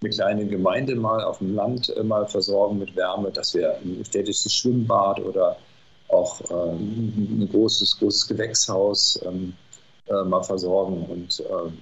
eine 0.01 0.11
kleine 0.11 0.47
Gemeinde 0.47 0.95
mal 0.95 1.23
auf 1.23 1.39
dem 1.39 1.55
Land 1.55 1.95
äh, 1.97 2.03
mal 2.03 2.27
versorgen 2.27 2.79
mit 2.79 2.95
Wärme, 2.97 3.31
dass 3.31 3.55
wir 3.55 3.77
ein 3.79 4.05
städtisches 4.05 4.55
Schwimmbad 4.55 5.21
oder 5.21 5.57
auch 6.09 6.41
ähm, 6.51 7.41
ein 7.41 7.49
großes, 7.51 7.99
großes 7.99 8.29
Gewächshaus 8.29 9.21
ähm, 9.25 9.55
äh, 10.09 10.23
mal 10.25 10.43
versorgen 10.43 11.05
und 11.07 11.43
ähm, 11.51 11.79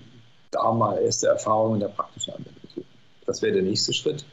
da 0.51 0.73
mal 0.73 0.99
erste 0.99 1.29
Erfahrungen 1.29 1.81
der 1.81 1.89
praktischen 1.89 2.35
Anwendung 2.35 2.63
suchen. 2.75 2.87
Das 3.27 3.43
wäre 3.43 3.55
der 3.55 3.63
nächste 3.63 3.93
Schritt. 3.93 4.25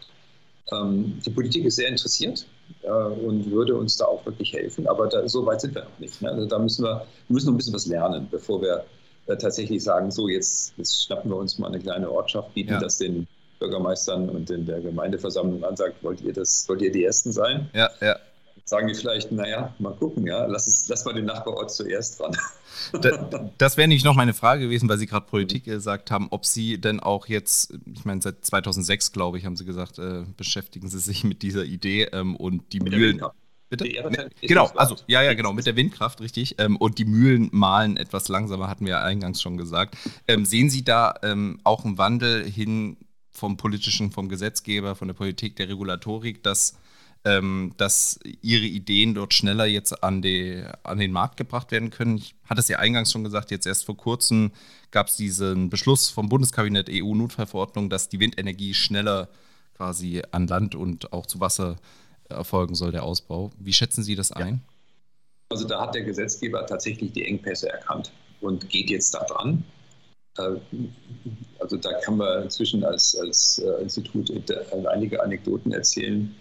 Ähm, 0.71 1.19
die 1.25 1.29
Politik 1.31 1.65
ist 1.65 1.75
sehr 1.75 1.89
interessiert 1.89 2.45
äh, 2.83 2.89
und 2.89 3.49
würde 3.51 3.75
uns 3.75 3.97
da 3.97 4.05
auch 4.05 4.25
wirklich 4.25 4.53
helfen, 4.53 4.87
aber 4.87 5.07
da, 5.07 5.27
so 5.27 5.45
weit 5.45 5.61
sind 5.61 5.75
wir 5.75 5.83
noch 5.83 5.99
nicht. 5.99 6.21
Ne? 6.21 6.29
Also 6.31 6.45
da 6.45 6.59
müssen 6.59 6.85
wir, 6.85 7.05
wir 7.27 7.33
müssen 7.33 7.47
noch 7.47 7.53
ein 7.53 7.57
bisschen 7.57 7.73
was 7.73 7.87
lernen, 7.87 8.27
bevor 8.29 8.61
wir 8.61 8.77
äh, 8.77 9.00
tatsächlich 9.37 9.83
sagen, 9.83 10.11
so 10.11 10.27
jetzt, 10.27 10.73
jetzt 10.77 11.05
schnappen 11.05 11.31
wir 11.31 11.37
uns 11.37 11.57
mal 11.59 11.67
eine 11.67 11.79
kleine 11.79 12.09
Ortschaft, 12.09 12.53
bieten 12.53 12.73
ja. 12.73 12.79
das 12.79 12.97
den 12.97 13.27
Bürgermeistern 13.59 14.29
und 14.29 14.49
in 14.49 14.65
der 14.65 14.81
Gemeindeversammlung 14.81 15.63
an, 15.63 15.75
sagt, 15.75 16.03
wollt 16.03 16.21
ihr 16.21 16.33
das, 16.33 16.67
wollt 16.67 16.81
ihr 16.81 16.91
die 16.91 17.03
Ersten 17.03 17.31
sein? 17.31 17.69
Ja, 17.73 17.89
ja. 18.01 18.17
Sagen 18.65 18.87
die 18.87 18.95
vielleicht, 18.95 19.31
naja, 19.31 19.73
mal 19.79 19.93
gucken, 19.93 20.25
ja, 20.25 20.45
lass, 20.45 20.67
es, 20.67 20.87
lass 20.87 21.05
mal 21.05 21.13
den 21.13 21.25
Nachbarort 21.25 21.71
zuerst 21.71 22.19
dran. 22.19 22.35
Da, 23.01 23.49
das 23.57 23.77
wäre 23.77 23.87
nicht 23.87 24.05
noch 24.05 24.15
meine 24.15 24.33
Frage 24.33 24.63
gewesen, 24.63 24.87
weil 24.87 24.97
Sie 24.97 25.07
gerade 25.07 25.25
Politik 25.25 25.65
gesagt 25.65 26.09
haben, 26.09 26.27
ob 26.31 26.45
Sie 26.45 26.79
denn 26.79 26.99
auch 26.99 27.27
jetzt, 27.27 27.73
ich 27.93 28.05
meine, 28.05 28.21
seit 28.21 28.43
2006, 28.45 29.11
glaube 29.11 29.37
ich, 29.37 29.45
haben 29.45 29.55
Sie 29.55 29.65
gesagt, 29.65 29.99
äh, 29.99 30.23
beschäftigen 30.37 30.89
Sie 30.89 30.99
sich 30.99 31.23
mit 31.23 31.41
dieser 31.41 31.63
Idee 31.63 32.03
ähm, 32.13 32.35
und 32.35 32.73
die 32.73 32.79
mit 32.79 32.93
Mühlen. 32.93 33.21
Bitte? 33.71 33.85
Genau, 34.41 34.67
also 34.75 34.97
ja, 35.07 35.21
ja, 35.21 35.33
genau, 35.33 35.53
mit 35.53 35.65
der 35.65 35.77
Windkraft, 35.77 36.19
richtig. 36.19 36.55
Ähm, 36.57 36.75
und 36.75 36.97
die 36.97 37.05
Mühlen 37.05 37.47
malen 37.53 37.95
etwas 37.95 38.27
langsamer, 38.27 38.67
hatten 38.67 38.83
wir 38.83 38.91
ja 38.91 39.01
eingangs 39.01 39.41
schon 39.41 39.55
gesagt. 39.55 39.95
Ähm, 40.27 40.43
sehen 40.43 40.69
Sie 40.69 40.83
da 40.83 41.13
ähm, 41.23 41.61
auch 41.63 41.85
einen 41.85 41.97
Wandel 41.97 42.43
hin 42.43 42.97
vom 43.29 43.55
politischen, 43.55 44.11
vom 44.11 44.27
Gesetzgeber, 44.27 44.93
von 44.95 45.07
der 45.07 45.15
Politik, 45.15 45.55
der 45.55 45.69
Regulatorik, 45.69 46.43
dass, 46.43 46.77
ähm, 47.23 47.71
dass 47.77 48.19
ihre 48.41 48.65
Ideen 48.65 49.13
dort 49.13 49.33
schneller 49.33 49.65
jetzt 49.67 50.03
an, 50.03 50.21
die, 50.21 50.65
an 50.83 50.97
den 50.97 51.13
Markt 51.13 51.37
gebracht 51.37 51.71
werden 51.71 51.91
können. 51.91 52.17
Ich 52.17 52.35
hatte 52.49 52.59
es 52.59 52.67
ja 52.67 52.77
eingangs 52.79 53.09
schon 53.09 53.23
gesagt, 53.23 53.51
jetzt 53.51 53.65
erst 53.65 53.85
vor 53.85 53.95
kurzem 53.95 54.51
gab 54.91 55.07
es 55.07 55.15
diesen 55.15 55.69
Beschluss 55.69 56.09
vom 56.09 56.27
Bundeskabinett 56.27 56.89
EU-Notfallverordnung, 56.91 57.89
dass 57.89 58.09
die 58.09 58.19
Windenergie 58.19 58.73
schneller 58.73 59.29
quasi 59.77 60.23
an 60.31 60.47
Land 60.47 60.75
und 60.75 61.13
auch 61.13 61.25
zu 61.25 61.39
Wasser 61.39 61.77
erfolgen 62.33 62.75
soll, 62.75 62.91
der 62.91 63.03
Ausbau. 63.03 63.51
Wie 63.59 63.73
schätzen 63.73 64.03
Sie 64.03 64.15
das 64.15 64.31
ein? 64.31 64.61
Also 65.49 65.67
da 65.67 65.81
hat 65.81 65.95
der 65.95 66.03
Gesetzgeber 66.03 66.65
tatsächlich 66.65 67.11
die 67.11 67.25
Engpässe 67.25 67.69
erkannt 67.69 68.11
und 68.39 68.69
geht 68.69 68.89
jetzt 68.89 69.13
da 69.13 69.23
dran. 69.25 69.63
Äh, 70.37 70.55
also 71.59 71.77
da 71.77 71.93
kann 71.99 72.17
man 72.17 72.43
inzwischen 72.43 72.83
als, 72.83 73.17
als 73.19 73.59
äh, 73.59 73.81
Institut 73.81 74.29
äh, 74.29 74.87
einige 74.87 75.21
Anekdoten 75.21 75.71
erzählen. 75.71 76.35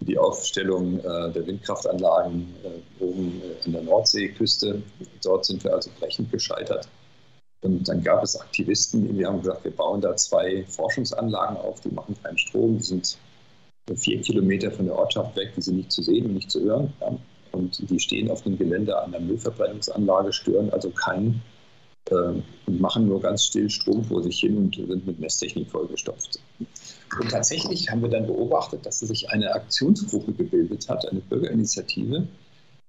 Die 0.00 0.18
Aufstellung 0.18 1.00
der 1.00 1.46
Windkraftanlagen 1.46 2.52
oben 2.98 3.40
an 3.64 3.72
der 3.72 3.82
Nordseeküste. 3.82 4.82
Dort 5.22 5.44
sind 5.44 5.62
wir 5.62 5.74
also 5.74 5.90
brechend 6.00 6.32
gescheitert. 6.32 6.88
Und 7.60 7.88
dann 7.88 8.02
gab 8.02 8.20
es 8.24 8.34
Aktivisten, 8.34 9.16
die 9.16 9.24
haben 9.24 9.38
gesagt, 9.38 9.62
wir 9.62 9.70
bauen 9.70 10.00
da 10.00 10.16
zwei 10.16 10.64
Forschungsanlagen 10.66 11.56
auf, 11.56 11.80
die 11.82 11.90
machen 11.90 12.16
keinen 12.20 12.36
Strom, 12.36 12.78
die 12.78 12.82
sind 12.82 13.16
vier 13.96 14.20
Kilometer 14.20 14.70
von 14.70 14.86
der 14.86 14.96
Ortschaft 14.96 15.36
weg, 15.36 15.52
die 15.56 15.62
sind 15.62 15.76
nicht 15.76 15.92
zu 15.92 16.02
sehen 16.02 16.26
und 16.26 16.34
nicht 16.34 16.50
zu 16.50 16.62
hören. 16.62 16.92
Ja. 17.00 17.18
Und 17.52 17.90
die 17.90 18.00
stehen 18.00 18.30
auf 18.30 18.42
dem 18.42 18.56
Gelände 18.56 18.94
der 19.12 19.20
Müllverbrennungsanlage, 19.20 20.32
stören 20.32 20.70
also 20.70 20.90
keinen 20.90 21.42
äh, 22.10 22.14
und 22.66 22.80
machen 22.80 23.06
nur 23.06 23.20
ganz 23.20 23.44
still 23.44 23.68
Strom 23.68 24.04
vor 24.04 24.22
sich 24.22 24.40
hin 24.40 24.56
und 24.56 24.74
sind 24.74 25.06
mit 25.06 25.20
Messtechnik 25.20 25.70
vollgestopft. 25.70 26.38
Und 26.58 27.30
tatsächlich 27.30 27.90
haben 27.90 28.00
wir 28.00 28.08
dann 28.08 28.26
beobachtet, 28.26 28.86
dass 28.86 29.00
sich 29.00 29.30
eine 29.30 29.54
Aktionsgruppe 29.54 30.32
gebildet 30.32 30.88
hat, 30.88 31.06
eine 31.10 31.20
Bürgerinitiative. 31.20 32.26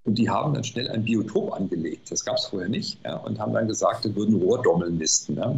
Und 0.06 0.18
die 0.18 0.30
haben 0.30 0.54
dann 0.54 0.64
schnell 0.64 0.90
ein 0.90 1.04
Biotop 1.04 1.54
angelegt. 1.54 2.12
Das 2.12 2.24
gab 2.24 2.38
es 2.38 2.46
vorher 2.46 2.70
nicht. 2.70 3.00
Ja, 3.04 3.18
und 3.18 3.40
haben 3.40 3.54
dann 3.54 3.68
gesagt, 3.68 4.06
wir 4.06 4.16
würden 4.16 4.42
Rohrdommeln 4.42 4.98
nisten. 4.98 5.36
Ja. 5.38 5.56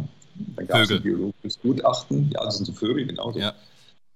Dann 0.56 0.66
gab 0.66 0.82
es 0.82 0.90
ein 0.90 1.02
biologisches 1.02 1.60
Gutachten. 1.60 2.30
Ja, 2.32 2.44
das 2.44 2.56
sind 2.56 2.66
so 2.66 2.72
Vögel, 2.72 3.06
genau. 3.06 3.32
Ja. 3.32 3.54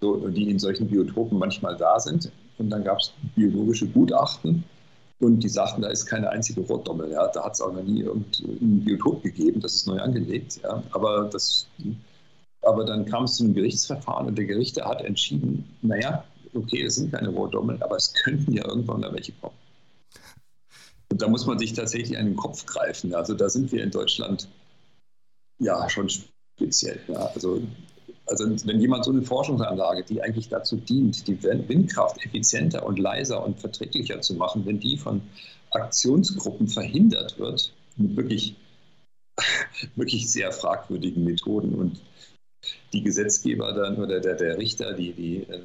So, 0.00 0.28
die 0.28 0.50
in 0.50 0.58
solchen 0.58 0.88
Biotopen 0.88 1.38
manchmal 1.38 1.76
da 1.76 2.00
sind. 2.00 2.32
Und 2.58 2.70
dann 2.70 2.84
gab 2.84 2.98
es 3.00 3.12
biologische 3.34 3.86
Gutachten. 3.86 4.64
Und 5.20 5.40
die 5.40 5.48
sagten, 5.48 5.82
da 5.82 5.88
ist 5.88 6.06
keine 6.06 6.30
einzige 6.30 6.62
Rotdommel. 6.62 7.10
Ja. 7.10 7.28
Da 7.28 7.44
hat 7.44 7.52
es 7.52 7.60
auch 7.60 7.72
noch 7.72 7.82
nie 7.82 8.00
irgendein 8.00 8.84
Biotop 8.84 9.22
gegeben, 9.22 9.60
das 9.60 9.74
ist 9.74 9.86
neu 9.86 9.98
angelegt. 9.98 10.60
Ja. 10.62 10.82
Aber, 10.92 11.28
das, 11.30 11.66
aber 12.62 12.84
dann 12.84 13.04
kam 13.04 13.24
es 13.24 13.36
zu 13.36 13.44
einem 13.44 13.54
Gerichtsverfahren 13.54 14.26
und 14.26 14.38
der 14.38 14.46
Gerichter 14.46 14.86
hat 14.86 15.02
entschieden, 15.02 15.68
naja, 15.82 16.24
okay, 16.54 16.82
es 16.84 16.96
sind 16.96 17.12
keine 17.12 17.28
Rohrdommeln, 17.28 17.82
aber 17.82 17.96
es 17.96 18.14
könnten 18.14 18.52
ja 18.54 18.66
irgendwann 18.66 19.02
da 19.02 19.12
welche 19.12 19.32
kommen. 19.32 19.54
Und 21.10 21.20
da 21.20 21.28
muss 21.28 21.44
man 21.44 21.58
sich 21.58 21.74
tatsächlich 21.74 22.16
an 22.16 22.24
den 22.26 22.36
Kopf 22.36 22.64
greifen. 22.64 23.14
Also 23.14 23.34
da 23.34 23.50
sind 23.50 23.72
wir 23.72 23.82
in 23.82 23.90
Deutschland 23.90 24.48
ja 25.58 25.88
schon 25.90 26.08
speziell. 26.08 27.00
Ja. 27.08 27.30
Also 27.34 27.60
also 28.30 28.48
wenn 28.66 28.80
jemand 28.80 29.04
so 29.04 29.10
eine 29.10 29.22
Forschungsanlage, 29.22 30.04
die 30.04 30.22
eigentlich 30.22 30.48
dazu 30.48 30.76
dient, 30.76 31.26
die 31.26 31.42
Windkraft 31.42 32.24
effizienter 32.24 32.86
und 32.86 32.98
leiser 32.98 33.44
und 33.44 33.58
verträglicher 33.58 34.20
zu 34.20 34.34
machen, 34.34 34.64
wenn 34.66 34.78
die 34.78 34.96
von 34.96 35.20
Aktionsgruppen 35.70 36.68
verhindert 36.68 37.38
wird, 37.38 37.72
mit 37.96 38.16
wirklich, 38.16 38.54
wirklich 39.96 40.30
sehr 40.30 40.52
fragwürdigen 40.52 41.24
Methoden 41.24 41.74
und 41.74 42.00
die 42.92 43.02
Gesetzgeber 43.02 43.72
dann 43.72 43.96
oder 43.96 44.20
der, 44.20 44.34
der 44.34 44.58
Richter, 44.58 44.92
die, 44.92 45.12
die 45.12 45.36
äh, 45.48 45.62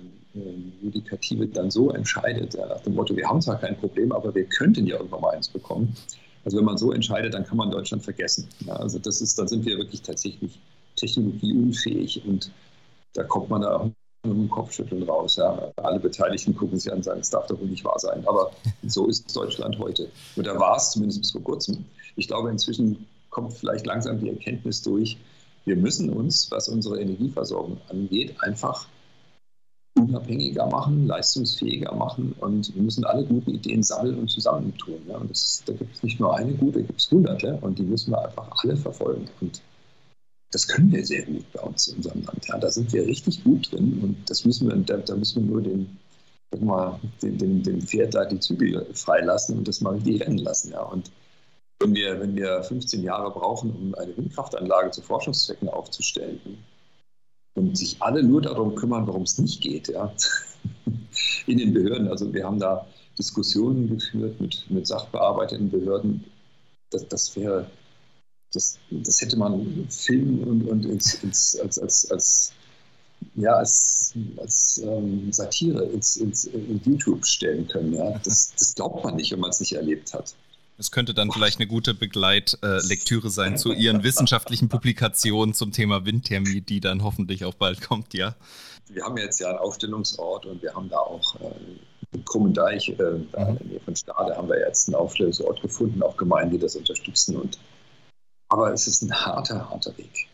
Judikative 0.81 1.47
dann 1.47 1.69
so 1.69 1.91
entscheidet, 1.91 2.55
ja, 2.55 2.65
nach 2.65 2.81
dem 2.81 2.95
Motto, 2.95 3.15
wir 3.15 3.27
haben 3.27 3.41
zwar 3.41 3.59
kein 3.59 3.77
Problem, 3.77 4.11
aber 4.11 4.33
wir 4.33 4.45
könnten 4.45 4.87
ja 4.87 4.95
irgendwann 4.97 5.21
mal 5.21 5.35
eins 5.35 5.49
bekommen. 5.49 5.95
Also 6.45 6.57
wenn 6.57 6.65
man 6.65 6.77
so 6.77 6.91
entscheidet, 6.91 7.33
dann 7.33 7.45
kann 7.45 7.57
man 7.57 7.71
Deutschland 7.71 8.03
vergessen. 8.03 8.47
Ja, 8.65 8.73
also 8.73 8.99
das 8.99 9.21
ist, 9.21 9.37
dann 9.37 9.47
sind 9.47 9.65
wir 9.65 9.77
wirklich 9.77 10.01
tatsächlich 10.01 10.59
technologieunfähig 10.95 12.25
und 12.25 12.51
da 13.13 13.23
kommt 13.23 13.49
man 13.49 13.61
da 13.61 13.89
mit 14.25 14.37
dem 14.37 14.49
Kopfschütteln 14.49 15.03
raus. 15.03 15.37
Ja. 15.37 15.71
Alle 15.77 15.99
Beteiligten 15.99 16.55
gucken 16.55 16.77
sich 16.77 16.91
an 16.91 16.97
und 16.97 17.03
sagen, 17.03 17.19
es 17.19 17.29
darf 17.29 17.47
doch 17.47 17.59
wohl 17.59 17.67
nicht 17.67 17.85
wahr 17.85 17.99
sein. 17.99 18.27
Aber 18.27 18.51
so 18.87 19.07
ist 19.07 19.35
Deutschland 19.35 19.77
heute. 19.79 20.09
Oder 20.35 20.59
war 20.59 20.77
es 20.77 20.91
zumindest 20.91 21.21
bis 21.21 21.31
vor 21.31 21.43
kurzem. 21.43 21.85
Ich 22.15 22.27
glaube, 22.27 22.49
inzwischen 22.49 23.05
kommt 23.29 23.53
vielleicht 23.53 23.85
langsam 23.85 24.19
die 24.19 24.29
Erkenntnis 24.29 24.81
durch, 24.81 25.17
wir 25.65 25.75
müssen 25.75 26.11
uns, 26.11 26.49
was 26.51 26.69
unsere 26.69 27.01
Energieversorgung 27.01 27.77
angeht, 27.89 28.35
einfach 28.41 28.87
unabhängiger 29.97 30.67
machen, 30.67 31.07
leistungsfähiger 31.07 31.93
machen 31.95 32.35
und 32.39 32.73
wir 32.75 32.81
müssen 32.81 33.05
alle 33.05 33.25
guten 33.25 33.51
Ideen 33.51 33.81
sammeln 33.81 34.19
und 34.19 34.29
zusammentun. 34.29 34.99
Ja. 35.07 35.17
Und 35.17 35.31
das, 35.31 35.63
da 35.65 35.73
gibt 35.73 35.95
es 35.95 36.03
nicht 36.03 36.19
nur 36.19 36.35
eine 36.35 36.53
gute, 36.53 36.79
da 36.79 36.85
gibt 36.85 36.99
es 36.99 37.09
hunderte 37.09 37.57
und 37.61 37.79
die 37.79 37.83
müssen 37.83 38.11
wir 38.11 38.23
einfach 38.23 38.47
alle 38.63 38.77
verfolgen. 38.77 39.27
Und 39.41 39.61
das 40.55 40.69
können 40.69 40.89
wir 40.89 41.05
sehr 41.05 41.23
gut 41.25 41.43
bei 41.51 41.59
uns 41.59 41.89
in 41.89 41.97
unserem 41.97 42.23
Land. 42.23 42.47
Ja, 42.47 42.57
da 42.57 42.71
sind 42.71 42.93
wir 42.93 43.05
richtig 43.05 43.43
gut 43.43 43.69
drin 43.69 43.99
und 44.01 44.29
das 44.29 44.45
müssen 44.45 44.69
wir, 44.69 44.75
da, 44.77 44.95
da 44.95 45.13
müssen 45.17 45.43
wir 45.43 45.51
nur 45.51 45.61
den, 45.61 45.97
mal, 46.61 46.97
den, 47.21 47.37
den, 47.37 47.61
den 47.61 47.81
Pferd 47.81 48.15
da 48.15 48.23
die 48.23 48.39
Zügel 48.39 48.87
freilassen 48.93 49.57
und 49.57 49.67
das 49.67 49.81
mal 49.81 49.99
die 49.99 50.15
rennen 50.15 50.37
lassen. 50.37 50.71
Ja. 50.71 50.83
Und 50.83 51.11
wenn 51.81 51.93
wir, 51.93 52.21
wenn 52.21 52.37
wir 52.37 52.63
15 52.63 53.03
Jahre 53.03 53.31
brauchen, 53.31 53.75
um 53.75 53.95
eine 53.95 54.15
Windkraftanlage 54.15 54.91
zu 54.91 55.01
Forschungszwecken 55.01 55.67
aufzustellen 55.67 56.39
und 57.55 57.77
sich 57.77 58.01
alle 58.01 58.23
nur 58.23 58.41
darum 58.41 58.75
kümmern, 58.75 59.07
warum 59.07 59.23
es 59.23 59.37
nicht 59.37 59.59
geht, 59.59 59.89
ja, 59.89 60.09
in 61.47 61.57
den 61.57 61.73
Behörden. 61.73 62.07
Also 62.07 62.33
wir 62.33 62.45
haben 62.45 62.59
da 62.59 62.87
Diskussionen 63.19 63.89
geführt 63.89 64.39
mit, 64.39 64.65
mit 64.69 64.87
sachbearbeitenden 64.87 65.69
Behörden. 65.69 66.23
Das, 66.91 67.05
das 67.09 67.35
wäre 67.35 67.69
das, 68.55 68.77
das 68.89 69.21
hätte 69.21 69.37
man 69.37 69.87
filmen 69.89 70.43
und, 70.43 70.67
und 70.67 70.85
ins, 70.85 71.15
ins, 71.15 71.59
als, 71.59 71.79
als, 71.79 72.11
als 72.11 72.53
ja, 73.35 73.53
als, 73.53 74.13
als 74.37 74.81
ähm, 74.83 75.31
Satire 75.31 75.85
ins, 75.85 76.17
ins, 76.17 76.45
in 76.45 76.81
YouTube 76.83 77.25
stellen 77.25 77.67
können. 77.67 77.93
Ja? 77.93 78.19
Das, 78.23 78.53
das 78.57 78.75
glaubt 78.75 79.03
man 79.03 79.15
nicht, 79.15 79.31
wenn 79.31 79.39
man 79.39 79.49
es 79.49 79.59
nicht 79.59 79.73
erlebt 79.73 80.13
hat. 80.13 80.35
Es 80.77 80.91
könnte 80.91 81.13
dann 81.13 81.31
vielleicht 81.31 81.59
eine 81.59 81.67
gute 81.67 81.93
Begleitlektüre 81.93 83.27
äh, 83.27 83.31
sein 83.31 83.57
zu 83.57 83.71
Ihren 83.71 84.03
wissenschaftlichen 84.03 84.67
Publikationen 84.67 85.53
zum 85.53 85.71
Thema 85.71 86.05
Windthermie, 86.05 86.59
die 86.61 86.81
dann 86.81 87.03
hoffentlich 87.03 87.45
auch 87.45 87.53
bald 87.53 87.81
kommt, 87.81 88.13
ja. 88.13 88.35
Wir 88.89 89.03
haben 89.03 89.17
jetzt 89.17 89.39
ja 89.39 89.49
einen 89.49 89.59
Aufstellungsort 89.59 90.45
und 90.45 90.61
wir 90.61 90.73
haben 90.73 90.89
da 90.89 90.97
auch 90.97 91.35
äh, 91.39 91.55
in 92.11 92.25
Krummendeich, 92.25 92.89
äh, 92.89 92.95
da 92.97 93.47
in 93.49 93.57
der 93.57 93.67
Nähe 93.67 93.79
von 93.79 93.95
Stade, 93.95 94.35
haben 94.35 94.49
wir 94.49 94.59
jetzt 94.59 94.87
einen 94.87 94.95
Aufstellungsort 94.95 95.61
gefunden, 95.61 96.03
auch 96.03 96.17
Gemeinden, 96.17 96.51
die 96.51 96.59
das 96.59 96.75
unterstützen. 96.75 97.37
Und, 97.37 97.57
aber 98.55 98.71
es 98.71 98.87
ist 98.87 99.01
ein 99.01 99.13
harter, 99.13 99.69
harter 99.69 99.97
Weg. 99.97 100.29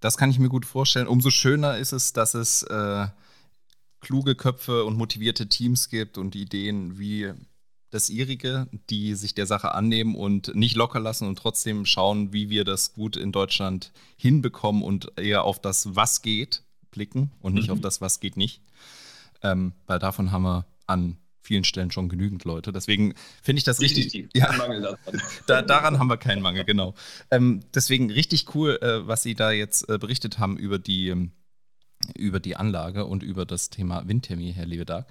Das 0.00 0.16
kann 0.16 0.30
ich 0.30 0.40
mir 0.40 0.48
gut 0.48 0.66
vorstellen. 0.66 1.06
Umso 1.06 1.30
schöner 1.30 1.78
ist 1.78 1.92
es, 1.92 2.12
dass 2.12 2.34
es 2.34 2.64
äh, 2.64 3.06
kluge 4.00 4.34
Köpfe 4.34 4.84
und 4.84 4.96
motivierte 4.96 5.48
Teams 5.48 5.88
gibt 5.88 6.18
und 6.18 6.34
Ideen 6.34 6.98
wie 6.98 7.32
das 7.90 8.10
ihrige, 8.10 8.66
die 8.90 9.14
sich 9.14 9.34
der 9.34 9.46
Sache 9.46 9.72
annehmen 9.72 10.16
und 10.16 10.54
nicht 10.56 10.74
locker 10.74 10.98
lassen 10.98 11.28
und 11.28 11.38
trotzdem 11.38 11.86
schauen, 11.86 12.32
wie 12.32 12.50
wir 12.50 12.64
das 12.64 12.92
gut 12.92 13.16
in 13.16 13.30
Deutschland 13.30 13.92
hinbekommen 14.16 14.82
und 14.82 15.12
eher 15.16 15.44
auf 15.44 15.60
das 15.60 15.94
Was 15.94 16.20
geht 16.22 16.62
blicken 16.90 17.30
und 17.40 17.54
nicht 17.54 17.68
mhm. 17.68 17.74
auf 17.74 17.80
das 17.80 18.00
Was 18.00 18.18
geht 18.18 18.36
nicht. 18.36 18.62
Ähm, 19.42 19.74
weil 19.86 20.00
davon 20.00 20.32
haben 20.32 20.42
wir 20.42 20.66
an 20.86 21.18
vielen 21.44 21.64
Stellen 21.64 21.90
schon 21.90 22.08
genügend 22.08 22.44
Leute. 22.44 22.72
Deswegen 22.72 23.14
finde 23.42 23.58
ich 23.58 23.64
das 23.64 23.80
richtig. 23.80 24.06
richtig 24.06 24.30
ja, 24.34 24.50
da, 25.46 25.62
daran 25.62 25.98
haben 25.98 26.08
wir 26.08 26.16
keinen 26.16 26.42
Mangel, 26.42 26.64
genau. 26.64 26.94
Ähm, 27.30 27.60
deswegen 27.74 28.10
richtig 28.10 28.54
cool, 28.54 28.78
äh, 28.80 29.06
was 29.06 29.22
Sie 29.22 29.34
da 29.34 29.50
jetzt 29.50 29.88
äh, 29.88 29.98
berichtet 29.98 30.38
haben 30.38 30.56
über 30.56 30.78
die, 30.78 31.08
ähm, 31.08 31.32
über 32.16 32.40
die 32.40 32.56
Anlage 32.56 33.04
und 33.04 33.22
über 33.22 33.44
das 33.44 33.70
Thema 33.70 34.08
Windthermie, 34.08 34.52
Herr 34.52 34.66
Levedag. 34.66 35.06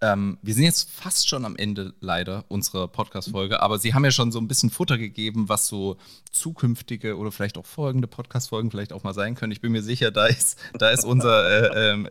Ähm, 0.00 0.38
wir 0.42 0.54
sind 0.54 0.64
jetzt 0.64 0.90
fast 0.90 1.28
schon 1.28 1.44
am 1.44 1.56
Ende 1.56 1.94
leider 2.00 2.44
unserer 2.48 2.88
Podcast-Folge, 2.88 3.62
aber 3.62 3.78
Sie 3.78 3.94
haben 3.94 4.04
ja 4.04 4.10
schon 4.10 4.32
so 4.32 4.38
ein 4.38 4.48
bisschen 4.48 4.70
Futter 4.70 4.98
gegeben, 4.98 5.48
was 5.48 5.68
so 5.68 5.96
zukünftige 6.30 7.16
oder 7.16 7.30
vielleicht 7.30 7.56
auch 7.56 7.66
folgende 7.66 8.08
Podcast-Folgen 8.08 8.70
vielleicht 8.70 8.92
auch 8.92 9.02
mal 9.02 9.14
sein 9.14 9.34
können. 9.34 9.52
Ich 9.52 9.60
bin 9.60 9.72
mir 9.72 9.82
sicher, 9.82 10.10
da 10.10 10.26
ist, 10.26 10.58
da 10.78 10.90
ist 10.90 11.04
unser 11.04 11.48
äh, 11.48 11.92
ähm, 11.92 12.08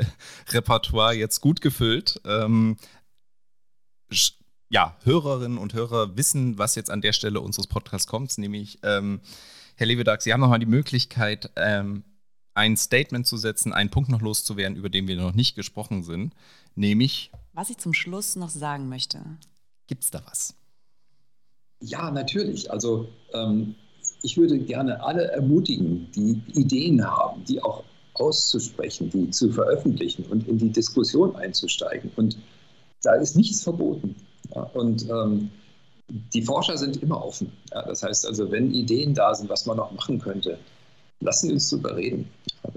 Repertoire 0.50 1.14
jetzt 1.14 1.42
gut 1.42 1.62
gefüllt. 1.62 2.22
Ähm, 2.26 2.78
ja, 4.70 4.98
Hörerinnen 5.04 5.58
und 5.58 5.74
Hörer 5.74 6.18
wissen, 6.18 6.58
was 6.58 6.76
jetzt 6.76 6.90
an 6.90 7.02
der 7.02 7.14
Stelle 7.14 7.42
unseres 7.42 7.68
Podcasts 7.68 8.08
kommt, 8.08 8.38
nämlich 8.38 8.80
ähm, 8.84 9.22
Herr 9.76 9.88
Levedag, 9.88 10.22
Sie 10.22 10.34
haben 10.34 10.42
nochmal 10.42 10.60
die 10.60 10.66
Möglichkeit, 10.66 11.52
ähm, 11.56 12.04
ein 12.54 12.78
Statement 12.78 13.26
zu 13.26 13.38
setzen, 13.38 13.74
einen 13.74 13.90
Punkt 13.90 14.10
noch 14.10 14.22
loszuwerden, 14.22 14.78
über 14.78 14.90
den 14.90 15.08
wir 15.08 15.16
noch 15.16 15.34
nicht 15.34 15.56
gesprochen 15.56 16.04
sind, 16.04 16.34
nämlich. 16.76 17.32
Was 17.54 17.70
ich 17.70 17.78
zum 17.78 17.94
Schluss 17.94 18.36
noch 18.36 18.50
sagen 18.50 18.90
möchte. 18.90 19.20
Gibt 19.88 20.04
es 20.04 20.12
da 20.12 20.22
was? 20.26 20.56
Ja, 21.82 22.12
natürlich. 22.12 22.72
Also 22.72 23.10
ähm, 23.34 23.76
ich 24.22 24.38
würde 24.38 24.58
gerne 24.60 25.04
alle 25.04 25.32
ermutigen, 25.32 26.10
die 26.16 26.42
Ideen 26.54 27.04
haben, 27.06 27.44
die 27.46 27.62
auch 27.62 27.84
auszusprechen, 28.14 29.10
die 29.10 29.30
zu 29.32 29.52
veröffentlichen 29.52 30.26
und 30.26 30.48
in 30.48 30.58
die 30.58 30.70
Diskussion 30.70 31.36
einzusteigen. 31.36 32.12
Und 32.16 32.38
da 33.04 33.14
ist 33.16 33.36
nichts 33.36 33.64
verboten. 33.64 34.16
Ja, 34.56 34.64
und 34.74 35.08
ähm, 35.10 35.50
die 36.34 36.42
Forscher 36.42 36.78
sind 36.78 37.02
immer 37.02 37.24
offen. 37.24 37.52
Ja, 37.72 37.84
das 37.84 38.04
heißt 38.04 38.26
also, 38.28 38.52
wenn 38.52 38.74
Ideen 38.74 39.14
da 39.14 39.34
sind, 39.34 39.50
was 39.50 39.66
man 39.66 39.78
noch 39.78 39.92
machen 39.92 40.20
könnte, 40.20 40.58
lassen 41.20 41.48
Sie 41.48 41.54
uns 41.54 41.70
darüber 41.70 41.96
reden. 41.96 42.30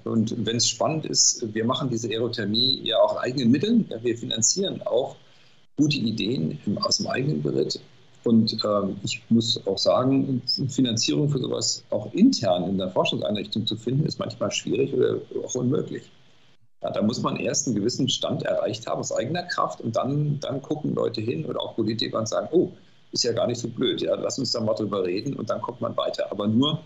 Und 0.04 0.34
wenn 0.46 0.56
es 0.56 0.68
spannend 0.68 1.06
ist, 1.06 1.54
wir 1.54 1.64
machen 1.64 1.90
diese 1.90 2.08
Aerothermie 2.08 2.80
ja 2.84 2.96
auch 2.98 3.16
eigenen 3.16 3.50
Mitteln. 3.50 3.86
Ja, 3.88 4.02
wir 4.02 4.16
finanzieren 4.16 4.82
auch 4.82 5.16
gute 5.76 5.96
Ideen 5.96 6.58
im, 6.66 6.78
aus 6.78 6.98
dem 6.98 7.08
eigenen 7.08 7.42
Beritt. 7.42 7.80
Und 8.24 8.56
ähm, 8.64 8.96
ich 9.04 9.22
muss 9.28 9.60
auch 9.66 9.78
sagen, 9.78 10.42
Finanzierung 10.68 11.28
für 11.28 11.38
sowas 11.38 11.84
auch 11.90 12.12
intern 12.12 12.64
in 12.64 12.78
der 12.78 12.90
Forschungseinrichtung 12.90 13.66
zu 13.66 13.76
finden, 13.76 14.04
ist 14.04 14.18
manchmal 14.18 14.50
schwierig 14.50 14.92
oder 14.94 15.18
auch 15.44 15.54
unmöglich. 15.54 16.10
Ja, 16.86 16.92
da 16.92 17.02
muss 17.02 17.20
man 17.20 17.34
erst 17.36 17.66
einen 17.66 17.74
gewissen 17.74 18.08
Stand 18.08 18.44
erreicht 18.44 18.86
haben 18.86 19.00
aus 19.00 19.10
eigener 19.10 19.42
Kraft 19.42 19.80
und 19.80 19.96
dann, 19.96 20.38
dann 20.38 20.62
gucken 20.62 20.94
Leute 20.94 21.20
hin 21.20 21.44
oder 21.44 21.60
auch 21.60 21.74
Politiker 21.74 22.20
und 22.20 22.28
sagen, 22.28 22.46
oh, 22.52 22.70
ist 23.10 23.24
ja 23.24 23.32
gar 23.32 23.48
nicht 23.48 23.60
so 23.60 23.66
blöd, 23.66 24.02
ja, 24.02 24.14
lass 24.14 24.38
uns 24.38 24.52
da 24.52 24.60
mal 24.60 24.74
drüber 24.74 25.02
reden 25.02 25.34
und 25.34 25.50
dann 25.50 25.60
kommt 25.60 25.80
man 25.80 25.96
weiter. 25.96 26.30
Aber 26.30 26.46
nur 26.46 26.80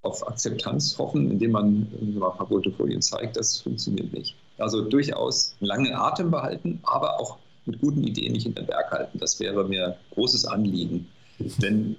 auf 0.00 0.26
Akzeptanz 0.26 0.96
hoffen, 0.96 1.30
indem 1.30 1.50
man 1.50 1.86
mal 2.14 2.30
ein 2.30 2.36
paar 2.38 2.46
Portfolien 2.46 3.02
zeigt, 3.02 3.36
das 3.36 3.60
funktioniert 3.60 4.10
nicht. 4.14 4.34
Also 4.56 4.88
durchaus 4.88 5.54
einen 5.60 5.68
langen 5.68 5.94
Atem 5.94 6.30
behalten, 6.30 6.80
aber 6.84 7.20
auch 7.20 7.36
mit 7.66 7.78
guten 7.78 8.04
Ideen 8.04 8.32
nicht 8.32 8.46
in 8.46 8.54
den 8.54 8.64
Berg 8.64 8.90
halten. 8.90 9.18
Das 9.18 9.38
wäre 9.38 9.64
mir 9.64 9.98
großes 10.14 10.46
Anliegen. 10.46 11.06
Denn 11.38 11.96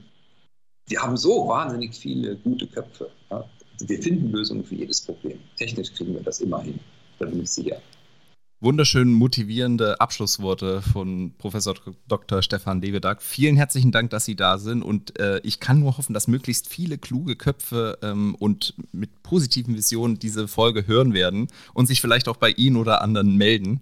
wir 0.88 1.04
haben 1.04 1.18
so 1.18 1.48
wahnsinnig 1.48 1.94
viele 1.94 2.36
gute 2.38 2.66
Köpfe. 2.66 3.12
Ja. 3.30 3.46
Wir 3.80 4.02
finden 4.02 4.32
Lösungen 4.32 4.64
für 4.64 4.76
jedes 4.76 5.02
Problem. 5.02 5.40
Technisch 5.56 5.94
kriegen 5.94 6.16
wir 6.16 6.24
das 6.24 6.42
immer 6.42 6.60
hin 6.60 6.80
da 7.20 7.26
bin 7.26 7.42
ich 7.42 7.50
sicher. 7.50 7.78
Wunderschön 8.64 9.12
motivierende 9.12 10.00
Abschlussworte 10.00 10.82
von 10.82 11.34
Professor 11.38 11.76
Dr. 12.08 12.42
Stefan 12.42 12.82
Levedag. 12.82 13.22
Vielen 13.22 13.58
herzlichen 13.58 13.92
Dank, 13.92 14.10
dass 14.12 14.24
Sie 14.24 14.38
da 14.38 14.58
sind 14.58 14.84
und 14.84 15.20
äh, 15.20 15.42
ich 15.44 15.60
kann 15.60 15.82
nur 15.82 15.98
hoffen, 15.98 16.14
dass 16.14 16.30
möglichst 16.30 16.70
viele 16.70 16.98
kluge 16.98 17.36
Köpfe 17.36 17.98
ähm, 18.02 18.36
und 18.36 18.74
mit 18.94 19.22
positiven 19.22 19.76
Visionen 19.76 20.18
diese 20.18 20.48
Folge 20.48 20.88
hören 20.88 21.14
werden 21.14 21.50
und 21.74 21.88
sich 21.88 22.00
vielleicht 22.00 22.30
auch 22.30 22.38
bei 22.38 22.52
Ihnen 22.52 22.78
oder 22.78 23.02
anderen 23.02 23.36
melden. 23.36 23.82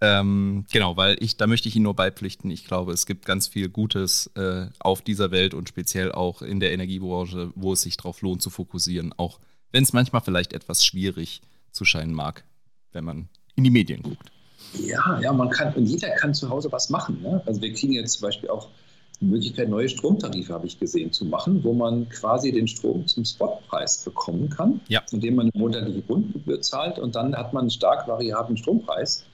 Ähm, 0.00 0.64
genau, 0.72 0.96
weil 0.96 1.16
ich, 1.20 1.36
da 1.36 1.46
möchte 1.46 1.68
ich 1.68 1.76
Ihnen 1.76 1.84
nur 1.84 1.94
beipflichten. 1.94 2.50
Ich 2.50 2.64
glaube, 2.64 2.92
es 2.92 3.06
gibt 3.06 3.26
ganz 3.26 3.46
viel 3.46 3.68
Gutes 3.68 4.32
äh, 4.34 4.66
auf 4.80 5.02
dieser 5.02 5.30
Welt 5.30 5.54
und 5.54 5.68
speziell 5.68 6.10
auch 6.10 6.42
in 6.42 6.58
der 6.58 6.72
Energiebranche, 6.72 7.52
wo 7.54 7.74
es 7.74 7.82
sich 7.82 7.96
darauf 7.96 8.22
lohnt 8.22 8.42
zu 8.42 8.50
fokussieren, 8.50 9.14
auch 9.16 9.38
wenn 9.70 9.84
es 9.84 9.92
manchmal 9.92 10.22
vielleicht 10.22 10.52
etwas 10.52 10.84
schwierig 10.84 11.42
zu 11.70 11.84
scheinen 11.84 12.12
mag 12.12 12.42
wenn 12.96 13.04
man 13.04 13.28
in 13.54 13.62
die 13.62 13.70
Medien 13.70 14.02
guckt. 14.02 14.32
Ja, 14.72 15.20
ja, 15.20 15.32
man 15.32 15.50
kann, 15.50 15.72
und 15.74 15.86
jeder 15.86 16.10
kann 16.16 16.34
zu 16.34 16.48
Hause 16.50 16.72
was 16.72 16.90
machen. 16.90 17.22
Ne? 17.22 17.40
Also 17.46 17.60
wir 17.62 17.72
kriegen 17.72 17.92
jetzt 17.92 18.14
zum 18.14 18.22
Beispiel 18.22 18.48
auch 18.50 18.68
die 19.20 19.26
Möglichkeit, 19.26 19.68
neue 19.68 19.88
Stromtarife, 19.88 20.52
habe 20.52 20.66
ich 20.66 20.78
gesehen, 20.78 21.12
zu 21.12 21.24
machen, 21.24 21.62
wo 21.62 21.72
man 21.72 22.08
quasi 22.08 22.52
den 22.52 22.66
Strom 22.66 23.06
zum 23.06 23.24
Spotpreis 23.24 24.04
bekommen 24.04 24.50
kann, 24.50 24.80
ja. 24.88 25.02
indem 25.12 25.36
man 25.36 25.50
eine 25.50 25.62
monatliche 25.62 26.02
Grundgebühr 26.02 26.60
zahlt 26.60 26.98
und 26.98 27.14
dann 27.14 27.34
hat 27.34 27.52
man 27.52 27.62
einen 27.62 27.70
stark 27.70 28.08
variablen 28.08 28.56
Strompreis. 28.56 29.24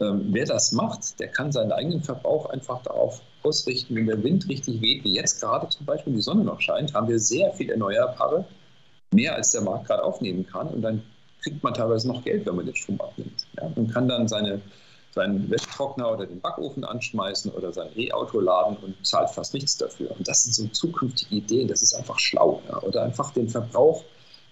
Ähm, 0.00 0.26
wer 0.30 0.44
das 0.44 0.70
macht, 0.70 1.18
der 1.18 1.28
kann 1.28 1.50
seinen 1.50 1.72
eigenen 1.72 2.02
Verbrauch 2.02 2.46
einfach 2.50 2.82
darauf 2.82 3.20
ausrichten, 3.42 3.96
wenn 3.96 4.06
der 4.06 4.22
Wind 4.22 4.48
richtig 4.48 4.80
weht, 4.80 5.02
wie 5.02 5.14
jetzt 5.14 5.40
gerade 5.40 5.68
zum 5.68 5.86
Beispiel 5.86 6.12
die 6.12 6.20
Sonne 6.20 6.44
noch 6.44 6.60
scheint, 6.60 6.94
haben 6.94 7.08
wir 7.08 7.18
sehr 7.18 7.52
viel 7.54 7.70
Erneuerbare, 7.70 8.44
mehr 9.12 9.34
als 9.34 9.50
der 9.50 9.62
Markt 9.62 9.86
gerade 9.86 10.04
aufnehmen 10.04 10.46
kann 10.46 10.68
und 10.68 10.82
dann 10.82 11.02
kriegt 11.42 11.62
man 11.62 11.74
teilweise 11.74 12.08
noch 12.08 12.22
Geld, 12.24 12.46
wenn 12.46 12.56
man 12.56 12.66
den 12.66 12.76
Strom 12.76 13.00
abnimmt. 13.00 13.46
Ja, 13.56 13.70
man 13.74 13.88
kann 13.88 14.08
dann 14.08 14.28
seine, 14.28 14.60
seinen 15.14 15.50
Wäschetrockner 15.50 16.12
oder 16.12 16.26
den 16.26 16.40
Backofen 16.40 16.84
anschmeißen 16.84 17.52
oder 17.52 17.72
sein 17.72 17.88
E-Auto 17.96 18.40
laden 18.40 18.76
und 18.78 19.06
zahlt 19.06 19.30
fast 19.30 19.54
nichts 19.54 19.76
dafür. 19.76 20.10
Und 20.16 20.26
das 20.26 20.44
sind 20.44 20.54
so 20.54 20.66
zukünftige 20.68 21.36
Ideen, 21.36 21.68
das 21.68 21.82
ist 21.82 21.94
einfach 21.94 22.18
schlau. 22.18 22.62
Ja. 22.68 22.82
Oder 22.82 23.02
einfach 23.02 23.32
den 23.32 23.48
Verbrauch 23.48 24.04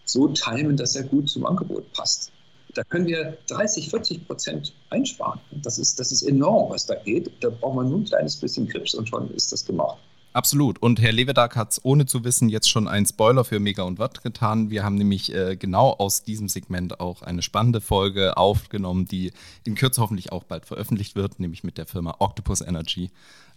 so 0.05 0.29
timen, 0.29 0.77
dass 0.77 0.97
er 0.97 1.03
gut 1.03 1.29
zum 1.29 1.47
Angebot 1.47 1.93
passt. 1.93 2.31
Da 2.75 2.85
können 2.85 3.07
wir 3.07 3.39
30, 3.49 3.89
40 3.89 4.27
Prozent 4.27 4.73
einsparen. 4.91 5.41
Das 5.51 5.79
ist, 5.79 5.99
das 5.99 6.13
ist 6.13 6.23
enorm, 6.23 6.71
was 6.71 6.87
da 6.87 6.95
geht. 6.95 7.33
Da 7.43 7.49
braucht 7.49 7.75
man 7.75 7.89
nur 7.89 8.01
ein 8.01 8.05
kleines 8.05 8.37
bisschen 8.37 8.69
Grips 8.69 8.95
und 8.95 9.09
schon 9.09 9.31
ist 9.35 9.51
das 9.51 9.65
gemacht. 9.65 9.99
Absolut. 10.37 10.83
Und 10.83 11.01
Herr 11.01 11.13
Levedag 11.13 11.57
hat 11.57 11.73
es 11.73 11.83
ohne 11.83 12.05
zu 12.05 12.23
wissen 12.23 12.51
jetzt 12.51 12.69
schon 12.69 12.89
einen 12.89 13.07
Spoiler 13.07 13.43
für 13.43 13.59
Mega 13.59 13.85
und 13.85 13.99
Watt 13.99 14.23
getan. 14.23 14.69
Wir 14.69 14.85
haben 14.85 14.97
nämlich 14.97 15.35
äh, 15.35 15.57
genau 15.57 15.93
aus 15.93 16.25
diesem 16.25 16.51
Segment 16.51 17.01
auch 17.01 17.23
eine 17.23 17.41
spannende 17.41 17.81
Folge 17.81 18.37
aufgenommen, 18.37 19.07
die 19.07 19.33
in 19.65 19.77
Kürze 19.77 20.03
hoffentlich 20.03 20.33
auch 20.33 20.45
bald 20.45 20.67
veröffentlicht 20.67 21.17
wird, 21.17 21.41
nämlich 21.41 21.65
mit 21.65 21.79
der 21.79 21.87
Firma 21.87 22.17
Octopus 22.19 22.61
Energy 22.61 23.11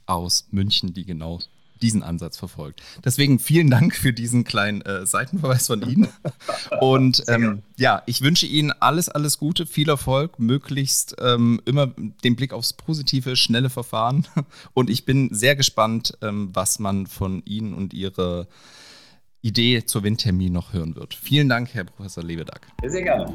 aus 0.06 0.48
München, 0.52 0.94
die 0.94 1.04
genau 1.04 1.42
diesen 1.82 2.04
Ansatz 2.04 2.38
verfolgt. 2.38 2.82
Deswegen 3.04 3.40
vielen 3.40 3.70
Dank 3.70 3.96
für 3.96 4.14
diesen 4.14 4.44
kleinen 4.44 4.82
äh, 4.82 5.06
Seitenverweis 5.06 5.68
von 5.68 5.82
Ihnen. 5.82 6.08
Und 6.80 7.24
ähm, 7.28 7.64
ja, 7.78 8.04
ich 8.06 8.22
wünsche 8.22 8.46
Ihnen 8.46 8.72
alles, 8.80 9.10
alles 9.10 9.38
Gute, 9.38 9.66
viel 9.66 9.90
Erfolg, 9.90 10.40
möglichst 10.40 11.16
ähm, 11.20 11.62
immer 11.66 11.88
den 11.88 12.36
Blick 12.36 12.54
aufs 12.54 12.74
positive, 12.74 13.36
schnelle 13.36 13.70
Verfahren. 13.70 14.28
Und 14.74 14.90
ich 14.90 15.06
bin 15.06 15.34
sehr 15.34 15.56
gespannt, 15.56 16.18
ähm, 16.22 16.50
was 16.54 16.80
man 16.80 17.08
von 17.08 17.42
Ihnen 17.46 17.74
und 17.74 17.94
Ihrer 17.94 18.48
Idee 19.42 19.86
zur 19.86 20.04
Windthermie 20.04 20.50
noch 20.50 20.74
hören 20.74 20.96
wird. 20.96 21.14
Vielen 21.14 21.48
Dank, 21.50 21.74
Herr 21.74 21.86
Professor 21.86 22.24
Lebedag. 22.24 22.62
Sehr 22.86 23.04
gerne. 23.04 23.34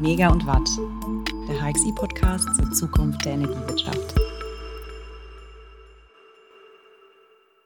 Mega 0.00 0.28
und 0.28 0.46
Watt, 0.46 0.68
der 1.48 1.62
HXI-Podcast 1.62 2.48
zur 2.56 2.70
Zukunft 2.72 3.24
der 3.24 3.34
Energiewirtschaft. 3.34 4.25